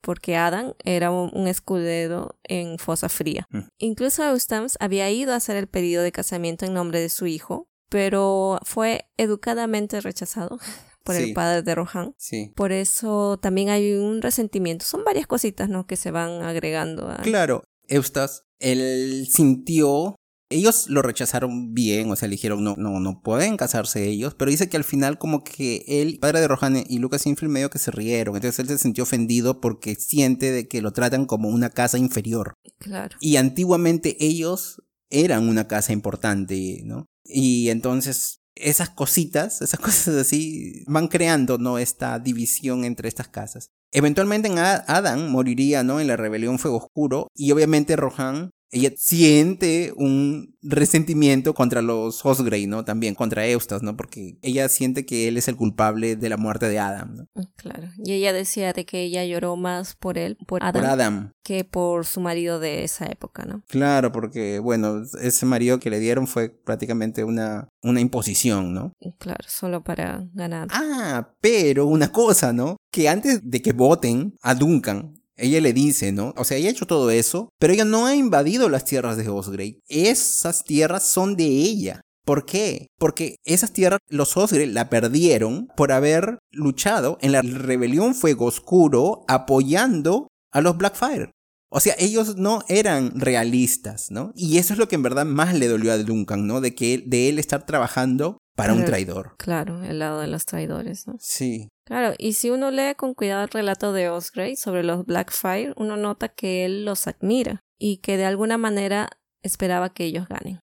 Porque 0.00 0.36
Adam 0.36 0.74
era 0.84 1.12
un 1.12 1.46
escudero 1.46 2.38
en 2.42 2.78
Fosa 2.78 3.08
Fría. 3.08 3.46
Incluso 3.78 4.24
Eustace 4.24 4.76
había 4.80 5.10
ido 5.10 5.32
a 5.32 5.36
hacer 5.36 5.56
el 5.56 5.68
pedido 5.68 6.02
de 6.02 6.10
casamiento 6.10 6.66
en 6.66 6.74
nombre 6.74 7.00
de 7.00 7.08
su 7.08 7.26
hijo, 7.26 7.68
pero 7.88 8.58
fue 8.64 9.06
educadamente 9.16 10.00
rechazado 10.00 10.58
por 11.04 11.14
el 11.14 11.32
padre 11.34 11.62
de 11.62 11.74
Rohan. 11.74 12.14
Sí. 12.18 12.52
Por 12.56 12.72
eso 12.72 13.38
también 13.40 13.68
hay 13.68 13.94
un 13.94 14.22
resentimiento. 14.22 14.84
Son 14.84 15.04
varias 15.04 15.26
cositas, 15.26 15.68
¿no? 15.68 15.86
Que 15.86 15.96
se 15.96 16.10
van 16.10 16.42
agregando 16.42 17.08
a... 17.08 17.18
Claro, 17.18 17.62
Eustace, 17.86 18.42
él 18.58 19.28
sintió 19.30 20.16
ellos 20.52 20.86
lo 20.88 21.02
rechazaron 21.02 21.74
bien, 21.74 22.10
o 22.10 22.16
sea, 22.16 22.28
le 22.28 22.34
dijeron 22.34 22.62
no, 22.62 22.74
no, 22.76 23.00
no 23.00 23.20
pueden 23.22 23.56
casarse 23.56 24.06
ellos, 24.08 24.34
pero 24.34 24.50
dice 24.50 24.68
que 24.68 24.76
al 24.76 24.84
final 24.84 25.18
como 25.18 25.44
que 25.44 25.84
él, 25.86 26.18
padre 26.20 26.40
de 26.40 26.48
Rohan 26.48 26.84
y 26.88 26.98
Lucas 26.98 27.26
Infield 27.26 27.52
medio 27.52 27.70
que 27.70 27.78
se 27.78 27.90
rieron, 27.90 28.36
entonces 28.36 28.58
él 28.58 28.68
se 28.68 28.78
sintió 28.78 29.04
ofendido 29.04 29.60
porque 29.60 29.94
siente 29.94 30.50
de 30.52 30.68
que 30.68 30.82
lo 30.82 30.92
tratan 30.92 31.26
como 31.26 31.48
una 31.48 31.70
casa 31.70 31.98
inferior. 31.98 32.54
Claro. 32.78 33.16
Y 33.20 33.36
antiguamente 33.36 34.16
ellos 34.20 34.82
eran 35.10 35.48
una 35.48 35.68
casa 35.68 35.92
importante, 35.92 36.82
¿no? 36.84 37.06
Y 37.24 37.68
entonces 37.68 38.40
esas 38.54 38.90
cositas, 38.90 39.62
esas 39.62 39.80
cosas 39.80 40.14
así, 40.16 40.84
van 40.86 41.08
creando, 41.08 41.58
¿no? 41.58 41.78
Esta 41.78 42.18
división 42.18 42.84
entre 42.84 43.08
estas 43.08 43.28
casas. 43.28 43.68
Eventualmente 43.92 44.50
Adam 44.58 45.28
moriría, 45.28 45.82
¿no? 45.82 46.00
En 46.00 46.06
la 46.06 46.16
rebelión 46.16 46.58
Fuego 46.58 46.78
Oscuro 46.78 47.28
y 47.34 47.52
obviamente 47.52 47.96
Rohan 47.96 48.50
ella 48.72 48.90
siente 48.96 49.92
un 49.96 50.56
resentimiento 50.62 51.52
contra 51.52 51.82
los 51.82 52.24
Osgrey, 52.24 52.66
¿no? 52.66 52.84
También 52.84 53.14
contra 53.14 53.46
Eustace, 53.46 53.84
¿no? 53.84 53.96
Porque 53.98 54.38
ella 54.40 54.68
siente 54.70 55.04
que 55.04 55.28
él 55.28 55.36
es 55.36 55.46
el 55.48 55.56
culpable 55.56 56.16
de 56.16 56.28
la 56.30 56.38
muerte 56.38 56.68
de 56.70 56.78
Adam, 56.78 57.16
¿no? 57.16 57.22
Mm, 57.34 57.46
claro. 57.56 57.88
Y 58.02 58.12
ella 58.12 58.32
decía 58.32 58.72
de 58.72 58.86
que 58.86 59.02
ella 59.02 59.24
lloró 59.26 59.56
más 59.56 59.94
por 59.94 60.16
él, 60.16 60.38
por 60.46 60.64
Adam, 60.64 60.72
por 60.80 60.90
Adam. 60.90 61.32
que 61.44 61.64
por 61.64 62.06
su 62.06 62.20
marido 62.20 62.60
de 62.60 62.82
esa 62.82 63.04
época, 63.06 63.44
¿no? 63.44 63.62
Claro, 63.68 64.10
porque, 64.10 64.58
bueno, 64.58 65.02
ese 65.20 65.44
marido 65.44 65.78
que 65.78 65.90
le 65.90 66.00
dieron 66.00 66.26
fue 66.26 66.48
prácticamente 66.48 67.24
una, 67.24 67.68
una 67.82 68.00
imposición, 68.00 68.72
¿no? 68.72 68.92
Claro, 69.18 69.44
solo 69.46 69.84
para 69.84 70.26
ganar. 70.32 70.68
Ah, 70.70 71.34
pero 71.42 71.86
una 71.86 72.10
cosa, 72.10 72.54
¿no? 72.54 72.76
Que 72.90 73.10
antes 73.10 73.40
de 73.42 73.60
que 73.60 73.72
voten 73.72 74.34
a 74.40 74.54
Duncan, 74.54 75.14
ella 75.36 75.60
le 75.60 75.72
dice, 75.72 76.12
¿no? 76.12 76.34
O 76.36 76.44
sea, 76.44 76.56
ella 76.56 76.68
ha 76.68 76.72
hecho 76.72 76.86
todo 76.86 77.10
eso, 77.10 77.48
pero 77.58 77.72
ella 77.72 77.84
no 77.84 78.06
ha 78.06 78.14
invadido 78.14 78.68
las 78.68 78.84
tierras 78.84 79.16
de 79.16 79.28
Osgrey. 79.28 79.80
Esas 79.88 80.64
tierras 80.64 81.04
son 81.04 81.36
de 81.36 81.46
ella. 81.46 82.00
¿Por 82.24 82.46
qué? 82.46 82.86
Porque 82.98 83.36
esas 83.44 83.72
tierras 83.72 83.98
los 84.08 84.36
Osgrey 84.36 84.66
la 84.66 84.88
perdieron 84.88 85.68
por 85.76 85.90
haber 85.90 86.38
luchado 86.52 87.18
en 87.20 87.32
la 87.32 87.42
rebelión 87.42 88.14
Fuego 88.14 88.46
Oscuro 88.46 89.24
apoyando 89.26 90.28
a 90.52 90.60
los 90.60 90.76
Blackfire. 90.76 91.32
O 91.74 91.80
sea, 91.80 91.94
ellos 91.98 92.36
no 92.36 92.62
eran 92.68 93.18
realistas, 93.18 94.10
¿no? 94.10 94.32
Y 94.36 94.58
eso 94.58 94.74
es 94.74 94.78
lo 94.78 94.88
que 94.88 94.94
en 94.94 95.02
verdad 95.02 95.24
más 95.24 95.54
le 95.54 95.68
dolió 95.68 95.92
a 95.92 95.98
Duncan, 95.98 96.46
¿no? 96.46 96.60
De 96.60 96.74
que 96.74 97.02
de 97.06 97.30
él 97.30 97.38
estar 97.38 97.64
trabajando 97.64 98.36
para 98.54 98.74
un 98.74 98.84
traidor. 98.84 99.34
Claro, 99.38 99.82
el 99.82 99.98
lado 99.98 100.20
de 100.20 100.26
los 100.26 100.44
traidores, 100.44 101.06
¿no? 101.06 101.16
Sí. 101.18 101.68
Claro, 101.84 102.14
y 102.18 102.34
si 102.34 102.50
uno 102.50 102.70
lee 102.70 102.94
con 102.96 103.14
cuidado 103.14 103.42
el 103.42 103.48
relato 103.48 103.92
de 103.92 104.08
Osgrey 104.08 104.56
sobre 104.56 104.84
los 104.84 105.04
Blackfire, 105.04 105.74
uno 105.76 105.96
nota 105.96 106.28
que 106.28 106.64
él 106.64 106.84
los 106.84 107.06
admira 107.06 107.64
y 107.78 107.98
que 107.98 108.16
de 108.16 108.24
alguna 108.24 108.56
manera 108.58 109.10
esperaba 109.42 109.92
que 109.92 110.04
ellos 110.04 110.28
ganen. 110.28 110.60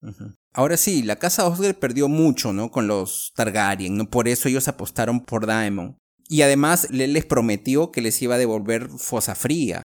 Ahora 0.53 0.77
sí, 0.77 1.03
la 1.03 1.17
casa 1.17 1.45
Osgrey 1.45 1.73
perdió 1.73 2.07
mucho, 2.07 2.53
¿no? 2.53 2.71
Con 2.71 2.87
los 2.87 3.33
Targaryen, 3.35 3.97
¿no? 3.97 4.09
Por 4.09 4.27
eso 4.27 4.47
ellos 4.47 4.67
apostaron 4.67 5.25
por 5.25 5.45
Daemon. 5.45 5.97
Y 6.31 6.43
además 6.43 6.87
él 6.91 7.13
les 7.13 7.25
prometió 7.25 7.91
que 7.91 8.01
les 8.01 8.21
iba 8.21 8.35
a 8.35 8.37
devolver 8.37 8.87
Fosa 8.87 9.33
Fría. 9.35 9.81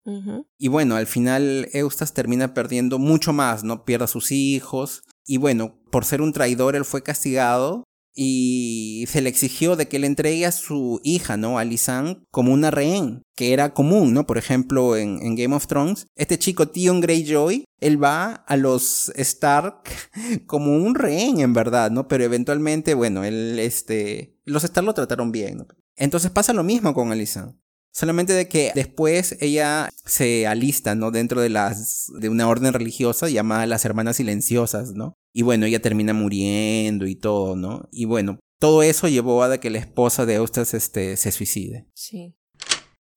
Y 0.57 0.67
bueno, 0.67 0.97
al 0.97 1.07
final 1.07 1.69
Eustas 1.71 2.13
termina 2.13 2.53
perdiendo 2.53 2.99
mucho 2.99 3.31
más, 3.31 3.63
¿no? 3.63 3.86
Pierde 3.86 4.05
a 4.05 4.07
sus 4.07 4.31
hijos. 4.31 5.03
Y 5.25 5.38
bueno, 5.38 5.79
por 5.89 6.03
ser 6.03 6.21
un 6.21 6.34
traidor, 6.34 6.75
él 6.75 6.84
fue 6.84 7.01
castigado 7.01 7.86
y 8.16 9.05
se 9.07 9.22
le 9.22 9.30
exigió 9.30 9.76
de 9.76 9.88
que 9.88 9.99
le 9.99 10.07
entregue 10.07 10.45
a 10.45 10.51
su 10.51 11.01
hija, 11.03 11.38
¿no? 11.38 11.57
A 11.57 11.64
Lisanne 11.64 12.24
como 12.32 12.53
una 12.53 12.72
rehén, 12.72 13.24
que 13.36 13.53
era 13.53 13.74
común, 13.74 14.14
¿no? 14.14 14.26
Por 14.28 14.38
ejemplo, 14.38 14.95
en, 14.95 15.36
Game 15.36 15.55
of 15.55 15.68
Thrones, 15.68 16.07
este 16.16 16.38
chico 16.38 16.68
Tion 16.68 17.01
Greyjoy, 17.01 17.66
él 17.80 18.03
va 18.03 18.34
a 18.34 18.55
los 18.55 19.11
Stark 19.16 19.84
como 20.45 20.76
un 20.76 20.95
rehén, 20.95 21.39
en 21.39 21.53
verdad, 21.53 21.91
¿no? 21.91 22.07
Pero 22.07 22.24
eventualmente, 22.24 22.93
bueno, 22.93 23.24
él, 23.24 23.57
este, 23.59 24.38
los 24.45 24.64
Stark 24.64 24.86
lo 24.86 24.93
trataron 24.93 25.32
bien, 25.32 25.57
¿no? 25.57 25.68
Entonces 25.95 26.32
pasa 26.32 26.53
lo 26.53 26.64
mismo 26.64 26.93
con 26.93 27.11
Alicent. 27.11 27.55
Solamente 27.91 28.34
de 28.34 28.47
que 28.47 28.72
después 28.74 29.38
ella 29.39 29.88
se 30.03 30.47
alista, 30.47 30.95
¿no? 30.95 31.11
Dentro 31.11 31.41
de 31.41 31.49
las, 31.49 32.07
de 32.20 32.30
una 32.30 32.47
orden 32.47 32.74
religiosa 32.74 33.30
llamada 33.30 33.68
las 33.68 33.86
hermanas 33.86 34.16
silenciosas, 34.16 34.93
¿no? 34.93 35.16
Y 35.34 35.41
bueno, 35.41 35.65
ella 35.65 35.81
termina 35.81 36.13
muriendo 36.13 37.07
y 37.07 37.15
todo, 37.15 37.55
¿no? 37.55 37.89
Y 37.91 38.05
bueno, 38.05 38.39
todo 38.59 38.84
eso 38.84 39.07
llevó 39.07 39.43
a 39.43 39.57
que 39.57 39.69
la 39.69 39.79
esposa 39.79 40.25
de 40.25 40.36
Eustace 40.36 40.77
este, 40.77 41.17
se 41.17 41.31
suicide. 41.31 41.88
Sí. 41.95 42.36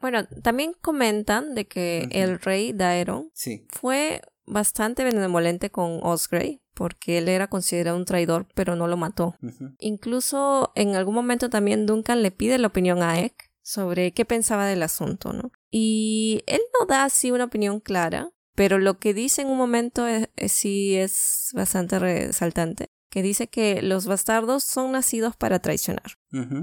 Bueno, 0.01 0.27
también 0.43 0.73
comentan 0.81 1.55
de 1.55 1.67
que 1.67 2.09
el 2.11 2.41
rey 2.41 2.73
Daeron 2.73 3.31
fue 3.69 4.23
bastante 4.47 5.05
benevolente 5.05 5.71
con 5.71 6.01
Osgrey 6.03 6.63
porque 6.75 7.19
él 7.19 7.29
era 7.29 7.49
considerado 7.49 7.97
un 7.97 8.05
traidor, 8.05 8.47
pero 8.55 8.77
no 8.77 8.87
lo 8.87 8.97
mató. 8.99 9.35
Incluso 9.79 10.73
en 10.75 10.95
algún 10.95 11.15
momento 11.15 11.49
también 11.49 11.87
Duncan 11.87 12.23
le 12.23 12.31
pide 12.31 12.59
la 12.59 12.67
opinión 12.67 13.03
a 13.03 13.21
Eck 13.21 13.51
sobre 13.63 14.13
qué 14.13 14.25
pensaba 14.25 14.67
del 14.67 14.83
asunto, 14.83 15.33
¿no? 15.33 15.51
Y 15.71 16.43
él 16.47 16.61
no 16.79 16.87
da 16.87 17.05
así 17.05 17.31
una 17.31 17.45
opinión 17.45 17.81
clara, 17.81 18.31
pero 18.57 18.79
lo 18.79 18.99
que 18.99 19.15
dice 19.15 19.43
en 19.43 19.49
un 19.49 19.59
momento 19.59 20.05
sí 20.49 20.97
es 20.97 21.51
bastante 21.55 22.01
resaltante, 22.01 22.91
que 23.11 23.23
dice 23.23 23.47
que 23.47 23.83
los 23.83 24.07
bastardos 24.07 24.65
son 24.65 24.93
nacidos 24.93 25.37
para 25.37 25.61
traicionar, 25.61 26.19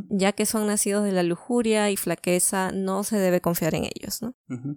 ya 0.09 0.33
que 0.33 0.45
son 0.45 0.67
nacidos 0.67 1.05
de 1.05 1.13
la 1.13 1.23
lujuria 1.23 1.89
y 1.91 1.95
flaqueza, 1.95 2.71
no 2.73 3.03
se 3.03 3.17
debe 3.17 3.39
confiar 3.39 3.75
en 3.75 3.85
ellos, 3.85 4.21
¿no? 4.21 4.35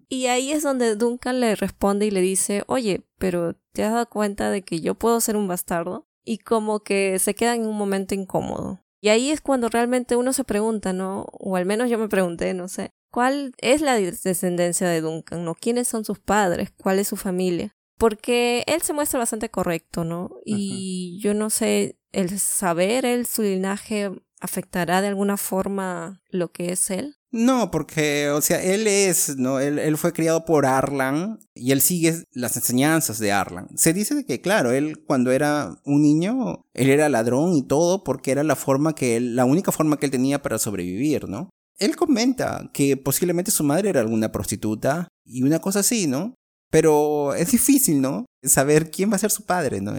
Y 0.09 0.27
ahí 0.27 0.53
es 0.53 0.63
donde 0.63 0.95
Duncan 0.95 1.41
le 1.41 1.57
responde 1.57 2.07
y 2.07 2.11
le 2.11 2.21
dice, 2.21 2.63
oye, 2.67 3.07
pero 3.19 3.55
¿te 3.73 3.83
has 3.83 3.93
dado 3.93 4.09
cuenta 4.09 4.51
de 4.51 4.63
que 4.63 4.81
yo 4.81 4.95
puedo 4.95 5.21
ser 5.21 5.37
un 5.37 5.49
bastardo? 5.49 6.07
Y 6.25 6.39
como 6.39 6.81
que 6.81 7.19
se 7.19 7.35
queda 7.35 7.55
en 7.55 7.67
un 7.67 7.77
momento 7.77 8.15
incómodo. 8.15 8.83
Y 9.01 9.09
ahí 9.11 9.31
es 9.31 9.41
cuando 9.41 9.69
realmente 9.69 10.17
uno 10.17 10.33
se 10.33 10.43
pregunta, 10.45 10.93
¿no? 10.93 11.27
O 11.33 11.57
al 11.57 11.67
menos 11.67 11.89
yo 11.89 11.99
me 11.99 12.09
pregunté, 12.09 12.53
no 12.55 12.67
sé, 12.67 12.93
¿cuál 13.11 13.55
es 13.59 13.81
la 13.81 13.95
descendencia 13.95 14.89
de 14.89 15.01
Duncan? 15.01 15.45
¿No? 15.45 15.55
¿Quiénes 15.55 15.89
son 15.89 16.05
sus 16.05 16.19
padres? 16.19 16.71
¿Cuál 16.77 16.99
es 16.99 17.09
su 17.09 17.17
familia? 17.17 17.75
Porque 17.99 18.63
él 18.67 18.83
se 18.83 18.93
muestra 18.93 19.19
bastante 19.19 19.51
correcto, 19.51 20.05
¿no? 20.05 20.31
Y 20.45 21.19
yo 21.23 21.33
no 21.33 21.49
sé, 21.49 21.99
el 22.13 22.39
saber 22.39 23.07
él 23.07 23.27
su 23.27 23.43
linaje 23.43 24.11
afectará 24.41 25.01
de 25.01 25.09
alguna 25.09 25.37
forma 25.37 26.23
lo 26.31 26.53
que 26.53 26.73
es 26.73 26.91
él. 26.91 27.17
No, 27.33 27.71
porque, 27.71 28.31
o 28.31 28.41
sea, 28.41 28.63
él 28.63 28.87
es, 28.87 29.37
¿no? 29.37 29.61
Él, 29.61 29.97
fue 29.99 30.13
criado 30.13 30.45
por 30.45 30.65
Arlan 30.65 31.39
y 31.55 31.73
él 31.73 31.83
sigue 31.83 32.25
las 32.33 32.57
enseñanzas 32.57 33.19
de 33.19 33.33
Arlan. 33.33 33.69
Se 33.77 33.93
dice 33.93 34.25
que, 34.25 34.41
claro, 34.41 34.73
él 34.73 35.05
cuando 35.05 35.33
era 35.33 35.77
un 35.85 36.03
niño, 36.03 36.65
él 36.73 36.89
era 36.89 37.09
ladrón 37.09 37.55
y 37.55 37.67
todo 37.67 38.05
porque 38.05 38.31
era 38.31 38.43
la 38.43 38.57
forma 38.57 38.95
que 38.95 39.17
él, 39.17 39.37
la 39.37 39.45
única 39.45 39.73
forma 39.73 39.99
que 39.99 40.07
él 40.07 40.13
tenía 40.13 40.41
para 40.41 40.59
sobrevivir, 40.59 41.29
¿no? 41.29 41.51
Él 41.79 41.97
comenta 41.97 42.71
que 42.73 42.97
posiblemente 42.97 43.51
su 43.51 43.65
madre 43.65 43.91
era 43.91 44.01
alguna 44.01 44.33
prostituta 44.33 45.09
y 45.25 45.43
una 45.43 45.59
cosa 45.59 45.81
así, 45.81 46.07
¿no? 46.07 46.35
Pero 46.71 47.35
es 47.35 47.53
difícil, 47.53 48.01
¿no? 48.01 48.27
Saber 48.43 48.91
quién 48.91 49.11
va 49.11 49.17
a 49.17 49.21
ser 49.21 49.31
su 49.31 49.45
padre, 49.45 49.81
¿no? 49.81 49.93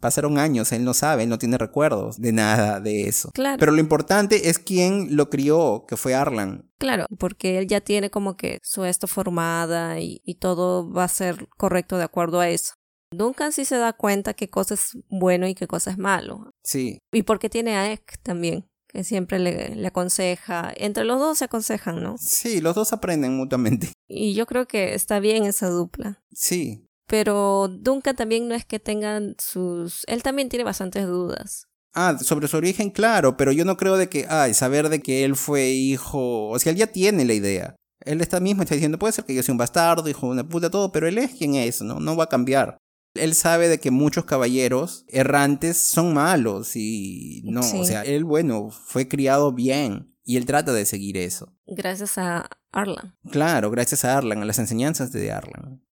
pasaron 0.00 0.38
años, 0.38 0.72
él 0.72 0.84
no 0.84 0.94
sabe, 0.94 1.24
él 1.24 1.28
no 1.28 1.38
tiene 1.38 1.58
recuerdos 1.58 2.20
de 2.20 2.32
nada 2.32 2.80
de 2.80 3.08
eso. 3.08 3.30
Claro. 3.34 3.58
Pero 3.58 3.72
lo 3.72 3.80
importante 3.80 4.48
es 4.48 4.58
quién 4.58 5.16
lo 5.16 5.28
crió, 5.28 5.84
que 5.86 5.96
fue 5.96 6.14
Arlan. 6.14 6.70
Claro, 6.78 7.06
porque 7.18 7.58
él 7.58 7.66
ya 7.66 7.80
tiene 7.80 8.10
como 8.10 8.36
que 8.36 8.58
su 8.62 8.84
esto 8.84 9.06
formada 9.06 10.00
y, 10.00 10.22
y 10.24 10.36
todo 10.36 10.90
va 10.90 11.04
a 11.04 11.08
ser 11.08 11.48
correcto 11.56 11.98
de 11.98 12.04
acuerdo 12.04 12.40
a 12.40 12.48
eso. 12.48 12.74
Duncan 13.10 13.52
sí 13.52 13.64
se 13.64 13.76
da 13.76 13.92
cuenta 13.92 14.34
qué 14.34 14.50
cosa 14.50 14.74
es 14.74 14.98
bueno 15.08 15.46
y 15.46 15.54
qué 15.54 15.66
cosa 15.66 15.90
es 15.90 15.98
malo. 15.98 16.50
Sí. 16.62 16.98
Y 17.12 17.22
porque 17.22 17.48
tiene 17.48 17.76
a 17.76 17.92
Ek 17.92 18.18
también 18.22 18.66
que 18.94 19.02
siempre 19.02 19.40
le, 19.40 19.84
aconseja. 19.84 20.72
Entre 20.76 21.04
los 21.04 21.18
dos 21.18 21.38
se 21.38 21.46
aconsejan, 21.46 22.00
¿no? 22.00 22.14
Sí, 22.16 22.60
los 22.60 22.76
dos 22.76 22.92
aprenden 22.92 23.36
mutuamente. 23.36 23.88
Y 24.06 24.34
yo 24.34 24.46
creo 24.46 24.66
que 24.66 24.94
está 24.94 25.18
bien 25.18 25.44
esa 25.44 25.68
dupla. 25.68 26.22
Sí. 26.32 26.86
Pero 27.08 27.68
Duncan 27.68 28.14
también 28.14 28.46
no 28.46 28.54
es 28.54 28.64
que 28.64 28.78
tengan 28.78 29.34
sus... 29.38 30.04
Él 30.06 30.22
también 30.22 30.48
tiene 30.48 30.62
bastantes 30.62 31.06
dudas. 31.06 31.66
Ah, 31.94 32.16
sobre 32.20 32.46
su 32.46 32.56
origen, 32.56 32.90
claro, 32.90 33.36
pero 33.36 33.50
yo 33.50 33.64
no 33.64 33.76
creo 33.76 33.96
de 33.96 34.08
que, 34.08 34.26
ay, 34.28 34.54
saber 34.54 34.88
de 34.88 35.00
que 35.00 35.24
él 35.24 35.34
fue 35.34 35.70
hijo, 35.70 36.48
o 36.48 36.58
sea, 36.58 36.70
él 36.70 36.78
ya 36.78 36.86
tiene 36.86 37.24
la 37.24 37.34
idea. 37.34 37.76
Él 38.04 38.20
está 38.20 38.38
mismo 38.38 38.62
está 38.62 38.74
diciendo, 38.74 38.98
puede 38.98 39.14
ser 39.14 39.24
que 39.24 39.34
yo 39.34 39.42
sea 39.42 39.52
un 39.52 39.58
bastardo, 39.58 40.08
hijo 40.08 40.26
de 40.26 40.32
una 40.32 40.48
puta, 40.48 40.70
todo, 40.70 40.92
pero 40.92 41.08
él 41.08 41.18
es 41.18 41.32
quien 41.32 41.54
es, 41.54 41.82
¿no? 41.82 41.98
No 41.98 42.14
va 42.14 42.24
a 42.24 42.28
cambiar. 42.28 42.76
Él 43.14 43.34
sabe 43.34 43.68
de 43.68 43.78
que 43.78 43.90
muchos 43.90 44.24
caballeros 44.24 45.04
errantes 45.08 45.76
son 45.78 46.14
malos 46.14 46.76
y 46.76 47.42
no, 47.44 47.60
o 47.60 47.84
sea, 47.84 48.02
él, 48.02 48.24
bueno, 48.24 48.70
fue 48.70 49.08
criado 49.08 49.52
bien 49.52 50.14
y 50.24 50.36
él 50.36 50.46
trata 50.46 50.72
de 50.72 50.84
seguir 50.86 51.16
eso. 51.16 51.52
Gracias 51.66 52.18
a 52.18 52.48
Arlan. 52.72 53.14
Claro, 53.30 53.70
gracias 53.70 54.04
a 54.04 54.16
Arlan, 54.16 54.42
a 54.42 54.44
las 54.44 54.58
enseñanzas 54.58 55.12
de 55.12 55.30
Arlan. 55.30 55.82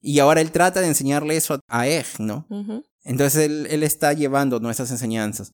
Y 0.00 0.18
ahora 0.20 0.40
él 0.40 0.50
trata 0.52 0.80
de 0.80 0.86
enseñarle 0.86 1.36
eso 1.36 1.58
a 1.68 1.88
Egg, 1.88 2.06
¿no? 2.18 2.46
Entonces 3.04 3.44
él, 3.44 3.66
él, 3.70 3.82
está 3.82 4.12
llevando 4.12 4.58
nuestras 4.60 4.90
enseñanzas. 4.90 5.52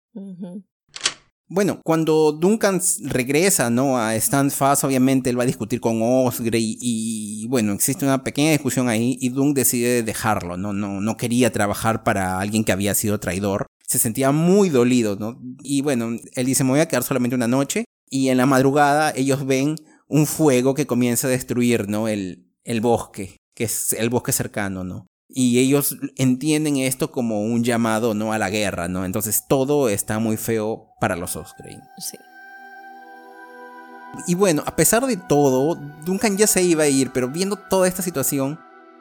Bueno, 1.55 1.83
cuando 1.85 2.33
Duncan 2.33 2.81
regresa, 3.03 3.69
¿no? 3.69 3.99
A 3.99 4.19
Fast, 4.19 4.85
obviamente 4.85 5.29
él 5.29 5.39
va 5.39 5.43
a 5.43 5.47
discutir 5.47 5.83
con 5.83 6.01
Osgrey 6.01 6.79
y, 6.81 7.47
bueno, 7.49 7.75
existe 7.75 8.07
una 8.07 8.25
pequeña 8.25 8.53
discusión 8.53 8.89
ahí 8.89 9.19
y 9.21 9.29
Duncan 9.29 9.53
decide 9.53 10.03
dejarlo, 10.03 10.57
¿no? 10.57 10.73
No, 10.73 11.03
no 11.03 11.17
quería 11.19 11.53
trabajar 11.53 12.05
para 12.05 12.41
alguien 12.41 12.65
que 12.65 12.73
había 12.73 12.95
sido 12.95 13.21
traidor. 13.21 13.67
Se 13.87 13.99
sentía 13.99 14.33
muy 14.33 14.71
dolido, 14.71 15.17
¿no? 15.17 15.43
Y 15.63 15.83
bueno, 15.83 16.17
él 16.33 16.47
dice, 16.47 16.65
me 16.65 16.71
voy 16.71 16.81
a 16.81 16.89
quedar 16.89 17.03
solamente 17.03 17.37
una 17.37 17.49
noche 17.49 17.85
y 18.09 18.31
en 18.31 18.39
la 18.39 18.47
madrugada 18.47 19.13
ellos 19.15 19.45
ven 19.45 19.77
un 20.09 20.25
fuego 20.25 20.73
que 20.73 20.87
comienza 20.87 21.27
a 21.27 21.31
destruir, 21.31 21.87
¿no? 21.87 22.09
El, 22.09 22.47
el 22.65 22.81
bosque, 22.81 23.37
que 23.55 23.65
es 23.65 23.93
el 23.93 24.09
bosque 24.09 24.33
cercano, 24.33 24.85
¿no? 24.85 25.07
Y 25.35 25.59
ellos 25.59 25.97
entienden 26.17 26.77
esto 26.77 27.11
como 27.11 27.43
un 27.43 27.65
llamado 27.65 28.15
no 28.15 28.33
a 28.33 28.39
la 28.39 28.51
guerra, 28.51 28.89
¿no? 28.89 29.05
Entonces 29.05 29.45
todo 29.49 29.89
está 29.89 30.19
muy 30.19 30.37
feo 30.37 30.95
para 31.01 31.17
los 31.17 31.37
Osgrey. 31.37 31.79
Sí. 31.99 32.19
Y 34.27 34.35
bueno, 34.35 34.63
a 34.67 34.77
pesar 34.77 35.07
de 35.07 35.17
todo, 35.17 35.75
Duncan 36.05 36.37
ya 36.37 36.47
se 36.47 36.63
iba 36.63 36.85
a 36.85 36.89
ir, 36.89 37.13
pero 37.13 37.29
viendo 37.29 37.57
toda 37.57 37.89
esta 37.89 38.03
situación, 38.03 38.61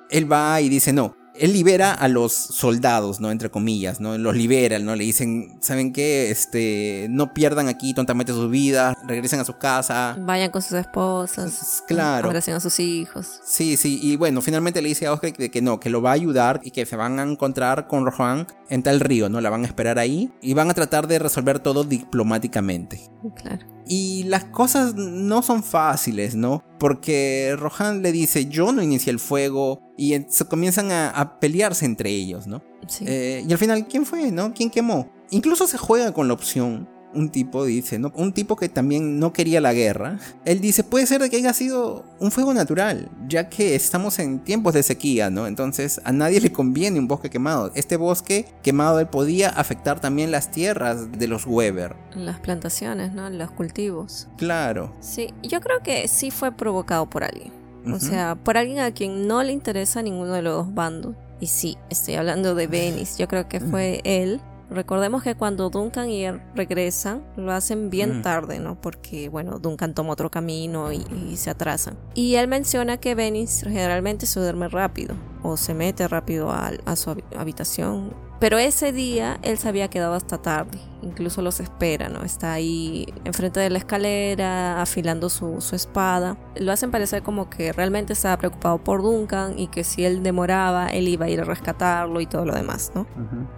él 0.09 0.32
va 0.32 0.61
y 0.61 0.69
dice, 0.69 0.93
no, 0.93 1.15
él 1.41 1.53
libera 1.53 1.91
a 1.91 2.07
los 2.07 2.31
soldados, 2.31 3.19
¿no? 3.19 3.31
Entre 3.31 3.49
comillas, 3.49 3.99
¿no? 3.99 4.15
Los 4.15 4.35
libera, 4.35 4.77
¿no? 4.77 4.95
Le 4.95 5.03
dicen, 5.03 5.57
¿saben 5.59 5.91
qué? 5.91 6.29
Este, 6.29 7.07
no 7.09 7.33
pierdan 7.33 7.67
aquí 7.67 7.95
tontamente 7.95 8.31
sus 8.31 8.49
vidas, 8.51 8.95
regresen 9.07 9.39
a 9.39 9.45
su 9.45 9.57
casa. 9.57 10.15
Vayan 10.19 10.51
con 10.51 10.61
sus 10.61 10.73
esposas. 10.73 11.83
Claro. 11.87 12.27
Regresen 12.27 12.53
a 12.53 12.59
sus 12.59 12.79
hijos. 12.79 13.41
Sí, 13.43 13.75
sí, 13.75 13.99
y 14.03 14.17
bueno, 14.17 14.41
finalmente 14.41 14.83
le 14.83 14.89
dice 14.89 15.07
a 15.07 15.13
Oscar 15.13 15.33
que, 15.33 15.49
que, 15.49 15.61
no, 15.63 15.79
que 15.79 15.89
lo 15.89 16.03
va 16.03 16.11
a 16.11 16.13
ayudar 16.13 16.61
y 16.63 16.69
que 16.69 16.85
se 16.85 16.95
van 16.95 17.19
a 17.19 17.23
encontrar 17.23 17.87
con 17.87 18.05
Rohan 18.05 18.45
en 18.69 18.83
tal 18.83 18.99
río, 18.99 19.27
¿no? 19.27 19.41
La 19.41 19.49
van 19.49 19.63
a 19.63 19.67
esperar 19.67 19.97
ahí 19.97 20.31
y 20.43 20.53
van 20.53 20.69
a 20.69 20.75
tratar 20.75 21.07
de 21.07 21.17
resolver 21.17 21.57
todo 21.57 21.83
diplomáticamente. 21.83 23.09
Claro. 23.35 23.65
Y 23.88 24.23
las 24.23 24.45
cosas 24.45 24.95
no 24.95 25.41
son 25.41 25.63
fáciles, 25.63 26.36
¿no? 26.36 26.63
Porque 26.79 27.55
Rohan 27.57 28.01
le 28.01 28.11
dice, 28.11 28.45
yo 28.45 28.71
no 28.71 28.82
inicié 28.82 29.11
el 29.11 29.19
fuego, 29.19 29.82
y 29.97 30.25
se 30.29 30.45
comienzan 30.45 30.91
a, 30.91 31.39
pelearse 31.39 31.86
entre 31.86 32.09
ellos, 32.09 32.47
¿no? 32.47 32.63
Sí. 32.88 33.05
Eh, 33.07 33.45
y 33.47 33.51
al 33.51 33.57
final, 33.59 33.88
¿quién 33.88 34.05
fue, 34.05 34.32
no? 34.32 34.53
¿Quién 34.53 34.69
quemó? 34.69 35.11
Incluso 35.29 35.67
se 35.67 35.77
juega 35.77 36.13
con 36.13 36.27
la 36.27 36.34
opción 36.34 36.89
un 37.14 37.30
tipo 37.30 37.66
dice, 37.66 37.99
¿no? 37.99 38.12
Un 38.16 38.34
tipo 38.34 38.55
que 38.55 38.70
también 38.70 39.20
no 39.20 39.34
quería 39.34 39.62
la 39.62 39.74
guerra. 39.74 40.20
Él 40.45 40.62
dice, 40.62 40.84
puede 40.84 41.05
ser 41.05 41.30
que 41.30 41.38
haya 41.38 41.53
sido 41.53 42.03
un 42.20 42.32
fuego 42.32 42.53
natural, 42.53 43.09
ya 43.28 43.49
que 43.49 43.76
estamos 43.76 44.20
en 44.20 44.39
tiempos 44.39 44.74
de 44.74 44.84
sequía, 44.84 45.30
¿no? 45.30 45.47
Entonces 45.47 46.01
a 46.03 46.12
nadie 46.12 46.41
le 46.41 46.51
conviene 46.51 46.99
un 46.99 47.07
bosque 47.07 47.30
quemado. 47.30 47.72
Este 47.76 47.97
bosque 47.97 48.45
quemado 48.64 49.09
podía 49.09 49.49
afectar 49.49 49.99
también 49.99 50.32
las 50.32 50.51
tierras 50.51 51.12
de 51.12 51.28
los 51.28 51.45
Weber. 51.45 51.95
Las 52.16 52.39
plantaciones, 52.39 53.14
¿no? 53.14 53.30
Los 53.30 53.51
cultivos. 53.51 54.28
Claro. 54.38 54.93
Sí, 54.99 55.34
yo 55.43 55.62
creo 55.62 55.82
que 55.84 56.07
sí 56.07 56.32
fue 56.32 56.51
provocado 56.51 57.09
por 57.09 57.24
alguien. 57.24 57.51
O 57.91 57.99
sea, 57.99 58.36
por 58.36 58.57
alguien 58.57 58.78
a 58.78 58.91
quien 58.91 59.28
no 59.28 59.41
le 59.41 59.51
interesa 59.53 60.03
ninguno 60.03 60.34
de 60.34 60.43
los 60.43 60.53
dos 60.53 60.76
bandos. 60.76 61.16
Y 61.39 61.47
sí, 61.47 61.78
estoy 61.89 62.14
hablando 62.14 62.53
de 62.53 62.68
Venice. 62.68 63.18
Yo 63.18 63.28
creo 63.28 63.49
que 63.49 63.59
fue 63.59 64.01
él 64.03 64.39
Recordemos 64.72 65.22
que 65.22 65.36
cuando 65.36 65.69
Duncan 65.69 66.09
y 66.09 66.24
él 66.24 66.41
regresan, 66.55 67.24
lo 67.36 67.51
hacen 67.51 67.89
bien 67.89 68.19
mm. 68.19 68.22
tarde, 68.22 68.59
¿no? 68.59 68.80
Porque, 68.80 69.28
bueno, 69.28 69.59
Duncan 69.59 69.93
toma 69.93 70.13
otro 70.13 70.32
camino 70.32 70.93
y, 70.93 71.01
se 71.36 71.49
atrasan. 71.49 71.97
Y 72.13 72.36
él 72.36 72.47
menciona 72.47 72.97
que 72.97 73.13
Venice 73.13 73.69
generalmente 73.69 74.26
se 74.26 74.39
duerme 74.39 74.69
rápido 74.69 75.15
o 75.43 75.57
se 75.57 75.74
mete 75.74 76.07
rápido 76.07 76.51
a, 76.51 76.72
a 76.86 76.95
su 76.95 77.15
habitación 77.36 78.13
pero 78.41 78.57
ese 78.57 78.91
día 78.91 79.37
él 79.43 79.59
se 79.59 79.69
había 79.69 79.87
quedado 79.87 80.15
hasta 80.15 80.41
tarde, 80.41 80.79
incluso 81.03 81.43
los 81.43 81.59
espera, 81.59 82.09
¿no? 82.09 82.23
Está 82.23 82.53
ahí 82.53 83.05
enfrente 83.23 83.59
de 83.59 83.69
la 83.69 83.77
escalera, 83.77 84.81
afilando 84.81 85.29
su, 85.29 85.59
espada. 85.73 86.37
Lo 86.55 86.71
hacen 86.71 86.89
parecer 86.89 87.21
como 87.21 87.51
que 87.51 87.71
realmente 87.71 88.13
estaba 88.13 88.37
preocupado 88.37 88.83
por 88.83 89.03
Duncan 89.03 89.59
y 89.59 89.67
que 89.67 89.83
si 89.83 90.05
él 90.05 90.23
demoraba, 90.23 90.87
él 90.87 91.07
iba 91.07 91.27
a 91.27 91.29
ir 91.29 91.39
a 91.39 91.43
rescatarlo 91.43 92.19
y 92.19 92.25
todo 92.25 92.45
lo 92.45 92.55
demás, 92.55 92.91
¿no? 92.95 93.05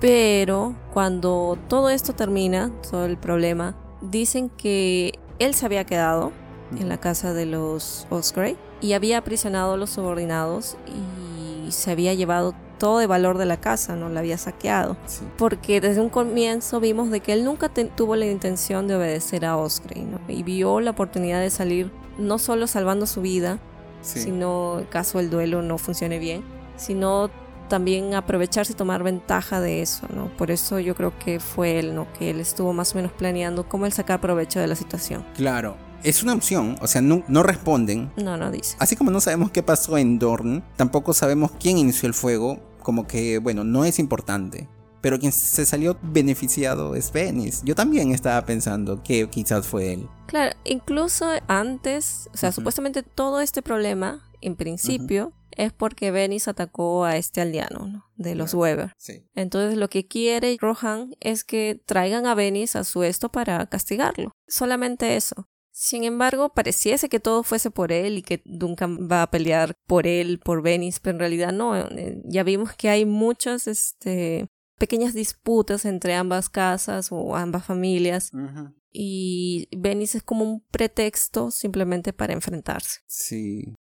Pero 0.02 0.76
cuando 0.94 1.58
todo 1.70 1.90
esto 1.90 2.12
termina, 2.12 2.70
todo 2.92 3.06
el 3.06 3.16
problema, 3.16 3.78
dicen 4.02 4.50
que 4.50 5.18
él 5.40 5.54
se 5.54 5.66
había 5.66 5.86
quedado 5.86 6.34
en 6.78 6.90
la 6.90 6.98
casa 6.98 7.34
de 7.34 7.46
los 7.46 8.06
Osgrey 8.10 8.58
y 8.82 8.92
había 8.92 9.20
aprisionado 9.20 9.76
a 9.76 9.78
los 9.78 9.92
subordinados 9.92 10.76
y 10.88 11.72
se 11.72 11.90
había 11.90 12.14
llevado 12.14 12.54
todo 12.84 12.98
de 12.98 13.08
valor 13.08 13.38
de 13.38 13.46
la 13.46 13.56
casa, 13.56 13.96
no 13.96 14.10
la 14.10 14.20
había 14.20 14.38
saqueado. 14.38 14.98
Porque 15.38 15.80
desde 15.80 16.02
un 16.02 16.10
comienzo 16.10 16.82
vimos 16.82 17.12
de 17.12 17.22
que 17.22 17.32
él 17.32 17.46
nunca 17.46 17.70
tuvo 17.70 18.18
la 18.18 18.26
intención 18.26 18.90
de 18.90 18.96
obedecer 18.96 19.46
a 19.46 19.56
Osgrey, 19.56 20.06
Y 20.28 20.44
vio 20.44 20.82
la 20.82 20.92
oportunidad 20.92 21.40
de 21.40 21.50
salir 21.50 21.94
no 22.18 22.40
solo 22.40 22.68
salvando 22.68 23.06
su 23.06 23.22
vida, 23.22 23.60
sino 24.02 24.80
en 24.80 24.86
caso 24.88 25.22
el 25.22 25.30
duelo 25.30 25.62
no 25.62 25.78
funcione 25.78 26.20
bien, 26.20 26.44
sino 26.76 27.30
también 27.70 28.16
aprovecharse 28.16 28.74
y 28.74 28.76
tomar 28.76 29.02
ventaja 29.02 29.62
de 29.62 29.82
eso, 29.82 30.06
¿no? 30.14 30.28
Por 30.36 30.52
eso 30.52 30.78
yo 30.78 30.94
creo 30.94 31.18
que 31.18 31.40
fue 31.40 31.80
él, 31.80 31.96
¿no? 31.96 32.12
Que 32.20 32.32
él 32.32 32.42
estuvo 32.42 32.74
más 32.74 32.92
o 32.92 32.96
menos 32.96 33.14
planeando 33.14 33.66
cómo 33.70 33.86
él 33.86 33.94
sacar 33.94 34.20
provecho 34.20 34.60
de 34.60 34.68
la 34.68 34.76
situación. 34.76 35.26
Claro, 35.38 35.78
es 36.04 36.22
una 36.22 36.34
opción, 36.34 36.76
o 36.82 36.88
sea, 36.88 37.02
no, 37.02 37.24
no, 37.30 37.44
responden. 37.44 38.12
No, 38.18 38.36
no 38.36 38.52
dice. 38.52 38.76
Así 38.80 38.98
como 38.98 39.10
no 39.10 39.22
sabemos 39.22 39.52
qué 39.52 39.64
pasó 39.64 39.98
en 39.98 40.20
Dorn, 40.20 40.62
tampoco 40.76 41.14
sabemos 41.14 41.52
quién 41.58 41.78
inició 41.78 42.08
el 42.08 42.14
fuego, 42.14 42.60
como 42.84 43.08
que, 43.08 43.40
bueno, 43.40 43.64
no 43.64 43.86
es 43.86 44.00
importante. 44.00 44.68
Pero 45.02 45.20
quien 45.20 45.34
se 45.34 45.66
salió 45.66 45.98
beneficiado 46.02 46.96
es 46.96 47.12
Venice. 47.12 47.62
Yo 47.66 47.76
también 47.76 48.12
estaba 48.12 48.46
pensando 48.46 49.04
que 49.04 49.30
quizás 49.30 49.68
fue 49.68 49.94
él. 49.94 50.08
Claro, 50.28 50.56
incluso 50.64 51.28
antes, 51.48 52.30
o 52.34 52.38
sea, 52.38 52.54
supuestamente 52.54 53.04
todo 53.04 53.42
este 53.42 53.62
problema, 53.62 54.24
en 54.40 54.56
principio, 54.56 55.34
es 55.58 55.74
porque 55.74 56.12
Venice 56.12 56.50
atacó 56.50 57.06
a 57.06 57.18
este 57.18 57.42
aldeano 57.42 57.88
¿no? 57.88 58.06
de 58.16 58.36
los 58.36 58.54
Weber. 58.54 58.94
Sí. 58.98 59.26
Entonces 59.36 59.78
lo 59.78 59.90
que 59.90 60.08
quiere 60.08 60.58
Rohan 60.60 61.16
es 61.20 61.44
que 61.44 61.82
traigan 61.86 62.26
a 62.26 62.36
Venice 62.36 62.78
a 62.78 62.84
su 62.84 63.04
esto 63.04 63.30
para 63.30 63.66
castigarlo. 63.68 64.32
Solamente 64.48 65.16
eso. 65.16 65.48
Sin 65.76 66.04
embargo, 66.04 66.50
pareciese 66.54 67.10
que 67.10 67.20
todo 67.20 67.42
fuese 67.42 67.72
por 67.72 67.92
él 67.92 68.20
y 68.20 68.22
que 68.22 68.44
Duncan 68.46 69.10
va 69.12 69.24
a 69.24 69.32
pelear 69.32 69.76
por 69.88 70.06
él, 70.06 70.40
por 70.40 70.62
Venice, 70.62 71.00
pero 71.02 71.16
en 71.16 71.20
realidad 71.20 71.52
no. 71.52 71.76
Eh, 71.76 72.22
ya 72.26 72.44
vimos 72.44 72.74
que 72.74 72.90
hay 72.90 73.06
muchas 73.06 73.66
este, 73.66 74.46
pequeñas 74.78 75.16
disputas 75.16 75.86
entre 75.86 76.14
ambas 76.14 76.48
casas 76.48 77.08
o 77.10 77.36
ambas 77.36 77.66
familias. 77.66 78.32
Y 78.92 79.68
Venice 79.76 80.20
es 80.20 80.24
como 80.24 80.46
un 80.46 80.64
pretexto 80.70 81.50
simplemente 81.50 82.14
para 82.14 82.34
enfrentarse. 82.34 83.00
Sí. 83.08 83.74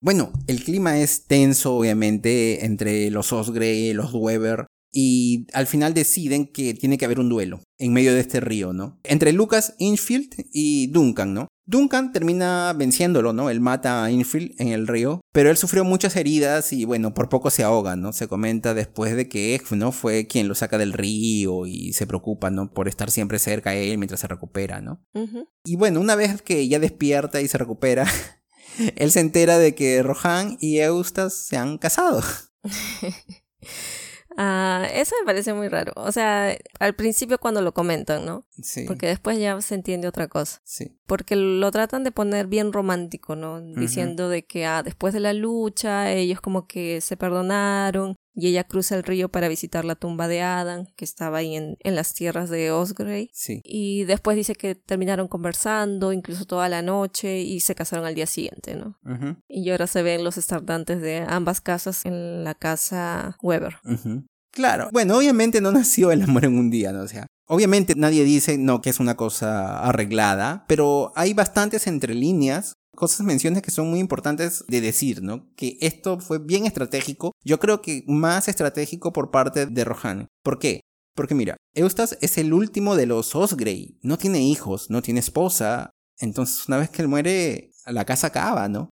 Bueno, 0.00 0.32
el 0.48 0.64
clima 0.64 0.98
es 0.98 1.26
tenso, 1.26 1.76
obviamente, 1.76 2.64
entre 2.64 3.08
los 3.10 3.32
Osgrey 3.32 3.90
y 3.90 3.92
los 3.92 4.12
Weber 4.12 4.66
y 4.98 5.46
al 5.52 5.66
final 5.66 5.92
deciden 5.92 6.46
que 6.46 6.72
tiene 6.72 6.96
que 6.96 7.04
haber 7.04 7.20
un 7.20 7.28
duelo 7.28 7.60
en 7.78 7.92
medio 7.92 8.14
de 8.14 8.20
este 8.20 8.40
río, 8.40 8.72
¿no? 8.72 8.98
Entre 9.04 9.34
Lucas 9.34 9.74
Infield 9.78 10.30
y 10.54 10.86
Duncan, 10.86 11.34
¿no? 11.34 11.48
Duncan 11.66 12.12
termina 12.12 12.72
venciéndolo, 12.74 13.34
¿no? 13.34 13.50
Él 13.50 13.60
mata 13.60 14.02
a 14.02 14.10
Infield 14.10 14.58
en 14.58 14.68
el 14.68 14.86
río, 14.86 15.20
pero 15.32 15.50
él 15.50 15.58
sufrió 15.58 15.84
muchas 15.84 16.16
heridas 16.16 16.72
y 16.72 16.86
bueno, 16.86 17.12
por 17.12 17.28
poco 17.28 17.50
se 17.50 17.62
ahoga, 17.62 17.94
¿no? 17.94 18.14
Se 18.14 18.26
comenta 18.26 18.72
después 18.72 19.14
de 19.14 19.28
que 19.28 19.54
Egg, 19.54 19.70
¿no? 19.72 19.92
Fue 19.92 20.26
quien 20.26 20.48
lo 20.48 20.54
saca 20.54 20.78
del 20.78 20.94
río 20.94 21.66
y 21.66 21.92
se 21.92 22.06
preocupa, 22.06 22.48
¿no? 22.48 22.72
Por 22.72 22.88
estar 22.88 23.10
siempre 23.10 23.38
cerca 23.38 23.72
de 23.72 23.92
él 23.92 23.98
mientras 23.98 24.20
se 24.20 24.28
recupera, 24.28 24.80
¿no? 24.80 25.04
Y 25.62 25.76
bueno, 25.76 26.00
una 26.00 26.14
vez 26.14 26.40
que 26.40 26.66
ya 26.68 26.78
despierta 26.78 27.42
y 27.42 27.48
se 27.48 27.58
recupera, 27.58 28.06
él 28.96 29.10
se 29.10 29.20
entera 29.20 29.58
de 29.58 29.74
que 29.74 30.02
Rohan 30.02 30.56
y 30.58 30.78
Eustace 30.78 31.36
se 31.36 31.58
han 31.58 31.76
casado. 31.76 32.22
Ah, 34.36 34.86
eso 34.92 35.14
me 35.20 35.26
parece 35.26 35.54
muy 35.54 35.68
raro. 35.68 35.92
O 35.96 36.12
sea, 36.12 36.56
al 36.78 36.94
principio 36.94 37.38
cuando 37.38 37.62
lo 37.62 37.72
comentan, 37.72 38.24
¿no? 38.26 38.46
Sí. 38.62 38.84
Porque 38.86 39.06
después 39.06 39.38
ya 39.38 39.60
se 39.60 39.74
entiende 39.74 40.08
otra 40.08 40.28
cosa. 40.28 40.60
Sí. 40.64 40.96
Porque 41.06 41.36
lo 41.36 41.70
tratan 41.70 42.04
de 42.04 42.12
poner 42.12 42.46
bien 42.46 42.72
romántico, 42.72 43.34
¿no? 43.34 43.60
Diciendo 43.60 44.28
de 44.28 44.44
que 44.44 44.66
ah, 44.66 44.82
después 44.82 45.14
de 45.14 45.20
la 45.20 45.32
lucha 45.32 46.12
ellos 46.12 46.40
como 46.40 46.66
que 46.66 47.00
se 47.00 47.16
perdonaron 47.16 48.16
y 48.36 48.48
ella 48.48 48.64
cruza 48.64 48.94
el 48.94 49.02
río 49.02 49.30
para 49.30 49.48
visitar 49.48 49.86
la 49.86 49.94
tumba 49.94 50.28
de 50.28 50.42
Adam, 50.42 50.84
que 50.94 51.06
estaba 51.06 51.38
ahí 51.38 51.56
en, 51.56 51.78
en 51.80 51.94
las 51.94 52.12
tierras 52.12 52.50
de 52.50 52.70
Osgrey. 52.70 53.30
Sí. 53.32 53.62
Y 53.64 54.04
después 54.04 54.36
dice 54.36 54.54
que 54.54 54.74
terminaron 54.74 55.26
conversando, 55.26 56.12
incluso 56.12 56.44
toda 56.44 56.68
la 56.68 56.82
noche, 56.82 57.40
y 57.40 57.60
se 57.60 57.74
casaron 57.74 58.04
al 58.04 58.14
día 58.14 58.26
siguiente, 58.26 58.76
¿no? 58.76 58.98
Y 59.48 59.70
ahora 59.70 59.86
se 59.86 60.02
ven 60.02 60.22
los 60.22 60.36
estardantes 60.36 61.00
de 61.00 61.24
ambas 61.26 61.62
casas 61.62 62.04
en 62.04 62.44
la 62.44 62.54
casa 62.54 63.38
Weber. 63.42 63.76
Claro. 64.50 64.90
Bueno, 64.92 65.16
obviamente 65.16 65.62
no 65.62 65.72
nació 65.72 66.12
el 66.12 66.22
amor 66.22 66.44
en 66.44 66.58
un 66.58 66.70
día, 66.70 66.92
¿no? 66.92 67.02
O 67.02 67.08
sea, 67.08 67.26
obviamente 67.46 67.94
nadie 67.96 68.24
dice, 68.24 68.58
no, 68.58 68.82
que 68.82 68.90
es 68.90 69.00
una 69.00 69.16
cosa 69.16 69.80
arreglada, 69.80 70.66
pero 70.68 71.12
hay 71.16 71.32
bastantes 71.32 71.86
entre 71.86 72.14
líneas 72.14 72.74
cosas, 72.96 73.24
menciones 73.24 73.62
que 73.62 73.70
son 73.70 73.88
muy 73.88 74.00
importantes 74.00 74.64
de 74.66 74.80
decir, 74.80 75.22
¿no? 75.22 75.46
Que 75.54 75.78
esto 75.80 76.18
fue 76.18 76.40
bien 76.40 76.66
estratégico. 76.66 77.32
Yo 77.44 77.60
creo 77.60 77.80
que 77.80 78.02
más 78.08 78.48
estratégico 78.48 79.12
por 79.12 79.30
parte 79.30 79.66
de 79.66 79.84
Rohan. 79.84 80.26
¿Por 80.42 80.58
qué? 80.58 80.80
Porque 81.14 81.34
mira, 81.34 81.56
Eustace 81.74 82.18
es 82.20 82.36
el 82.38 82.52
último 82.52 82.96
de 82.96 83.06
los 83.06 83.34
Osgrey. 83.36 83.98
No 84.02 84.18
tiene 84.18 84.40
hijos, 84.40 84.90
no 84.90 85.00
tiene 85.00 85.20
esposa. 85.20 85.90
Entonces, 86.18 86.66
una 86.68 86.78
vez 86.78 86.90
que 86.90 87.02
él 87.02 87.08
muere, 87.08 87.70
la 87.86 88.04
casa 88.04 88.26
acaba, 88.28 88.68
¿no? 88.68 88.90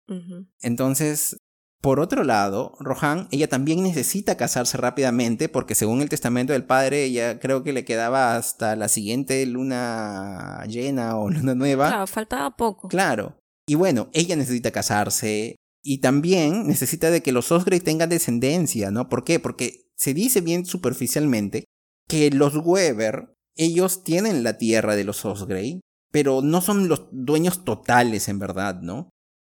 Entonces, 0.61 1.37
por 1.81 1.99
otro 1.99 2.23
lado, 2.23 2.73
Rohan, 2.79 3.27
ella 3.31 3.49
también 3.49 3.81
necesita 3.81 4.37
casarse 4.37 4.77
rápidamente 4.77 5.49
porque 5.49 5.73
según 5.73 6.01
el 6.01 6.09
testamento 6.09 6.53
del 6.53 6.63
padre, 6.63 7.05
ella 7.05 7.39
creo 7.39 7.63
que 7.63 7.73
le 7.73 7.85
quedaba 7.85 8.35
hasta 8.35 8.75
la 8.75 8.87
siguiente 8.87 9.43
luna 9.47 10.63
llena 10.67 11.17
o 11.17 11.31
luna 11.31 11.55
nueva. 11.55 11.87
Claro, 11.87 12.07
faltaba 12.07 12.55
poco. 12.55 12.87
Claro. 12.87 13.40
Y 13.71 13.75
bueno, 13.75 14.09
ella 14.11 14.35
necesita 14.35 14.71
casarse 14.71 15.55
y 15.81 15.99
también 15.99 16.67
necesita 16.67 17.09
de 17.09 17.23
que 17.23 17.31
los 17.31 17.53
Osgrey 17.53 17.79
tengan 17.79 18.09
descendencia, 18.09 18.91
¿no? 18.91 19.07
¿Por 19.07 19.23
qué? 19.23 19.39
Porque 19.39 19.85
se 19.95 20.13
dice 20.13 20.41
bien 20.41 20.65
superficialmente 20.65 21.63
que 22.05 22.31
los 22.31 22.57
Weber, 22.57 23.33
ellos 23.55 24.03
tienen 24.03 24.43
la 24.43 24.57
tierra 24.57 24.97
de 24.97 25.05
los 25.05 25.23
Osgrey, 25.23 25.79
pero 26.11 26.41
no 26.41 26.59
son 26.59 26.89
los 26.89 27.07
dueños 27.13 27.63
totales 27.63 28.27
en 28.27 28.39
verdad, 28.39 28.81
¿no? 28.81 29.09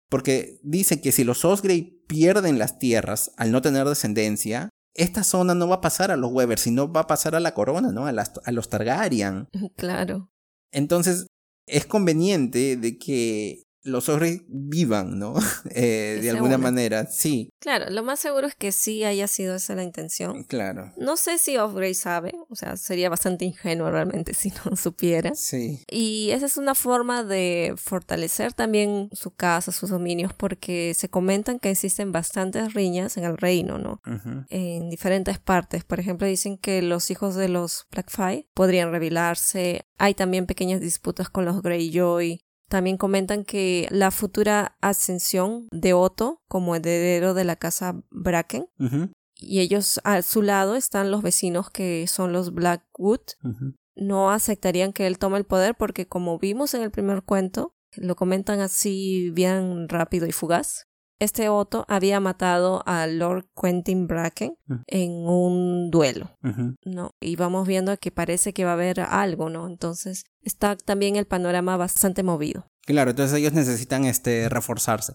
Porque 0.09 0.59
dice 0.63 0.99
que 0.99 1.11
si 1.11 1.23
los 1.23 1.45
Osgrey 1.45 2.01
pierden 2.07 2.57
las 2.57 2.79
tierras 2.79 3.33
al 3.37 3.51
no 3.51 3.61
tener 3.61 3.87
descendencia, 3.87 4.69
esta 4.95 5.23
zona 5.23 5.53
no 5.53 5.67
va 5.67 5.75
a 5.75 5.81
pasar 5.81 6.09
a 6.09 6.17
los 6.17 6.31
Weber, 6.31 6.57
sino 6.57 6.91
va 6.91 7.01
a 7.01 7.07
pasar 7.07 7.35
a 7.35 7.39
la 7.39 7.53
corona, 7.53 7.91
¿no? 7.91 8.07
A, 8.07 8.09
a 8.09 8.51
los 8.51 8.69
Targaryen. 8.69 9.47
Claro. 9.77 10.31
Entonces, 10.71 11.27
es 11.67 11.85
conveniente 11.85 12.77
de 12.77 12.97
que 12.97 13.66
los 13.83 14.09
Osgrey 14.09 14.45
vivan, 14.47 15.19
¿no? 15.19 15.35
Eh, 15.79 16.19
de 16.21 16.31
alguna 16.31 16.57
manera, 16.57 17.05
sí. 17.05 17.51
Claro, 17.59 17.89
lo 17.91 18.01
más 18.01 18.19
seguro 18.19 18.47
es 18.47 18.55
que 18.55 18.71
sí 18.71 19.03
haya 19.03 19.27
sido 19.27 19.55
esa 19.55 19.75
la 19.75 19.83
intención. 19.83 20.43
Claro. 20.45 20.91
No 20.97 21.17
sé 21.17 21.37
si 21.37 21.57
Osgrey 21.57 21.93
sabe, 21.93 22.33
o 22.49 22.55
sea, 22.55 22.77
sería 22.77 23.09
bastante 23.09 23.45
ingenuo 23.45 23.91
realmente 23.91 24.33
si 24.33 24.51
no 24.65 24.75
supiera. 24.75 25.35
Sí. 25.35 25.83
Y 25.89 26.31
esa 26.31 26.47
es 26.47 26.57
una 26.57 26.73
forma 26.73 27.23
de 27.23 27.75
fortalecer 27.77 28.53
también 28.53 29.09
su 29.11 29.31
casa, 29.31 29.71
sus 29.71 29.89
dominios, 29.89 30.33
porque 30.33 30.93
se 30.95 31.09
comentan 31.09 31.59
que 31.59 31.69
existen 31.69 32.11
bastantes 32.11 32.73
riñas 32.73 33.17
en 33.17 33.25
el 33.25 33.37
reino, 33.37 33.77
¿no? 33.77 34.01
En 34.49 34.89
diferentes 34.89 35.37
partes. 35.39 35.83
Por 35.83 35.99
ejemplo, 35.99 36.25
dicen 36.27 36.57
que 36.57 36.81
los 36.81 37.11
hijos 37.11 37.35
de 37.35 37.49
los 37.49 37.87
Blackfire 37.91 38.47
podrían 38.53 38.91
rebelarse. 38.91 39.85
Hay 39.97 40.13
también 40.13 40.45
pequeñas 40.47 40.81
disputas 40.81 41.29
con 41.29 41.45
los 41.45 41.61
Greyjoy. 41.61 42.41
También 42.69 42.97
comentan 42.97 43.45
que 43.45 43.87
la 43.91 44.11
futura 44.11 44.77
ascensión 44.81 45.67
de 45.71 45.93
Otto 45.93 46.41
como 46.47 46.75
heredero 46.75 47.33
de 47.33 47.45
la 47.45 47.55
casa 47.55 48.01
Bracken. 48.11 48.67
Y 49.35 49.59
ellos 49.59 50.01
a 50.03 50.21
su 50.21 50.41
lado 50.41 50.75
están 50.75 51.11
los 51.11 51.21
vecinos 51.21 51.69
que 51.69 52.05
son 52.07 52.33
los 52.33 52.53
Blackwood. 52.53 53.21
No 53.95 54.31
aceptarían 54.31 54.93
que 54.93 55.07
él 55.07 55.17
tome 55.17 55.37
el 55.37 55.45
poder 55.45 55.75
porque 55.75 56.07
como 56.07 56.39
vimos 56.39 56.73
en 56.73 56.81
el 56.81 56.91
primer 56.91 57.23
cuento, 57.23 57.73
lo 57.95 58.15
comentan 58.15 58.59
así 58.59 59.31
bien 59.31 59.87
rápido 59.89 60.27
y 60.27 60.31
fugaz. 60.31 60.87
Este 61.19 61.49
Otto 61.49 61.85
había 61.87 62.19
matado 62.19 62.83
a 62.85 63.07
Lord 63.07 63.45
Quentin 63.59 64.07
Bracken 64.07 64.53
Mm. 64.67 64.75
en 64.87 65.11
un 65.27 65.89
duelo. 65.91 66.31
¿no? 66.85 67.11
Y 67.21 67.35
vamos 67.35 67.67
viendo 67.67 67.95
que 67.97 68.11
parece 68.11 68.53
que 68.53 68.63
va 68.65 68.71
a 68.71 68.73
haber 68.73 68.99
algo, 69.01 69.49
¿no? 69.49 69.67
Entonces 69.67 70.23
está 70.43 70.75
también 70.75 71.15
el 71.15 71.25
panorama 71.25 71.75
bastante 71.77 72.23
movido. 72.23 72.67
Claro, 72.85 73.11
entonces 73.11 73.37
ellos 73.37 73.53
necesitan 73.53 74.05
este, 74.05 74.47
reforzarse. 74.49 75.13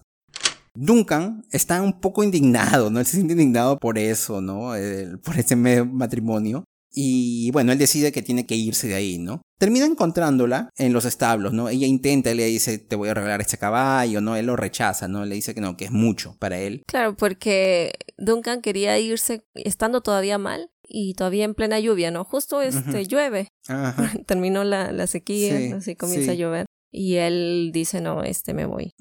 Duncan 0.75 1.43
está 1.51 1.81
un 1.81 1.99
poco 1.99 2.23
indignado, 2.23 2.89
¿no? 2.89 2.99
Él 2.99 3.05
se 3.05 3.13
siente 3.17 3.33
indignado 3.33 3.77
por 3.77 3.97
eso, 3.97 4.41
¿no? 4.41 4.75
El- 4.75 5.19
por 5.19 5.37
ese 5.37 5.55
matrimonio. 5.55 6.65
Y 6.95 7.49
bueno, 7.51 7.71
él 7.71 7.77
decide 7.79 8.11
que 8.11 8.21
tiene 8.21 8.45
que 8.45 8.55
irse 8.55 8.87
de 8.87 8.95
ahí, 8.95 9.17
¿no? 9.17 9.41
Termina 9.59 9.85
encontrándola 9.85 10.69
en 10.77 10.93
los 10.93 11.05
establos, 11.05 11.53
¿no? 11.53 11.69
Ella 11.69 11.87
intenta, 11.87 12.33
le 12.33 12.45
dice, 12.45 12.77
te 12.77 12.95
voy 12.95 13.09
a 13.09 13.13
regalar 13.13 13.41
este 13.41 13.57
caballo, 13.57 14.21
¿no? 14.21 14.35
Él 14.35 14.45
lo 14.45 14.55
rechaza, 14.55 15.07
¿no? 15.07 15.25
Le 15.25 15.35
dice 15.35 15.55
que 15.55 15.61
no, 15.61 15.75
que 15.77 15.85
es 15.85 15.91
mucho 15.91 16.35
para 16.39 16.59
él. 16.59 16.83
Claro, 16.87 17.15
porque 17.15 17.93
Duncan 18.17 18.61
quería 18.61 18.99
irse 18.99 19.43
estando 19.55 20.01
todavía 20.01 20.37
mal 20.37 20.69
y 20.87 21.13
todavía 21.15 21.45
en 21.45 21.55
plena 21.55 21.79
lluvia, 21.79 22.11
¿no? 22.11 22.25
Justo 22.25 22.61
este 22.61 22.89
Ujú. 23.01 23.07
llueve, 23.09 23.47
Ajá. 23.67 24.11
terminó 24.27 24.63
la, 24.63 24.91
la 24.91 25.07
sequía, 25.07 25.57
Sí, 25.57 25.71
así 25.71 25.95
comienza 25.95 26.25
sí. 26.25 26.31
a 26.31 26.33
llover. 26.35 26.65
Y 26.95 27.15
él 27.15 27.71
dice, 27.73 28.01
no, 28.01 28.23
este 28.23 28.53
me 28.53 28.67
voy. 28.67 28.93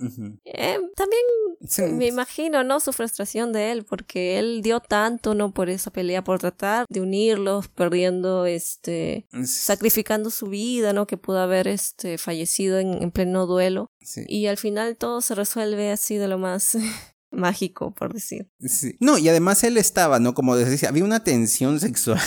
Eh, 0.46 0.78
también 0.96 1.22
Sí. 1.68 1.82
me 1.82 2.06
imagino, 2.06 2.64
¿no? 2.64 2.80
Su 2.80 2.92
frustración 2.92 3.52
de 3.52 3.70
él, 3.70 3.84
porque 3.84 4.38
él 4.38 4.62
dio 4.62 4.80
tanto, 4.80 5.34
¿no? 5.34 5.52
Por 5.52 5.68
esa 5.68 5.92
pelea, 5.92 6.24
por 6.24 6.38
tratar 6.40 6.86
de 6.88 7.00
unirlos, 7.02 7.68
perdiendo, 7.68 8.46
este, 8.46 9.26
sacrificando 9.44 10.30
su 10.30 10.46
vida, 10.46 10.92
¿no? 10.94 11.06
Que 11.06 11.18
pudo 11.18 11.38
haber, 11.38 11.68
este, 11.68 12.16
fallecido 12.16 12.78
en, 12.78 13.02
en 13.02 13.10
pleno 13.10 13.46
duelo. 13.46 13.90
Sí. 14.00 14.22
Y 14.26 14.46
al 14.46 14.56
final 14.56 14.96
todo 14.96 15.20
se 15.20 15.34
resuelve 15.34 15.90
así 15.92 16.16
de 16.16 16.28
lo 16.28 16.38
más 16.38 16.76
mágico, 17.30 17.92
por 17.94 18.14
decir. 18.14 18.48
Sí. 18.60 18.96
No, 19.00 19.18
y 19.18 19.28
además 19.28 19.62
él 19.64 19.76
estaba, 19.76 20.18
¿no? 20.18 20.32
Como 20.32 20.56
decía, 20.56 20.88
había 20.88 21.04
una 21.04 21.22
tensión 21.22 21.78
sexual 21.80 22.20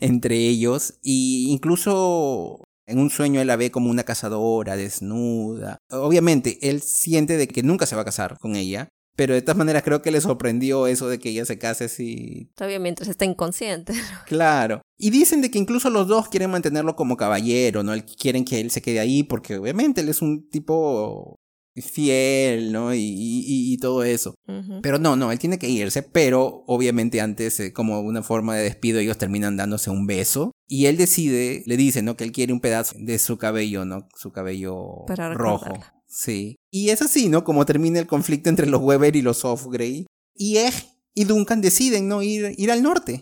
entre 0.00 0.36
ellos 0.36 0.94
y 1.02 1.48
incluso 1.50 2.63
en 2.86 2.98
un 2.98 3.10
sueño 3.10 3.40
él 3.40 3.46
la 3.46 3.56
ve 3.56 3.70
como 3.70 3.90
una 3.90 4.04
cazadora 4.04 4.76
desnuda. 4.76 5.78
Obviamente, 5.90 6.58
él 6.62 6.82
siente 6.82 7.36
de 7.36 7.48
que 7.48 7.62
nunca 7.62 7.86
se 7.86 7.96
va 7.96 8.02
a 8.02 8.06
casar 8.06 8.38
con 8.38 8.56
ella, 8.56 8.88
pero 9.16 9.34
de 9.34 9.42
todas 9.42 9.56
maneras 9.56 9.82
creo 9.84 10.02
que 10.02 10.10
le 10.10 10.20
sorprendió 10.20 10.86
eso 10.86 11.08
de 11.08 11.18
que 11.18 11.30
ella 11.30 11.44
se 11.44 11.58
case 11.58 11.84
así. 11.84 12.50
Todavía 12.56 12.80
mientras 12.80 13.08
está 13.08 13.24
inconsciente. 13.24 13.94
Claro. 14.26 14.82
Y 14.98 15.10
dicen 15.10 15.40
de 15.40 15.50
que 15.50 15.58
incluso 15.58 15.90
los 15.90 16.08
dos 16.08 16.28
quieren 16.28 16.50
mantenerlo 16.50 16.96
como 16.96 17.16
caballero, 17.16 17.82
¿no? 17.82 17.92
Quieren 18.18 18.44
que 18.44 18.60
él 18.60 18.70
se 18.70 18.82
quede 18.82 19.00
ahí 19.00 19.22
porque 19.22 19.56
obviamente 19.58 20.00
él 20.00 20.08
es 20.08 20.22
un 20.22 20.48
tipo 20.48 21.36
fiel, 21.82 22.72
¿no? 22.72 22.94
Y, 22.94 23.00
y- 23.00 23.72
y 23.72 23.76
todo 23.78 24.04
eso. 24.04 24.34
Pero 24.82 24.98
no, 24.98 25.16
no, 25.16 25.32
él 25.32 25.38
tiene 25.38 25.58
que 25.58 25.68
irse, 25.68 26.02
pero 26.02 26.64
obviamente 26.66 27.20
antes, 27.20 27.58
eh, 27.60 27.72
como 27.72 28.00
una 28.00 28.22
forma 28.22 28.56
de 28.56 28.64
despido, 28.64 28.98
ellos 29.00 29.18
terminan 29.18 29.56
dándose 29.56 29.90
un 29.90 30.06
beso. 30.06 30.52
Y 30.66 30.86
él 30.86 30.96
decide, 30.96 31.62
le 31.66 31.76
dice, 31.76 32.02
¿no? 32.02 32.16
Que 32.16 32.24
él 32.24 32.32
quiere 32.32 32.52
un 32.52 32.60
pedazo 32.60 32.94
de 32.98 33.18
su 33.18 33.36
cabello, 33.38 33.84
¿no? 33.84 34.08
Su 34.16 34.32
cabello 34.32 35.04
Para 35.06 35.32
rojo. 35.34 35.72
Sí. 36.06 36.56
Y 36.70 36.90
es 36.90 37.02
así, 37.02 37.28
¿no? 37.28 37.44
Como 37.44 37.66
termina 37.66 37.98
el 37.98 38.06
conflicto 38.06 38.48
entre 38.48 38.66
los 38.66 38.80
Weber 38.80 39.16
y 39.16 39.22
los 39.22 39.42
Grey. 39.70 40.06
Y 40.34 40.56
Egg 40.58 40.74
y 41.12 41.24
Duncan 41.24 41.60
deciden, 41.60 42.08
¿no? 42.08 42.22
Ir, 42.22 42.54
ir 42.56 42.70
al 42.70 42.82
norte. 42.82 43.20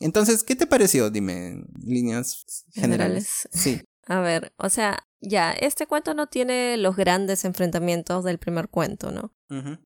Entonces, 0.00 0.42
¿qué 0.44 0.56
te 0.56 0.66
pareció? 0.66 1.10
Dime, 1.10 1.48
en 1.48 1.66
líneas 1.84 2.44
generales. 2.72 2.74
Generales. 2.74 3.48
Sí. 3.52 3.80
A 4.06 4.20
ver, 4.20 4.52
o 4.58 4.68
sea, 4.68 4.98
ya, 5.26 5.52
este 5.52 5.86
cuento 5.86 6.14
no 6.14 6.26
tiene 6.26 6.76
los 6.76 6.96
grandes 6.96 7.44
enfrentamientos 7.44 8.24
del 8.24 8.38
primer 8.38 8.68
cuento, 8.68 9.10
¿no? 9.10 9.32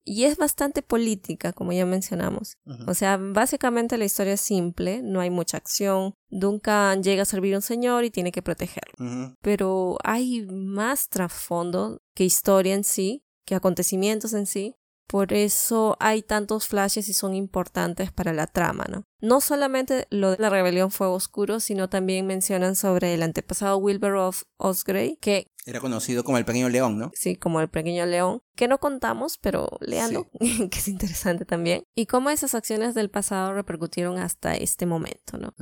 Y 0.05 0.24
es 0.24 0.39
bastante 0.39 0.82
política, 0.82 1.53
como 1.53 1.72
ya 1.72 1.84
mencionamos. 1.84 2.57
O 2.86 2.95
sea, 2.95 3.18
básicamente 3.18 3.99
la 3.99 4.07
historia 4.07 4.32
es 4.34 4.41
simple, 4.41 5.03
no 5.03 5.20
hay 5.20 5.28
mucha 5.28 5.59
acción. 5.59 6.14
Duncan 6.30 7.03
llega 7.03 7.22
a 7.22 7.26
servir 7.26 7.55
a 7.55 7.59
un 7.59 7.62
señor 7.62 8.05
y 8.05 8.11
tiene 8.11 8.32
que 8.32 8.41
protegerlo. 8.41 9.34
Pero 9.43 9.99
hay 10.05 10.47
más 10.47 11.09
trasfondo 11.09 12.01
que 12.14 12.24
historia 12.24 12.74
en 12.74 12.84
sí, 12.84 13.24
que 13.45 13.55
acontecimientos 13.55 14.32
en 14.32 14.47
sí. 14.47 14.74
Por 15.09 15.33
eso 15.33 15.97
hay 16.01 16.21
tantos 16.23 16.69
flashes 16.69 17.09
y 17.09 17.15
son 17.15 17.35
importantes 17.35 18.13
para 18.13 18.35
la 18.35 18.47
trama, 18.47 18.85
¿no? 18.91 19.05
No 19.21 19.41
solamente 19.41 20.07
lo 20.11 20.33
de 20.33 20.37
la 20.39 20.51
rebelión 20.51 20.91
Fuego 20.91 21.15
Oscuro, 21.15 21.61
sino 21.61 21.89
también 21.89 22.27
mencionan 22.27 22.77
sobre 22.77 23.15
el 23.15 23.23
antepasado 23.23 23.79
Wilbur 23.79 24.17
of 24.17 24.43
Osgrey, 24.59 25.17
que 25.17 25.51
Era 25.65 25.81
conocido 25.81 26.25
como 26.25 26.37
el 26.37 26.45
pequeño 26.45 26.69
león, 26.69 26.99
¿no? 26.99 27.11
sí, 27.15 27.37
como 27.37 27.61
el 27.63 27.69
pequeño 27.69 28.05
león, 28.05 28.43
que 28.55 28.69
no 28.69 28.79
contamos, 28.79 29.39
pero 29.39 29.71
léanlo, 29.81 30.29
que 30.71 30.79
es 30.79 30.89
interesante 30.89 31.47
también. 31.47 31.85
Y 31.95 32.05
cómo 32.05 32.29
esas 32.29 32.55
acciones 32.55 32.95
del 32.95 33.09
pasado 33.09 33.55
repercutieron 33.55 34.19
hasta 34.19 34.55
este 34.57 34.85
momento, 34.85 35.39
¿no? 35.39 35.55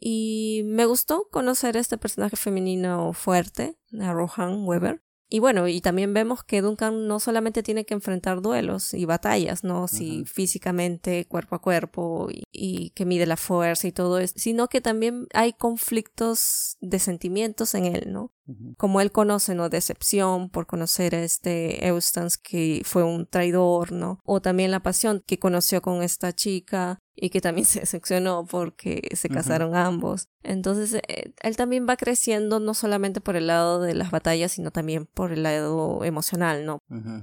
Y 0.00 0.62
me 0.64 0.86
gustó 0.86 1.28
conocer 1.30 1.76
este 1.76 1.98
personaje 1.98 2.36
femenino 2.36 3.12
fuerte, 3.12 3.78
a 4.00 4.12
Rohan 4.12 4.64
Weber. 4.66 5.02
Y 5.30 5.40
bueno, 5.40 5.68
y 5.68 5.80
también 5.82 6.14
vemos 6.14 6.42
que 6.42 6.62
Duncan 6.62 7.06
no 7.06 7.20
solamente 7.20 7.62
tiene 7.62 7.84
que 7.84 7.92
enfrentar 7.92 8.40
duelos 8.40 8.94
y 8.94 9.04
batallas, 9.04 9.62
¿no? 9.62 9.86
Si 9.86 10.24
físicamente, 10.24 11.26
cuerpo 11.26 11.56
a 11.56 11.60
cuerpo, 11.60 12.28
y, 12.30 12.44
y 12.50 12.90
que 12.90 13.04
mide 13.04 13.26
la 13.26 13.36
fuerza 13.36 13.86
y 13.86 13.92
todo 13.92 14.18
eso, 14.18 14.34
sino 14.36 14.68
que 14.68 14.80
también 14.80 15.26
hay 15.34 15.52
conflictos 15.52 16.78
de 16.80 16.98
sentimientos 16.98 17.74
en 17.74 17.84
él, 17.84 18.10
¿no? 18.10 18.32
Como 18.76 19.00
él 19.00 19.12
conoce, 19.12 19.54
¿no? 19.54 19.68
Decepción 19.68 20.50
por 20.50 20.66
conocer 20.66 21.14
a 21.14 21.22
este 21.22 21.86
Eustace 21.86 22.38
que 22.42 22.82
fue 22.84 23.02
un 23.04 23.26
traidor, 23.26 23.92
¿no? 23.92 24.20
O 24.24 24.40
también 24.40 24.70
la 24.70 24.80
pasión 24.80 25.22
que 25.26 25.38
conoció 25.38 25.82
con 25.82 26.02
esta 26.02 26.32
chica 26.32 26.98
y 27.14 27.30
que 27.30 27.40
también 27.40 27.64
se 27.66 27.80
decepcionó 27.80 28.46
porque 28.46 29.08
se 29.14 29.28
casaron 29.28 29.74
ambos. 29.74 30.28
Entonces, 30.42 30.94
eh, 31.08 31.34
él 31.42 31.56
también 31.56 31.86
va 31.88 31.96
creciendo 31.96 32.60
no 32.60 32.74
solamente 32.74 33.20
por 33.20 33.36
el 33.36 33.48
lado 33.48 33.80
de 33.80 33.94
las 33.94 34.10
batallas, 34.10 34.52
sino 34.52 34.70
también 34.70 35.06
por 35.06 35.32
el 35.32 35.42
lado 35.42 36.04
emocional, 36.04 36.64
¿no? 36.64 36.80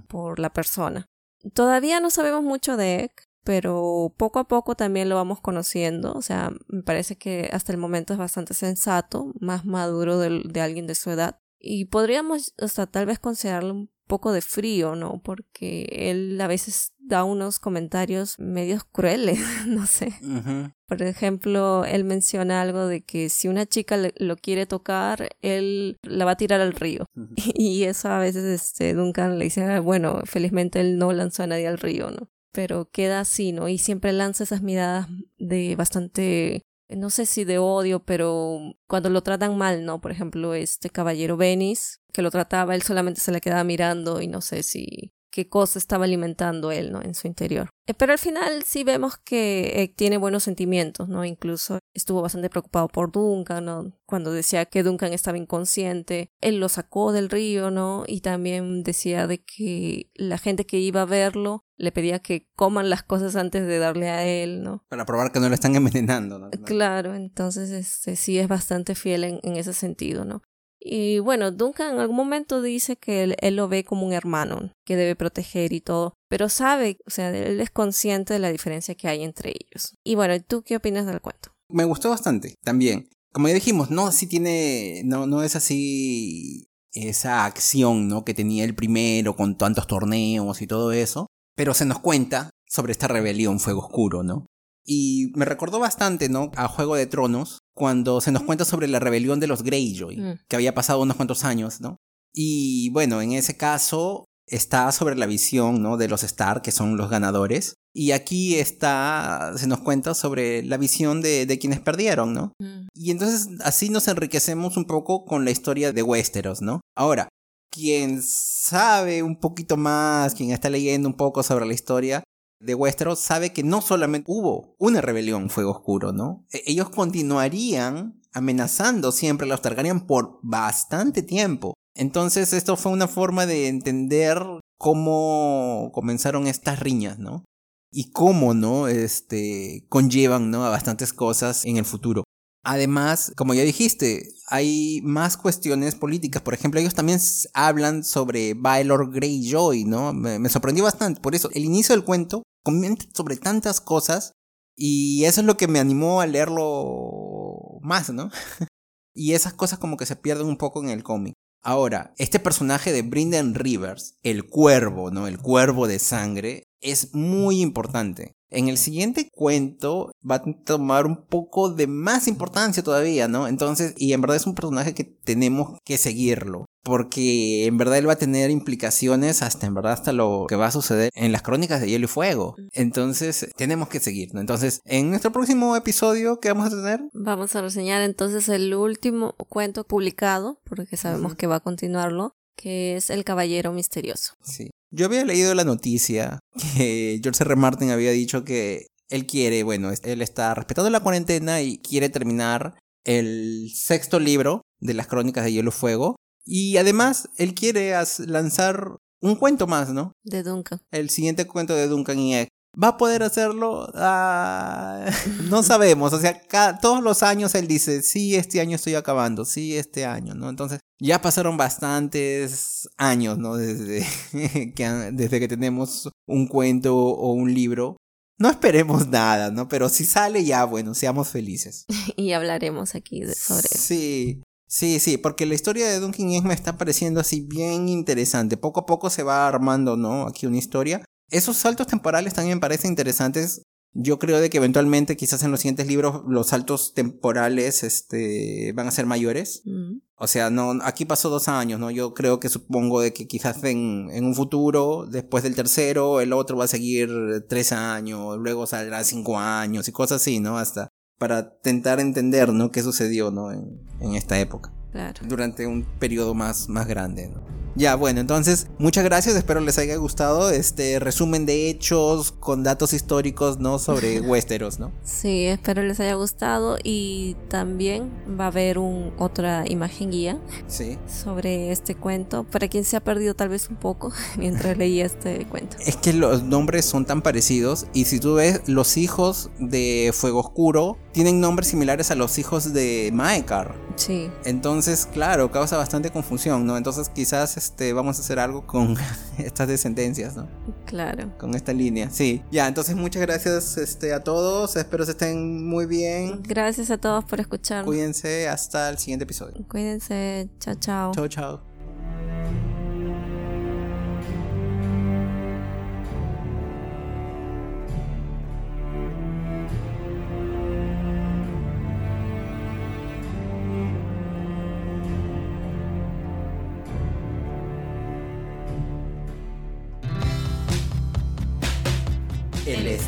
Por 0.08 0.40
la 0.40 0.52
persona. 0.52 1.08
Todavía 1.54 2.00
no 2.00 2.10
sabemos 2.10 2.44
mucho 2.44 2.76
de 2.76 3.04
Egg, 3.04 3.12
pero 3.46 4.14
poco 4.18 4.40
a 4.40 4.48
poco 4.50 4.76
también 4.76 5.08
lo 5.08 5.16
vamos 5.16 5.40
conociendo. 5.40 6.12
O 6.14 6.22
sea, 6.22 6.52
me 6.68 6.84
parece 6.84 7.16
que 7.16 7.50
hasta 7.54 7.72
el 7.72 7.78
momento 7.78 8.12
es 8.12 8.20
bastante 8.20 8.54
sensato, 8.54 9.32
más 9.40 9.64
maduro 9.66 10.20
del- 10.20 10.44
de, 10.52 10.60
alguien 10.60 10.88
de 10.88 10.96
su 10.96 11.12
edad. 11.12 11.40
Y 11.60 11.86
podríamos 11.86 12.54
hasta 12.60 12.86
tal 12.88 13.06
vez 13.06 13.20
considerarlo 13.20 13.74
un 13.74 13.90
poco 14.08 14.32
de 14.32 14.42
frío, 14.42 14.96
¿no? 14.96 15.22
Porque 15.24 15.88
él 16.12 16.40
a 16.42 16.46
veces 16.48 16.92
da 17.00 17.24
unos 17.24 17.58
comentarios 17.60 18.38
medios 18.40 18.84
crueles, 18.84 19.40
no 19.68 19.86
sé. 19.88 20.14
Ujú. 20.22 20.72
Por 20.88 21.02
ejemplo, 21.02 21.86
él 21.86 22.04
menciona 22.04 22.62
algo 22.62 22.86
de 22.88 23.04
que 23.04 23.30
si 23.30 23.48
una 23.48 23.66
chica 23.66 23.98
le- 23.98 24.14
lo 24.18 24.36
quiere 24.38 24.66
tocar, 24.68 25.30
él 25.42 25.98
la 26.04 26.26
va 26.26 26.32
a 26.32 26.38
tirar 26.38 26.62
al 26.62 26.74
río. 26.74 27.06
Y 27.56 27.84
eso 27.84 28.10
a 28.10 28.20
veces 28.20 28.44
este, 28.44 28.94
Duncan 28.94 29.40
le 29.40 29.46
dice, 29.46 29.64
"Ah, 29.64 29.80
bueno, 29.80 30.22
felizmente 30.26 30.82
él 30.82 30.98
no 31.00 31.12
lanzó 31.14 31.44
a 31.44 31.48
nadie 31.48 31.68
al 31.68 31.78
río, 31.80 32.12
¿no? 32.12 32.30
Pero 32.56 32.90
queda 32.90 33.20
así, 33.20 33.52
¿no? 33.52 33.68
Y 33.68 33.78
siempre 33.78 34.14
lanza 34.14 34.46
esas 34.46 34.62
miradas 34.62 35.08
de 35.38 35.76
bastante, 35.76 36.62
no 36.88 37.10
sé 37.10 37.26
si 37.26 37.44
de 37.44 37.58
odio, 37.58 38.00
pero 38.06 38.60
cuando 38.88 39.10
lo 39.10 39.24
tratan 39.24 39.58
mal, 39.58 39.84
¿no? 39.84 40.00
Por 40.00 40.12
ejemplo, 40.12 40.54
este 40.54 40.90
caballero 40.90 41.36
Venice, 41.36 41.98
que 42.14 42.22
lo 42.22 42.32
trataba, 42.32 42.74
él 42.74 42.82
solamente 42.82 43.20
se 43.20 43.34
le 43.34 43.42
quedaba 43.42 43.66
mirando 43.66 44.22
y 44.22 44.28
no 44.28 44.40
sé 44.40 44.64
si 44.64 45.12
qué 45.36 45.50
cosa 45.50 45.78
estaba 45.78 46.06
alimentando 46.06 46.72
él, 46.72 46.94
¿no? 46.94 47.02
En 47.02 47.14
su 47.14 47.28
interior. 47.28 47.68
Eh, 47.88 47.94
Pero 47.94 48.14
al 48.14 48.20
final 48.20 48.64
sí 48.64 48.86
vemos 48.86 49.18
que 49.18 49.84
eh, 49.84 49.94
tiene 49.94 50.16
buenos 50.16 50.44
sentimientos, 50.44 51.10
¿no? 51.10 51.26
Incluso 51.26 51.80
estuvo 51.94 52.22
bastante 52.22 52.50
preocupado 52.50 52.88
por 52.88 53.12
Duncan, 53.12 53.66
¿no? 53.66 53.92
Cuando 54.06 54.32
decía 54.32 54.64
que 54.64 54.82
Duncan 54.82 55.12
estaba 55.12 55.38
inconsciente, 55.38 56.30
él 56.40 56.62
lo 56.62 56.70
sacó 56.70 57.12
del 57.12 57.30
río, 57.30 57.70
¿no? 57.70 58.06
Y 58.08 58.22
también 58.22 58.84
decía 58.84 59.28
de 59.28 59.44
que 59.44 60.10
la 60.14 60.38
gente 60.38 60.66
que 60.66 60.80
iba 60.80 61.02
a 61.02 61.06
verlo 61.06 61.66
le 61.76 61.92
pedía 61.92 62.20
que 62.20 62.48
coman 62.56 62.90
las 62.90 63.04
cosas 63.04 63.36
antes 63.36 63.68
de 63.68 63.78
darle 63.78 64.08
a 64.08 64.26
él, 64.26 64.64
¿no? 64.64 64.86
Para 64.88 65.06
probar 65.06 65.34
que 65.34 65.42
no 65.42 65.50
lo 65.50 65.56
están 65.56 65.76
envenenando, 65.76 66.40
¿no? 66.40 66.50
Claro, 66.64 67.14
entonces 67.14 67.72
este 67.72 68.16
sí 68.16 68.40
es 68.40 68.48
bastante 68.48 68.96
fiel 68.96 69.26
en, 69.26 69.42
en 69.44 69.58
ese 69.58 69.74
sentido, 69.74 70.24
¿no? 70.24 70.44
Y 70.88 71.18
bueno, 71.18 71.52
Duncan 71.52 71.96
en 71.96 72.00
algún 72.00 72.16
momento 72.16 72.62
dice 72.62 72.96
que 72.96 73.24
él, 73.24 73.56
lo 73.56 73.68
ve 73.68 73.84
como 73.84 74.06
un 74.06 74.14
hermano 74.14 74.72
que 74.86 74.96
debe 74.96 75.16
proteger 75.16 75.74
y 75.74 75.82
todo, 75.82 76.14
pero 76.30 76.48
sabe, 76.48 77.00
o 77.08 77.10
sea, 77.10 77.36
él 77.36 77.60
es 77.60 77.72
consciente 77.72 78.34
de 78.34 78.40
la 78.40 78.52
diferencia 78.52 78.94
que 78.94 79.08
hay 79.08 79.24
entre 79.24 79.50
ellos. 79.50 79.96
Y 80.04 80.14
bueno, 80.14 80.40
¿tú 80.44 80.62
qué 80.62 80.76
opinas 80.76 81.08
del 81.08 81.22
cuento? 81.22 81.50
Me 81.70 81.86
gustó 81.86 82.12
bastante, 82.12 82.54
también. 82.64 83.10
Como 83.34 83.48
ya 83.48 83.56
dijimos, 83.56 83.90
no, 83.90 84.12
sí 84.12 84.28
tiene, 84.28 85.02
no, 85.06 85.26
no 85.26 85.42
es 85.42 85.56
así 85.56 86.68
esa 86.94 87.46
acción, 87.46 88.08
¿no? 88.08 88.24
Que 88.24 88.36
tenía 88.36 88.64
el 88.64 88.76
primero 88.76 89.36
con 89.36 89.58
tantos 89.58 89.88
torneos 89.88 90.62
y 90.62 90.68
todo 90.68 90.92
eso, 90.92 91.26
pero 91.56 91.74
se 91.74 91.86
nos 91.86 91.98
cuenta 91.98 92.52
sobre 92.68 92.92
esta 92.92 93.08
rebelión 93.08 93.60
Fuego 93.60 93.82
Oscuro, 93.82 94.22
¿no? 94.22 94.46
Y 94.86 95.32
me 95.36 95.46
recordó 95.46 95.80
bastante, 95.80 96.30
¿no? 96.30 96.52
A 96.56 96.68
Juego 96.68 96.96
de 96.96 97.08
Tronos, 97.08 97.60
cuando 97.74 98.22
se 98.22 98.32
nos 98.32 98.44
cuenta 98.44 98.66
sobre 98.66 98.88
la 98.88 99.00
rebelión 99.00 99.40
de 99.40 99.48
los 99.48 99.64
Greyjoy, 99.64 100.18
Mm. 100.18 100.40
que 100.48 100.56
había 100.56 100.76
pasado 100.76 101.02
unos 101.02 101.18
cuantos 101.18 101.44
años, 101.44 101.82
¿no? 101.82 101.98
Y 102.34 102.90
bueno, 102.92 103.22
en 103.22 103.32
ese 103.32 103.58
caso, 103.58 104.26
está 104.48 104.92
sobre 104.92 105.16
la 105.16 105.26
visión 105.26 105.82
¿no? 105.82 105.98
de 105.98 106.08
los 106.08 106.24
Star, 106.24 106.62
que 106.62 106.72
son 106.72 106.98
los 106.98 107.10
ganadores. 107.10 107.74
Y 107.94 108.12
aquí 108.12 108.56
está, 108.56 109.54
se 109.58 109.68
nos 109.68 109.80
cuenta 109.80 110.14
sobre 110.14 110.62
la 110.64 110.78
visión 110.78 111.22
de, 111.22 111.46
de 111.48 111.58
quienes 111.58 111.80
perdieron, 111.80 112.34
¿no? 112.34 112.52
Mm. 112.60 112.88
Y 112.94 113.12
entonces 113.12 113.48
así 113.64 113.90
nos 113.90 114.08
enriquecemos 114.08 114.78
un 114.78 114.86
poco 114.86 115.26
con 115.26 115.46
la 115.46 115.52
historia 115.52 115.94
de 115.94 116.04
Westeros, 116.04 116.62
¿no? 116.62 116.82
Ahora, 116.96 117.30
quien 117.72 118.22
sabe 118.22 119.24
un 119.24 119.40
poquito 119.40 119.78
más, 119.78 120.36
quien 120.36 120.52
está 120.52 120.70
leyendo 120.70 121.08
un 121.10 121.16
poco 121.16 121.42
sobre 121.42 121.66
la 121.66 121.74
historia 121.74 122.24
de 122.60 122.76
Westeros, 122.76 123.20
sabe 123.20 123.54
que 123.54 123.64
no 123.64 123.82
solamente 123.82 124.26
hubo 124.32 124.76
una 124.80 125.02
rebelión 125.02 125.50
Fuego 125.50 125.72
Oscuro, 125.72 126.12
¿no? 126.14 126.46
E- 126.52 126.64
ellos 126.66 126.90
continuarían 126.90 128.22
amenazando 128.34 129.12
siempre 129.12 129.46
a 129.46 129.50
los 129.50 129.62
Targaryen 129.62 130.02
por 130.02 130.40
bastante 130.42 131.22
tiempo. 131.24 131.74
Entonces 131.96 132.52
esto 132.54 132.76
fue 132.76 132.92
una 132.92 133.08
forma 133.08 133.46
de 133.46 133.68
entender 133.68 134.42
cómo 134.78 135.92
comenzaron 135.94 136.48
estas 136.48 136.80
riñas, 136.80 137.18
¿no? 137.18 137.46
Y 137.92 138.12
cómo, 138.12 138.54
¿no? 138.54 138.88
Este, 138.90 139.86
conllevan, 139.88 140.52
¿no? 140.52 140.66
A 140.66 140.70
bastantes 140.70 141.14
cosas 141.14 141.64
en 141.66 141.78
el 141.78 141.86
futuro. 141.86 142.24
Además, 142.66 143.32
como 143.38 143.54
ya 143.54 143.64
dijiste, 143.64 144.28
hay 144.48 145.00
más 145.04 145.38
cuestiones 145.38 145.94
políticas. 145.96 146.42
Por 146.42 146.56
ejemplo, 146.56 146.80
ellos 146.80 146.96
también 146.96 147.20
hablan 147.54 148.04
sobre 148.04 148.56
Baelor 148.56 149.12
Greyjoy, 149.14 149.86
¿no? 149.86 150.14
Me, 150.14 150.40
me 150.40 150.50
sorprendió 150.50 150.84
bastante. 150.84 151.22
Por 151.22 151.36
eso, 151.36 151.50
el 151.54 151.64
inicio 151.64 151.96
del 151.96 152.04
cuento 152.04 152.42
comenta 152.64 153.06
sobre 153.14 153.38
tantas 153.38 153.80
cosas 153.80 154.32
y 154.76 155.24
eso 155.26 155.42
es 155.42 155.48
lo 155.48 155.58
que 155.58 155.68
me 155.68 155.80
animó 155.80 156.22
a 156.22 156.28
leerlo 156.28 157.80
más, 157.82 158.10
¿no? 158.10 158.32
y 159.14 159.34
esas 159.34 159.54
cosas 159.54 159.80
como 159.80 159.96
que 159.96 160.06
se 160.06 160.16
pierden 160.16 160.48
un 160.48 160.58
poco 160.58 160.82
en 160.82 160.90
el 160.90 161.04
cómic. 161.04 161.36
Ahora, 161.64 162.14
este 162.18 162.40
personaje 162.40 162.92
de 162.92 163.02
Brynden 163.02 163.56
Rivers, 163.56 164.18
el 164.22 164.48
cuervo, 164.48 165.10
¿no? 165.10 165.28
El 165.28 165.40
cuervo 165.40 165.88
de 165.88 166.00
sangre, 166.00 166.64
es 166.86 167.14
muy 167.14 167.62
importante. 167.62 168.34
En 168.50 168.70
el 168.70 168.78
siguiente 168.78 169.30
cuento 169.34 170.12
va 170.30 170.36
a 170.36 170.44
tomar 170.64 171.06
un 171.06 171.26
poco 171.26 171.70
de 171.70 171.88
más 171.88 172.28
importancia 172.28 172.84
todavía, 172.84 173.28
¿no? 173.28 173.48
Entonces, 173.48 173.94
y 173.98 174.14
en 174.14 174.22
verdad 174.22 174.38
es 174.38 174.48
un 174.48 174.56
personaje 174.56 174.94
que 174.94 175.04
tenemos 175.04 175.78
que 175.84 175.98
seguirlo. 175.98 176.66
Porque 176.84 177.66
en 177.66 177.80
verdad 177.80 177.98
él 177.98 178.08
va 178.08 178.14
a 178.14 178.18
tener 178.18 178.52
implicaciones 178.52 179.42
hasta 179.42 179.66
en 179.66 179.74
verdad 179.74 179.94
hasta 179.94 180.14
lo 180.14 180.46
que 180.48 180.56
va 180.56 180.68
a 180.68 180.72
suceder 180.72 181.10
en 181.16 181.32
las 181.32 181.42
crónicas 181.42 181.82
de 181.82 181.90
Hielo 181.90 182.06
y 182.06 182.08
Fuego. 182.08 182.56
Entonces, 182.74 183.50
tenemos 183.58 183.90
que 183.90 184.00
seguir, 184.00 184.36
¿no? 184.36 184.40
Entonces, 184.40 184.82
en 184.86 185.10
nuestro 185.10 185.32
próximo 185.32 185.76
episodio, 185.76 186.40
¿qué 186.40 186.50
vamos 186.50 186.68
a 186.68 186.70
tener? 186.70 187.02
Vamos 187.14 187.56
a 187.56 187.62
reseñar 187.62 188.04
entonces 188.04 188.48
el 188.50 188.74
último 188.76 189.34
cuento 189.50 189.84
publicado, 189.84 190.62
porque 190.64 190.96
sabemos 190.96 191.34
que 191.34 191.48
va 191.48 191.56
a 191.56 191.62
continuarlo, 191.62 192.36
que 192.56 192.96
es 192.96 193.10
El 193.10 193.24
Caballero 193.24 193.74
Misterioso. 193.74 194.36
Sí. 194.44 194.70
Yo 194.96 195.08
había 195.08 195.26
leído 195.26 195.54
la 195.56 195.66
noticia 195.66 196.40
que 196.78 197.20
George 197.22 197.44
R. 197.44 197.56
Martin 197.58 197.92
había 197.92 198.12
dicho 198.12 198.46
que 198.46 198.88
él 199.10 199.28
quiere, 199.28 199.64
bueno, 199.64 199.92
él 200.04 200.22
está 200.22 200.54
respetando 200.56 200.90
la 200.90 201.02
cuarentena 201.02 201.62
y 201.62 201.80
quiere 201.80 202.08
terminar 202.08 202.76
el 203.04 203.70
sexto 203.76 204.20
libro 204.20 204.62
de 204.80 204.94
las 204.94 205.08
crónicas 205.08 205.44
de 205.44 205.52
Hielo 205.52 205.70
y 205.70 205.74
Fuego. 205.74 206.16
Y 206.46 206.78
además, 206.78 207.28
él 207.38 207.54
quiere 207.54 207.94
lanzar 208.26 208.96
un 209.22 209.36
cuento 209.36 209.68
más, 209.68 209.90
¿no? 209.90 210.14
De 210.24 210.44
Duncan. 210.44 210.80
El 210.92 211.10
siguiente 211.10 211.46
cuento 211.46 211.76
de 211.76 211.88
Duncan 211.88 212.20
y 212.20 212.36
Egg. 212.36 212.48
¿Va 212.82 212.90
a 212.90 212.98
poder 212.98 213.24
hacerlo? 213.24 213.90
Ah, 213.96 215.06
no 215.50 215.64
sabemos. 215.64 216.14
O 216.14 216.20
sea, 216.20 216.40
ca- 216.48 216.78
todos 216.80 217.02
los 217.04 217.24
años 217.24 217.56
él 217.56 217.68
dice, 217.68 218.02
sí, 218.02 218.36
este 218.36 218.60
año 218.62 218.76
estoy 218.76 218.96
acabando, 218.96 219.46
sí, 219.46 219.76
este 219.78 220.06
año, 220.06 220.36
¿no? 220.36 220.50
Entonces, 220.50 220.80
ya 221.00 221.22
pasaron 221.22 221.58
bastantes 221.58 222.90
años, 222.98 223.38
¿no? 223.38 223.56
Desde 223.56 224.06
que, 224.76 224.88
desde 225.14 225.40
que 225.40 225.48
tenemos 225.48 226.10
un 226.28 226.48
cuento 226.48 226.96
o 226.98 227.32
un 227.34 227.54
libro. 227.54 227.98
No 228.38 228.50
esperemos 228.50 229.08
nada, 229.08 229.50
¿no? 229.52 229.70
Pero 229.70 229.88
si 229.88 230.04
sale 230.06 230.44
ya, 230.44 230.66
bueno, 230.66 230.94
seamos 230.94 231.30
felices. 231.30 231.86
Y 232.18 232.34
hablaremos 232.34 232.96
aquí 232.96 233.22
de- 233.22 233.34
sobre 233.34 233.68
eso. 233.72 233.78
Sí, 233.78 234.44
sí, 234.68 235.00
sí, 235.00 235.18
porque 235.18 235.46
la 235.46 235.56
historia 235.56 235.88
de 235.88 236.00
Duncan 236.02 236.30
Egg 236.32 236.44
me 236.44 236.54
está 236.54 236.78
pareciendo 236.78 237.22
así 237.22 237.40
bien 237.42 237.88
interesante. 237.88 238.58
Poco 238.58 238.82
a 238.82 238.86
poco 238.86 239.10
se 239.10 239.24
va 239.24 239.48
armando, 239.48 239.96
¿no? 239.96 240.28
Aquí 240.28 240.46
una 240.48 240.58
historia. 240.58 241.05
Esos 241.30 241.58
saltos 241.58 241.88
temporales 241.88 242.34
también 242.34 242.58
me 242.58 242.62
parecen 242.62 242.92
interesantes. 242.92 243.62
Yo 243.98 244.20
creo 244.20 244.42
de 244.42 244.50
que 244.50 244.58
eventualmente, 244.58 245.16
quizás 245.16 245.42
en 245.44 245.52
los 245.52 245.62
siguientes 245.62 245.88
libros, 245.88 246.22
los 246.28 246.48
saltos 246.48 246.94
temporales, 246.94 247.82
este, 247.84 248.74
van 248.74 248.88
a 248.88 248.92
ser 248.92 249.06
mayores. 249.06 249.62
Mm. 249.66 250.00
O 250.18 250.28
sea, 250.28 250.50
no, 250.50 250.72
aquí 250.84 251.06
pasó 251.06 251.30
dos 251.30 251.48
años, 251.48 251.80
¿no? 251.80 251.92
Yo 251.92 252.14
creo 252.14 252.40
que 252.42 252.50
supongo 252.50 253.00
de 253.02 253.14
que 253.14 253.26
quizás 253.26 253.64
en, 253.64 254.10
en 254.12 254.26
un 254.26 254.36
futuro, 254.36 255.06
después 255.10 255.44
del 255.44 255.56
tercero, 255.56 256.20
el 256.20 256.34
otro 256.34 256.58
va 256.58 256.66
a 256.66 256.70
seguir 256.70 257.10
tres 257.48 257.72
años, 257.72 258.38
luego 258.38 258.68
saldrá 258.68 259.04
cinco 259.06 259.40
años 259.40 259.88
y 259.88 259.92
cosas 259.94 260.22
así, 260.22 260.40
¿no? 260.42 260.58
Hasta 260.58 260.90
para 261.18 261.58
tentar 261.60 262.02
entender, 262.02 262.52
¿no? 262.52 262.72
¿Qué 262.72 262.84
sucedió, 262.84 263.32
¿no? 263.32 263.52
En, 263.54 263.80
en 264.02 264.16
esta 264.16 264.38
época, 264.40 264.74
Claro. 264.92 265.22
durante 265.26 265.66
un 265.68 265.86
periodo 266.00 266.34
más, 266.34 266.68
más 266.68 266.86
grande, 266.88 267.30
¿no? 267.30 267.42
Ya, 267.76 267.96
bueno, 267.96 268.22
entonces, 268.22 268.68
muchas 268.80 269.04
gracias, 269.04 269.36
espero 269.36 269.60
les 269.60 269.78
haya 269.78 269.98
gustado 269.98 270.50
este 270.50 270.98
resumen 271.00 271.46
de 271.46 271.70
hechos 271.70 272.32
con 272.32 272.64
datos 272.64 272.94
históricos, 272.94 273.60
¿no? 273.60 273.80
Sobre 273.80 274.22
Westeros, 274.22 274.80
¿no? 274.80 274.92
Sí, 275.04 275.46
espero 275.46 275.84
les 275.84 276.00
haya 276.00 276.14
gustado 276.14 276.78
y 276.84 277.36
también 277.50 278.10
va 278.40 278.46
a 278.46 278.48
haber 278.48 278.78
un, 278.78 279.12
otra 279.18 279.66
imagen 279.68 280.12
guía 280.12 280.38
Sí. 280.68 280.98
sobre 281.08 281.72
este 281.72 281.96
cuento 281.96 282.46
para 282.46 282.70
quien 282.70 282.86
se 282.86 282.96
ha 282.96 283.04
perdido 283.04 283.34
tal 283.36 283.50
vez 283.50 283.70
un 283.70 283.76
poco 283.76 284.14
mientras 284.38 284.78
leía 284.78 285.06
este 285.06 285.46
cuento. 285.46 285.76
Es 285.86 285.98
que 285.98 286.14
los 286.14 286.44
nombres 286.44 286.86
son 286.86 287.06
tan 287.06 287.22
parecidos 287.22 287.88
y 287.94 288.06
si 288.06 288.20
tú 288.22 288.36
ves 288.36 288.62
los 288.68 288.96
hijos 288.96 289.50
de 289.60 290.12
Fuego 290.14 290.40
Oscuro 290.40 290.98
tienen 291.12 291.42
nombres 291.42 291.68
similares 291.70 292.10
a 292.12 292.16
los 292.16 292.38
hijos 292.38 292.74
de 292.74 293.10
Maekar. 293.14 293.76
Sí, 293.98 294.30
Entonces, 294.44 295.06
claro, 295.06 295.52
causa 295.52 295.78
bastante 295.78 296.12
confusión, 296.12 296.66
¿no? 296.66 296.76
Entonces 296.76 297.08
quizás 297.08 297.56
este, 297.66 297.94
vamos 297.94 298.20
a 298.20 298.22
hacer 298.22 298.38
algo 298.38 298.68
con 298.68 298.96
estas 299.38 299.68
descendencias, 299.68 300.36
¿no? 300.36 300.48
claro. 300.86 301.32
Con 301.40 301.56
esta 301.56 301.74
línea. 301.74 302.10
Sí. 302.12 302.44
Ya, 302.52 302.68
entonces 302.68 302.96
muchas 302.96 303.22
gracias 303.24 303.78
este, 303.78 304.14
a 304.14 304.24
todos. 304.24 304.76
Espero 304.76 305.04
que 305.04 305.12
estén 305.12 305.68
muy 305.68 305.88
bien. 305.88 306.44
Gracias 306.44 306.92
a 306.92 306.98
todos 306.98 307.26
por 307.26 307.40
escucharnos. 307.40 307.88
Cuídense 307.88 308.48
hasta 308.48 308.90
el 308.90 308.98
siguiente 309.00 309.24
episodio. 309.24 309.66
Cuídense. 309.68 310.48
Chao, 310.60 310.76
chao. 310.76 311.12
Chao, 311.14 311.28
chao. 311.28 311.75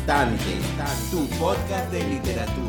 El 0.08 0.14
Estante, 0.14 1.10
tu 1.10 1.26
podcast 1.38 1.92
de 1.92 2.02
literatura. 2.02 2.67